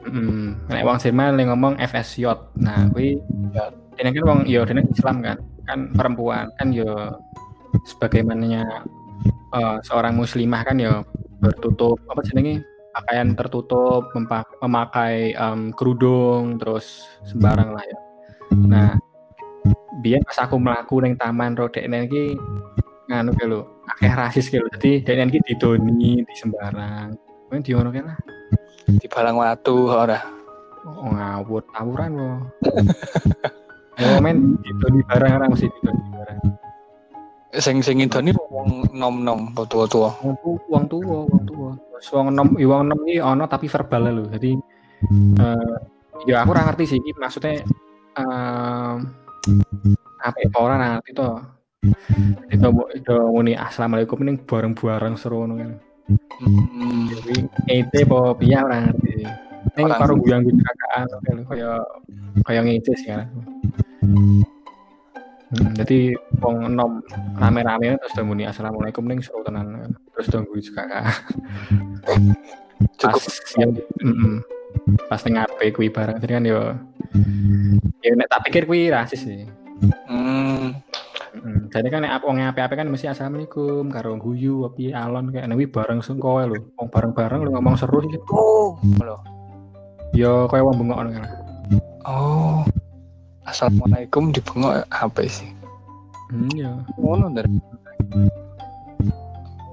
Hmm, 0.00 0.56
nek 0.72 0.84
wong 0.88 0.96
Jerman 0.96 1.36
le 1.36 1.44
ngomong 1.52 1.74
FSJ. 1.76 2.24
Nah, 2.56 2.88
kuwi 2.88 3.20
ya 3.52 3.68
dene 4.00 4.16
kan 4.16 4.24
wong 4.24 4.40
yo 4.48 4.64
dene 4.64 4.88
Islam 4.88 5.20
kan, 5.20 5.36
kan 5.68 5.92
perempuan 5.92 6.48
kan 6.56 6.72
yo 6.72 7.20
sebagaimana 7.84 8.64
uh, 9.54 9.76
seorang 9.84 10.16
muslimah 10.16 10.64
kan 10.64 10.80
ya 10.80 11.04
bertutup 11.40 12.00
apa 12.10 12.20
jenenge 12.24 12.64
pakaian 12.90 13.32
tertutup 13.38 14.10
memakai 14.60 15.32
um, 15.38 15.70
kerudung 15.72 16.58
terus 16.58 17.06
sembarang 17.24 17.70
lah 17.72 17.84
ya 17.86 17.98
nah 18.66 18.90
biar 20.02 20.20
pas 20.26 20.42
aku 20.42 20.56
melaku 20.58 21.04
neng 21.04 21.14
taman 21.14 21.54
rodek 21.54 21.86
iki 21.86 22.34
nganu 23.06 23.30
ke 23.36 23.46
lo 23.46 23.79
akeh 23.96 24.12
rasis 24.14 24.46
ke 24.50 24.62
lo 24.62 24.68
jadi 24.78 25.02
denen 25.02 25.30
iki 25.32 25.40
didoni 25.54 26.22
di 26.22 26.34
sembarang 26.34 27.10
mungkin 27.50 27.62
di 27.62 27.72
ono 27.74 27.90
lah 27.90 28.18
di 28.86 29.06
balang 29.10 29.36
watu 29.38 29.90
ora 29.90 30.18
oh 30.86 31.10
ngawur 31.12 31.62
tawuran 31.74 32.10
lo 32.14 32.30
oh 34.02 34.18
men 34.22 34.56
didoni 34.62 35.00
barang 35.06 35.32
orang 35.36 35.48
mesti 35.52 35.66
didoni 35.68 36.02
barang 36.14 36.40
sing 37.58 37.82
sing 37.82 37.98
ini 37.98 38.30
wong 38.46 38.94
nom-nom 38.94 39.50
tua-tua. 39.66 40.14
Wong 40.22 40.38
tua, 40.38 40.54
wong 40.70 40.84
tua, 40.86 41.18
wong 41.26 41.42
tua. 41.42 41.70
Wong 42.14 42.26
nom, 42.30 42.48
wong 42.54 42.82
nom 42.86 43.00
iki 43.10 43.18
ono 43.18 43.44
tapi 43.50 43.66
verbal 43.66 44.14
lho. 44.14 44.24
Jadi 44.30 44.54
uh, 45.42 45.76
ya 46.30 46.46
aku 46.46 46.54
ngerti 46.54 46.84
sih 46.86 47.00
maksudnya 47.18 47.66
uh, 48.14 48.94
apa 50.22 50.36
ya 50.38 50.48
ora 50.54 50.74
ngerti 50.78 51.10
to. 51.10 51.26
Itu 52.52 52.68
itu 52.92 53.14
muni 53.32 53.56
assalamualaikum 53.56 54.20
ning 54.20 54.36
bareng-bareng 54.44 55.16
seru 55.16 55.48
ngono 55.48 55.54
kan. 55.56 55.70
Hmm. 56.44 57.08
Jadi 57.08 57.34
ete 57.72 58.04
apa 58.04 58.36
piye 58.36 58.56
ora 58.60 58.76
ngerti. 58.84 59.24
Ning 59.80 59.86
karo 59.88 60.12
guyang-guyang 60.20 60.60
kakaan 60.60 61.38
kaya 61.48 61.70
kaya 62.44 62.60
ngece 62.68 62.92
sih 63.00 63.08
kan. 63.08 63.28
Hmm, 64.04 64.44
jadi 65.74 66.14
wong 66.44 66.68
enom 66.68 67.00
rame-rame 67.40 67.96
terus 67.98 68.14
udah 68.14 68.26
muni 68.28 68.44
assalamualaikum 68.44 69.02
ning 69.08 69.18
seru 69.24 69.42
tenan 69.42 69.90
terus 70.14 70.30
tunggu 70.30 70.54
juga 70.62 71.10
cukup 73.00 73.22
yang 73.58 73.70
mm 73.98 74.14
-mm, 74.14 74.34
pas 75.10 75.20
ning 75.26 75.42
HP 75.42 75.74
kuwi 75.74 75.90
bareng 75.90 76.22
jadi 76.22 76.32
kan 76.38 76.44
yo 76.46 76.60
ya 77.98 78.12
nek 78.14 78.30
tak 78.30 78.46
pikir 78.46 78.62
kuwi 78.62 78.94
rasis 78.94 79.26
sih 79.26 79.42
hmm. 80.06 80.78
Hmm, 81.30 81.70
jadi 81.70 81.88
kan 81.94 82.02
nek 82.02 82.26
wong 82.26 82.42
HP-HP 82.42 82.72
kan 82.74 82.88
mesti 82.90 83.06
assalamualaikum 83.06 83.86
karo 83.86 84.18
guyu 84.18 84.66
api 84.66 84.90
alon 84.90 85.30
kayak 85.30 85.46
nek 85.46 85.70
bareng 85.70 86.02
sengko 86.02 86.42
lho 86.42 86.58
wong 86.74 86.88
bareng-bareng 86.90 87.46
lu 87.46 87.54
ngomong 87.54 87.78
seru 87.78 88.02
sih 88.02 88.18
oh 88.34 88.74
lho 88.98 89.16
yo 90.10 90.50
koyo 90.50 90.66
wong 90.66 90.82
bengok 90.82 90.98
kan 91.14 91.24
oh 92.02 92.66
Assalamualaikum 93.50 94.30
dibengok 94.30 94.86
apa 94.94 95.26
sih? 95.26 95.50
Hmm, 96.30 96.46
ya. 96.54 96.70
Ngono 96.94 97.34
dari. 97.34 97.50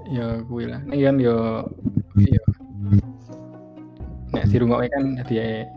Ya 0.10 0.42
kuwi 0.50 0.66
lah. 0.66 0.82
Nek 0.90 0.98
kan 0.98 1.16
yo 1.22 1.68
iya. 2.18 2.42
Nek 4.34 4.50
dirungokke 4.50 4.90
kan 4.90 5.04
jadi 5.22 5.70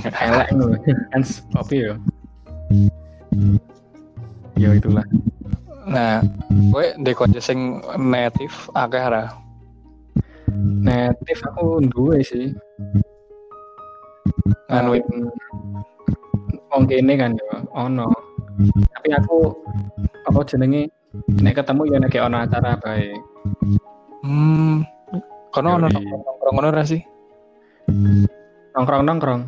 elek 0.00 0.48
ngono 0.56 0.80
kan 1.12 1.22
apa 1.60 1.72
ya? 1.76 1.92
Ya 4.64 4.72
itulah. 4.72 5.04
Nah, 5.84 6.24
ndek 6.96 7.20
kanca 7.20 7.40
sing 7.44 7.84
native 8.00 8.56
akeh 8.72 9.04
ora? 9.04 9.28
Native 10.80 11.40
aku 11.52 11.84
duwe 11.92 12.24
sih. 12.24 12.56
Anu 14.72 14.96
wong 16.72 16.82
kene 16.88 17.12
kan 17.20 17.36
ya 17.36 17.60
ono. 17.76 18.08
Tapi 18.96 19.08
aku 19.12 19.52
apa 20.24 20.40
jenenge? 20.48 20.88
Nek 21.44 21.60
ketemu 21.60 21.82
ya 21.92 22.00
nek 22.00 22.16
ono 22.16 22.36
acara 22.40 22.80
bae. 22.80 23.12
Hmm 24.24 24.88
kono 25.52 25.78
ono 25.78 25.86
nongkrong 25.92 26.54
ngono 26.56 26.82
sih? 26.82 27.04
Nongkrong 28.72 29.02
nongkrong 29.04 29.42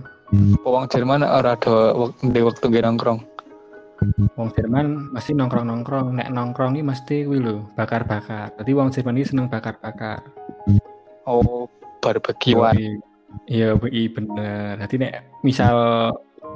wong 0.62 0.84
Jerman 0.90 1.26
ora 1.26 1.58
ada 1.58 1.74
di 2.22 2.40
waktu 2.42 2.66
nongkrong 2.70 3.18
Wong 4.36 4.48
Jerman 4.52 5.12
mesti 5.16 5.32
nongkrong 5.32 5.66
nongkrong, 5.66 6.20
nek 6.20 6.28
nongkrong 6.28 6.76
ini 6.76 6.84
mesti 6.84 7.24
kuwi 7.24 7.40
lho 7.40 7.72
bakar 7.72 8.04
bakar. 8.04 8.52
Jadi 8.60 8.70
wong 8.76 8.92
Jerman 8.92 9.16
ini 9.16 9.24
seneng 9.24 9.46
bakar 9.48 9.80
bakar. 9.80 10.20
Oh, 11.24 11.66
barbekyuan. 12.04 13.02
Iya, 13.48 13.76
iya 13.90 14.08
bener. 14.12 14.78
Jadi 14.84 14.94
nek 15.00 15.12
misal 15.40 15.76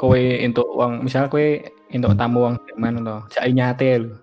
kowe 0.01 0.17
untuk 0.17 0.65
uang 0.73 1.05
misal 1.05 1.29
kowe 1.29 1.45
untuk 1.93 2.17
tamu 2.17 2.49
uang 2.49 2.57
Jerman 2.65 3.05
to 3.05 3.17
cai 3.37 3.53
nyate 3.53 3.89
lho 4.01 4.17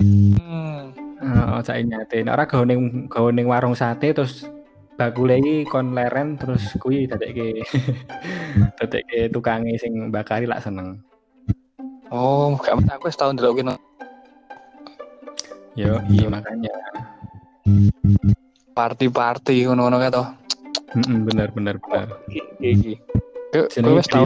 hmm. 0.00 0.82
oh, 1.20 1.60
cai 1.60 1.84
nyate 1.84 2.24
nek 2.24 2.32
ora 2.32 2.44
gawe 2.48 2.64
ning 2.64 3.12
gawe 3.12 3.28
ning 3.28 3.44
warung 3.44 3.76
sate 3.76 4.16
terus 4.16 4.48
bakule 4.96 5.36
iki 5.36 5.68
kon 5.68 5.92
leren 5.92 6.40
terus 6.40 6.72
kuwi 6.80 7.04
dadekke 7.04 7.60
dadekke 8.80 9.28
tukange 9.28 9.76
sing 9.76 10.08
bakari 10.08 10.48
lak 10.48 10.64
seneng 10.64 11.04
oh 12.12 12.54
gak 12.60 12.76
mesti 12.78 12.92
aku 12.92 13.08
setahun 13.08 13.40
dulu 13.40 13.64
kene 13.64 13.74
yo 15.72 15.96
iya 16.12 16.28
makanya. 16.28 16.74
Party-party 18.72 19.68
ngono-ngono 19.68 19.96
kae 20.00 20.12
to. 20.12 20.24
Mm 20.92 21.02
-mm, 21.04 21.18
bener 21.28 21.48
bener. 21.52 21.74
Bener 21.80 22.08
iki 22.60 23.00
Kowe 23.52 23.96
wis 23.96 24.08
tau 24.08 24.24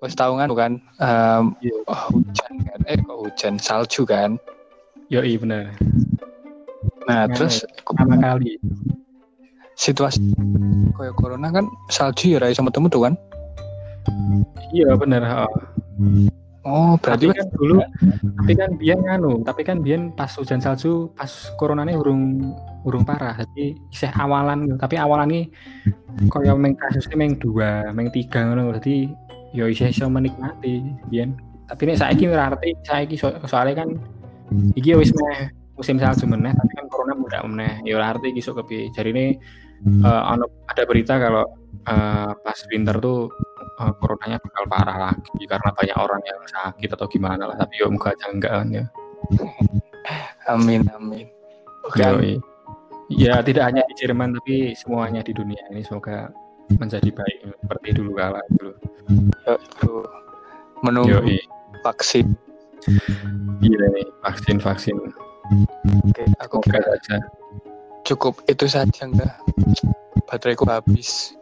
wes 0.00 0.16
tahu 0.16 0.32
kan 0.40 0.48
bukan? 0.48 0.72
Um, 1.00 1.56
oh, 1.84 2.02
hujan 2.12 2.52
kan? 2.64 2.80
Eh 2.88 2.96
kok 2.96 3.18
hujan? 3.20 3.54
Salju 3.60 4.08
kan? 4.08 4.40
Yo 5.12 5.20
iya 5.20 5.36
benar 5.40 5.74
nah, 7.10 7.26
nah 7.26 7.34
terus 7.34 7.66
pertama 7.82 8.14
kali. 8.20 8.54
situasi 9.74 10.20
kayak 10.94 11.16
corona 11.16 11.48
kan 11.48 11.66
salju 11.88 12.36
ya 12.36 12.38
rai 12.38 12.52
sama 12.52 12.68
temu 12.68 12.86
tuh 12.92 13.08
kan? 13.08 13.14
Iya 14.76 14.92
benar 14.94 15.48
oh. 15.48 15.52
Oh, 16.60 16.92
berarti 17.00 17.24
tapi 17.24 17.40
kan 17.40 17.48
dulu 17.56 17.76
tapi 18.36 18.52
kan 18.52 18.70
biyen 18.76 19.00
nganu, 19.00 19.40
tapi 19.48 19.64
kan 19.64 19.80
biyen 19.80 20.12
pas 20.12 20.28
hujan 20.36 20.60
salju 20.60 21.08
pas 21.16 21.48
coronanya 21.56 21.96
urung 21.96 22.52
urung 22.84 23.00
parah. 23.00 23.32
Jadi 23.32 23.80
isih 23.88 24.12
awalan 24.12 24.76
tapi 24.76 25.00
awalan 25.00 25.32
ini 25.32 25.42
kaya 26.28 26.52
meng 26.52 26.76
kasusnya 26.76 27.16
meng 27.16 27.40
dua, 27.40 27.88
meng 27.96 28.12
tiga 28.12 28.44
ngono. 28.44 28.76
Jadi 28.76 29.08
yo 29.56 29.72
isih 29.72 29.88
iso 29.88 30.04
menikmati 30.12 30.84
biyen. 31.08 31.32
Tapi 31.64 31.88
nek 31.88 31.96
saiki 31.96 32.28
ora 32.28 32.52
ngerti, 32.52 32.76
saiki 32.84 33.16
so, 33.16 33.32
soalnya 33.48 33.80
kan 33.80 33.96
iki 34.76 34.92
wis 35.00 35.16
meh 35.16 35.48
musim 35.80 35.96
salju 35.96 36.28
meneh, 36.28 36.52
tapi 36.52 36.72
kan 36.76 36.86
corona 36.92 37.16
mudah 37.16 37.40
meneh. 37.48 37.80
Yo 37.88 37.96
ora 37.96 38.12
ngerti 38.12 38.36
iki 38.36 38.44
sok 38.44 38.68
kepiye. 38.68 38.92
Jarine 38.92 39.40
uh, 40.04 40.36
ada 40.68 40.82
berita 40.84 41.16
kalau 41.16 41.48
uh, 41.88 42.36
pas 42.36 42.58
winter 42.68 43.00
tuh 43.00 43.32
uh, 43.80 43.92
coronanya 43.96 44.36
bakal 44.44 44.64
parah 44.68 44.96
lagi 45.10 45.44
karena 45.48 45.70
banyak 45.72 45.96
orang 45.96 46.22
yang 46.28 46.40
sakit 46.44 46.90
atau 46.92 47.06
gimana 47.08 47.48
lah 47.48 47.56
tapi 47.56 47.80
yo 47.80 47.88
aja 47.88 48.26
enggak 48.28 48.52
kan 48.52 48.68
ya. 48.68 48.84
Amin 50.52 50.84
amin. 50.92 51.26
Oke. 51.88 52.36
ya 53.10 53.42
tidak 53.42 53.72
hanya 53.72 53.82
di 53.88 53.94
Jerman 53.96 54.36
tapi 54.38 54.76
semuanya 54.76 55.24
di 55.24 55.32
dunia 55.32 55.60
ini. 55.72 55.82
Semoga 55.82 56.30
menjadi 56.78 57.10
baik 57.10 57.38
seperti 57.66 57.88
dulu 57.98 58.14
kala 58.14 58.38
dulu 58.54 58.72
menunggu 60.86 61.18
Yoi. 61.24 61.38
vaksin. 61.82 62.36
Iya 63.60 63.86
nih 63.90 64.06
vaksin 64.22 64.56
vaksin. 64.62 64.96
Oke 66.06 66.24
aku 66.38 66.62
kira 66.62 66.78
saja. 66.78 67.18
cukup 68.00 68.40
itu 68.48 68.64
saja 68.64 69.06
enggak 69.06 69.38
bateraiku 70.24 70.64
habis 70.66 71.36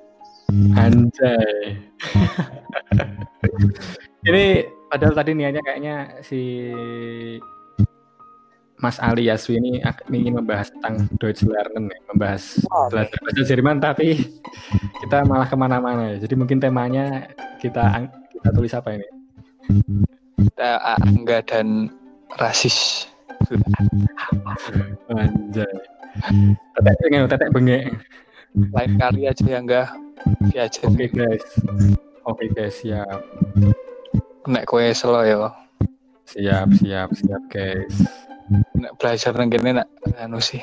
Anjay. 0.49 1.77
Ini 4.29 4.45
padahal 4.89 5.15
tadi 5.15 5.31
niatnya 5.37 5.61
kayaknya 5.61 5.97
si 6.25 6.73
Mas 8.79 9.03
Ali 9.03 9.27
Yaswi 9.27 9.59
ini 9.59 9.83
ingin 10.15 10.39
membahas 10.39 10.71
tentang 10.71 11.11
Deutsch 11.19 11.43
Lernen, 11.43 11.91
ya, 11.91 11.99
membahas 12.15 12.63
belajar 12.95 13.19
bahasa 13.27 13.43
Jerman, 13.43 13.83
tapi 13.83 14.23
kita 15.03 15.27
malah 15.27 15.51
ke 15.51 15.59
mana-mana 15.59 16.15
ya. 16.15 16.23
Jadi 16.23 16.39
mungkin 16.39 16.63
temanya 16.63 17.27
kita 17.59 18.07
kita 18.39 18.49
tulis 18.55 18.71
apa 18.79 18.95
ini? 18.95 19.09
Angga 20.63 21.43
dan 21.43 21.91
rasis. 22.39 23.11
Anjay. 25.11 25.75
Tetek 26.79 26.95
bengek, 27.03 27.23
tetek 27.35 27.51
bengek. 27.51 27.83
Lain 28.55 28.93
kali 28.97 29.29
aja 29.29 29.45
ya 29.45 29.59
enggak 29.61 29.89
Diajar. 30.51 30.83
Oke 30.89 31.07
okay, 31.07 31.09
guys. 31.13 31.45
Oke 32.27 32.47
okay, 32.47 32.49
guys, 32.53 32.75
siap. 32.83 33.21
Nek 34.49 34.65
kue 34.67 34.91
selo 34.93 35.23
ya. 35.23 35.53
Siap, 36.29 36.69
siap, 36.77 37.09
siap 37.15 37.43
guys. 37.53 37.95
Nek 38.77 38.93
belajar 38.97 39.33
nang 39.37 39.49
kene 39.53 39.71
nak 39.83 39.89
anu 40.19 40.41
sih. 40.41 40.61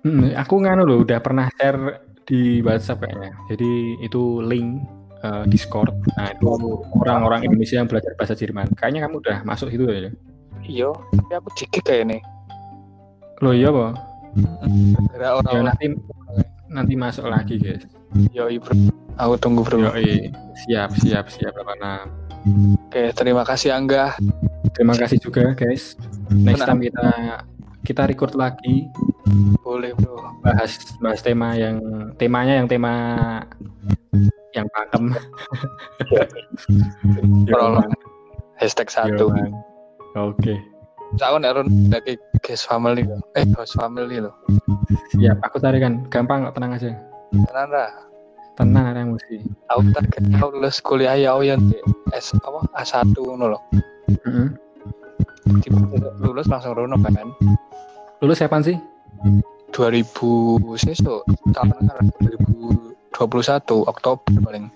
Hmm, 0.00 0.32
aku 0.34 0.54
nganu 0.64 0.82
loh 0.88 0.98
udah 1.04 1.20
pernah 1.20 1.46
share 1.60 2.02
di 2.24 2.62
WhatsApp 2.64 3.04
kayaknya. 3.04 3.32
Jadi 3.52 4.00
itu 4.00 4.40
link 4.42 4.80
uh, 5.22 5.44
Discord. 5.46 5.92
Nah, 6.16 6.32
itu 6.32 6.46
orang-orang 6.96 7.44
Indonesia 7.46 7.78
yang 7.78 7.88
belajar 7.90 8.16
bahasa 8.16 8.34
Jerman. 8.34 8.72
Kayaknya 8.78 9.00
kamu 9.06 9.16
udah 9.20 9.38
masuk 9.44 9.68
situ 9.70 9.84
ya? 9.86 10.10
Iya, 10.60 10.90
tapi 10.94 11.32
aku 11.36 11.48
dikit 11.56 11.82
kayak 11.84 12.02
ini. 12.08 12.18
Loh 13.40 13.54
iya, 13.56 13.72
Pak? 13.72 14.09
Orang 15.20 15.72
nanti 15.72 15.86
nanti 16.70 16.94
masuk 16.94 17.26
lagi 17.26 17.58
guys. 17.58 17.84
Yo 18.30 18.46
bro, 18.62 18.74
aku 19.18 19.34
tunggu 19.38 19.62
bro. 19.66 19.78
Yo 19.78 19.92
siap 20.66 20.94
siap 20.98 21.26
siap 21.30 21.54
apa 21.58 22.06
Oke 22.88 23.12
terima 23.12 23.44
kasih 23.44 23.74
Angga. 23.76 24.16
Terima 24.72 24.94
kasih 24.96 25.20
juga 25.20 25.52
guys. 25.52 25.98
Next 26.30 26.64
time 26.64 26.80
kita 26.80 27.06
kita 27.84 28.02
record 28.06 28.38
lagi. 28.38 28.86
Boleh 29.60 29.92
bro. 29.98 30.40
Bahas 30.40 30.78
bahas 31.02 31.20
tema 31.20 31.52
yang 31.58 31.80
temanya 32.16 32.62
yang 32.62 32.68
tema 32.70 32.94
yang 34.54 34.66
pakem. 34.72 35.14
Prolog. 37.46 37.90
Hashtag 38.60 38.92
satu. 38.92 39.32
Oke. 39.32 40.36
Okay. 40.36 40.58
Saya 41.18 41.42
nek 41.42 41.66
dari 41.90 42.14
guys 42.44 42.62
family 42.62 43.02
Eh, 43.34 43.46
host 43.58 43.74
family 43.74 44.22
loh. 44.22 44.34
Siap, 45.16 45.42
aku 45.42 45.58
tadi 45.58 45.82
kan 45.82 46.06
gampang 46.06 46.46
kok 46.46 46.54
tenang 46.54 46.78
aja. 46.78 46.94
Tenang 47.34 47.68
lah. 47.72 47.90
Tenang 48.54 48.84
ada 48.94 49.00
emosi. 49.02 49.42
Aku 49.72 49.80
target 49.90 50.22
aku 50.36 50.48
lulus 50.54 50.78
kuliah 50.78 51.16
ya 51.16 51.34
yang 51.42 51.64
di 51.66 51.78
S 52.14 52.36
apa 52.44 52.62
A1 52.78 53.16
ngono 53.16 53.56
loh. 53.56 53.62
Heeh. 54.26 54.48
lulus 56.22 56.46
langsung 56.46 56.76
rono 56.78 56.94
kan. 57.02 57.34
Lulus 58.22 58.38
siapa 58.38 58.62
sih? 58.62 58.78
2000 59.74 60.06
sesuk 60.76 61.26
tahun 61.54 61.88
kan 61.90 62.06
2021 62.20 63.90
Oktober 63.90 64.32
paling. 64.44 64.70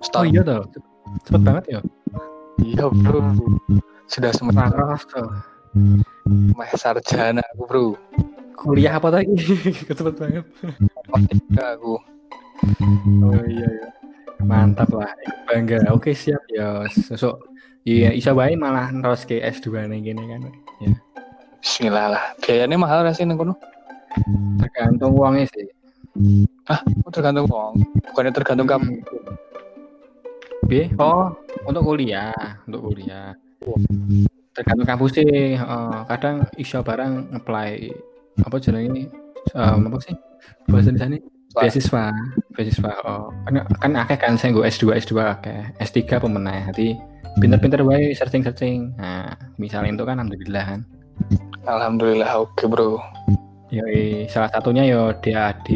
Setahun. 0.00 0.24
Oh 0.24 0.30
iya 0.30 0.40
tuh. 0.46 0.64
Cepet 1.28 1.40
banget 1.44 1.64
ya. 1.68 1.80
Iya, 2.62 2.86
Bro 2.88 3.18
sudah 4.08 4.30
sementara 4.34 4.98
mah 6.52 6.68
sarjana 6.76 7.42
aku 7.56 7.62
bro. 7.64 7.86
Kuliah 8.52 9.00
apa 9.00 9.08
lagi 9.10 9.32
cepet 9.88 10.14
banget. 10.14 10.44
Matematika 11.10 11.74
aku. 11.74 11.98
Oh 13.26 13.42
iya 13.48 13.66
iya. 13.66 13.88
Mantap 14.44 14.92
lah 14.94 15.10
bangga. 15.48 15.90
Oke 15.90 16.14
siap. 16.14 16.44
Ya 16.52 16.86
sosok 16.92 17.42
iya 17.82 18.14
isa 18.14 18.30
baik 18.36 18.60
malah 18.60 18.92
terus 18.92 19.26
ke 19.26 19.40
S2 19.42 19.90
nih 19.90 20.12
gini 20.12 20.22
kan. 20.30 20.40
Ya. 20.78 20.92
Bismillah 21.58 22.06
lah. 22.14 22.24
Biayanya 22.44 22.76
mahal 22.78 23.08
sih 23.16 23.26
nih 23.26 23.34
kono? 23.34 23.56
Tergantung 24.60 25.16
uangnya 25.16 25.48
sih. 25.50 25.66
Ah 26.68 26.84
tergantung 27.08 27.48
uang 27.48 27.80
bukannya 28.12 28.32
tergantung 28.36 28.68
kamu? 28.68 29.00
B 30.68 30.92
oh 31.00 31.34
untuk 31.66 31.82
kuliah. 31.82 32.60
Untuk 32.68 32.92
kuliah 32.92 33.34
tergantung 34.52 34.84
kampus 34.84 35.10
sih 35.16 35.56
uh, 35.56 36.04
kadang 36.08 36.44
iso 36.60 36.84
barang 36.84 37.32
apply 37.32 37.88
apa 38.44 38.56
ini 38.80 39.08
um, 39.56 39.88
apa 39.88 39.98
sih? 40.00 40.16
Bahasa 40.68 40.90
di 40.92 41.00
sana 41.00 41.16
beasiswa. 41.52 42.04
Beasiswa 42.56 42.92
oh. 43.04 43.28
Kan 43.48 43.54
kan 43.80 43.92
akeh 43.96 44.18
kan 44.20 44.34
saya 44.36 44.56
gue 44.56 44.64
S2 44.64 44.96
S2 45.02 45.12
akeh. 45.20 45.60
S3 45.80 45.98
pemenang 46.20 46.68
jadi 46.72 46.96
pinter-pinter 47.40 47.80
baik 47.80 48.12
searching 48.12 48.44
searching 48.44 48.92
nah 49.00 49.32
misalnya 49.56 49.96
itu 49.96 50.04
kan 50.04 50.20
alhamdulillah 50.20 50.64
kan. 50.64 50.80
Alhamdulillah 51.64 52.28
oke 52.36 52.52
okay, 52.58 52.66
bro 52.68 52.98
Yoi, 53.72 54.28
salah 54.28 54.52
satunya 54.52 54.84
yo 54.84 55.16
DAD, 55.16 55.68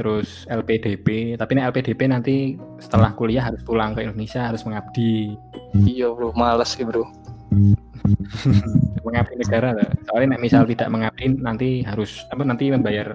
terus 0.00 0.48
LPDP. 0.48 1.36
Tapi 1.36 1.50
nih 1.60 1.68
LPDP 1.68 2.08
nanti 2.08 2.56
setelah 2.80 3.12
kuliah 3.12 3.44
harus 3.44 3.60
pulang 3.60 3.92
ke 3.92 4.00
Indonesia, 4.00 4.48
harus 4.48 4.64
mengabdi. 4.64 5.36
Iya 5.76 6.08
bro, 6.16 6.32
males 6.32 6.72
sih 6.72 6.88
bro. 6.88 7.04
mengabdi 9.04 9.36
negara 9.44 9.76
lah. 9.76 9.92
Soalnya 10.08 10.40
nih, 10.40 10.40
misal 10.40 10.64
tidak 10.64 10.88
mengabdi 10.88 11.36
nanti 11.36 11.84
harus 11.84 12.24
apa 12.32 12.48
nanti 12.48 12.72
membayar 12.72 13.12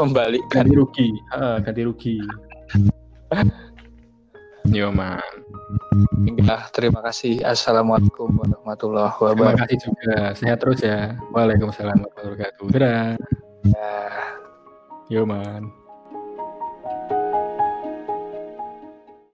kembali 0.00 0.40
ganti 0.48 0.72
rugi, 0.72 1.08
uh, 1.36 1.60
ganti 1.60 1.84
rugi. 1.84 2.16
Yo 4.72 4.88
man. 4.88 5.20
Ya, 6.38 6.68
terima 6.72 7.00
kasih. 7.04 7.44
Assalamualaikum 7.44 8.32
warahmatullahi 8.36 9.12
wabarakatuh. 9.12 9.36
Terima 9.36 9.60
kasih 9.60 9.78
juga. 9.84 10.16
Sehat 10.36 10.58
terus 10.60 10.80
ya. 10.80 11.16
Waalaikumsalam 11.32 11.96
warahmatullahi 11.98 12.28
wabarakatuh. 12.32 12.66
Dadah. 12.72 13.04
Ya. 13.68 13.92
Yo 15.08 15.24
man. 15.24 15.87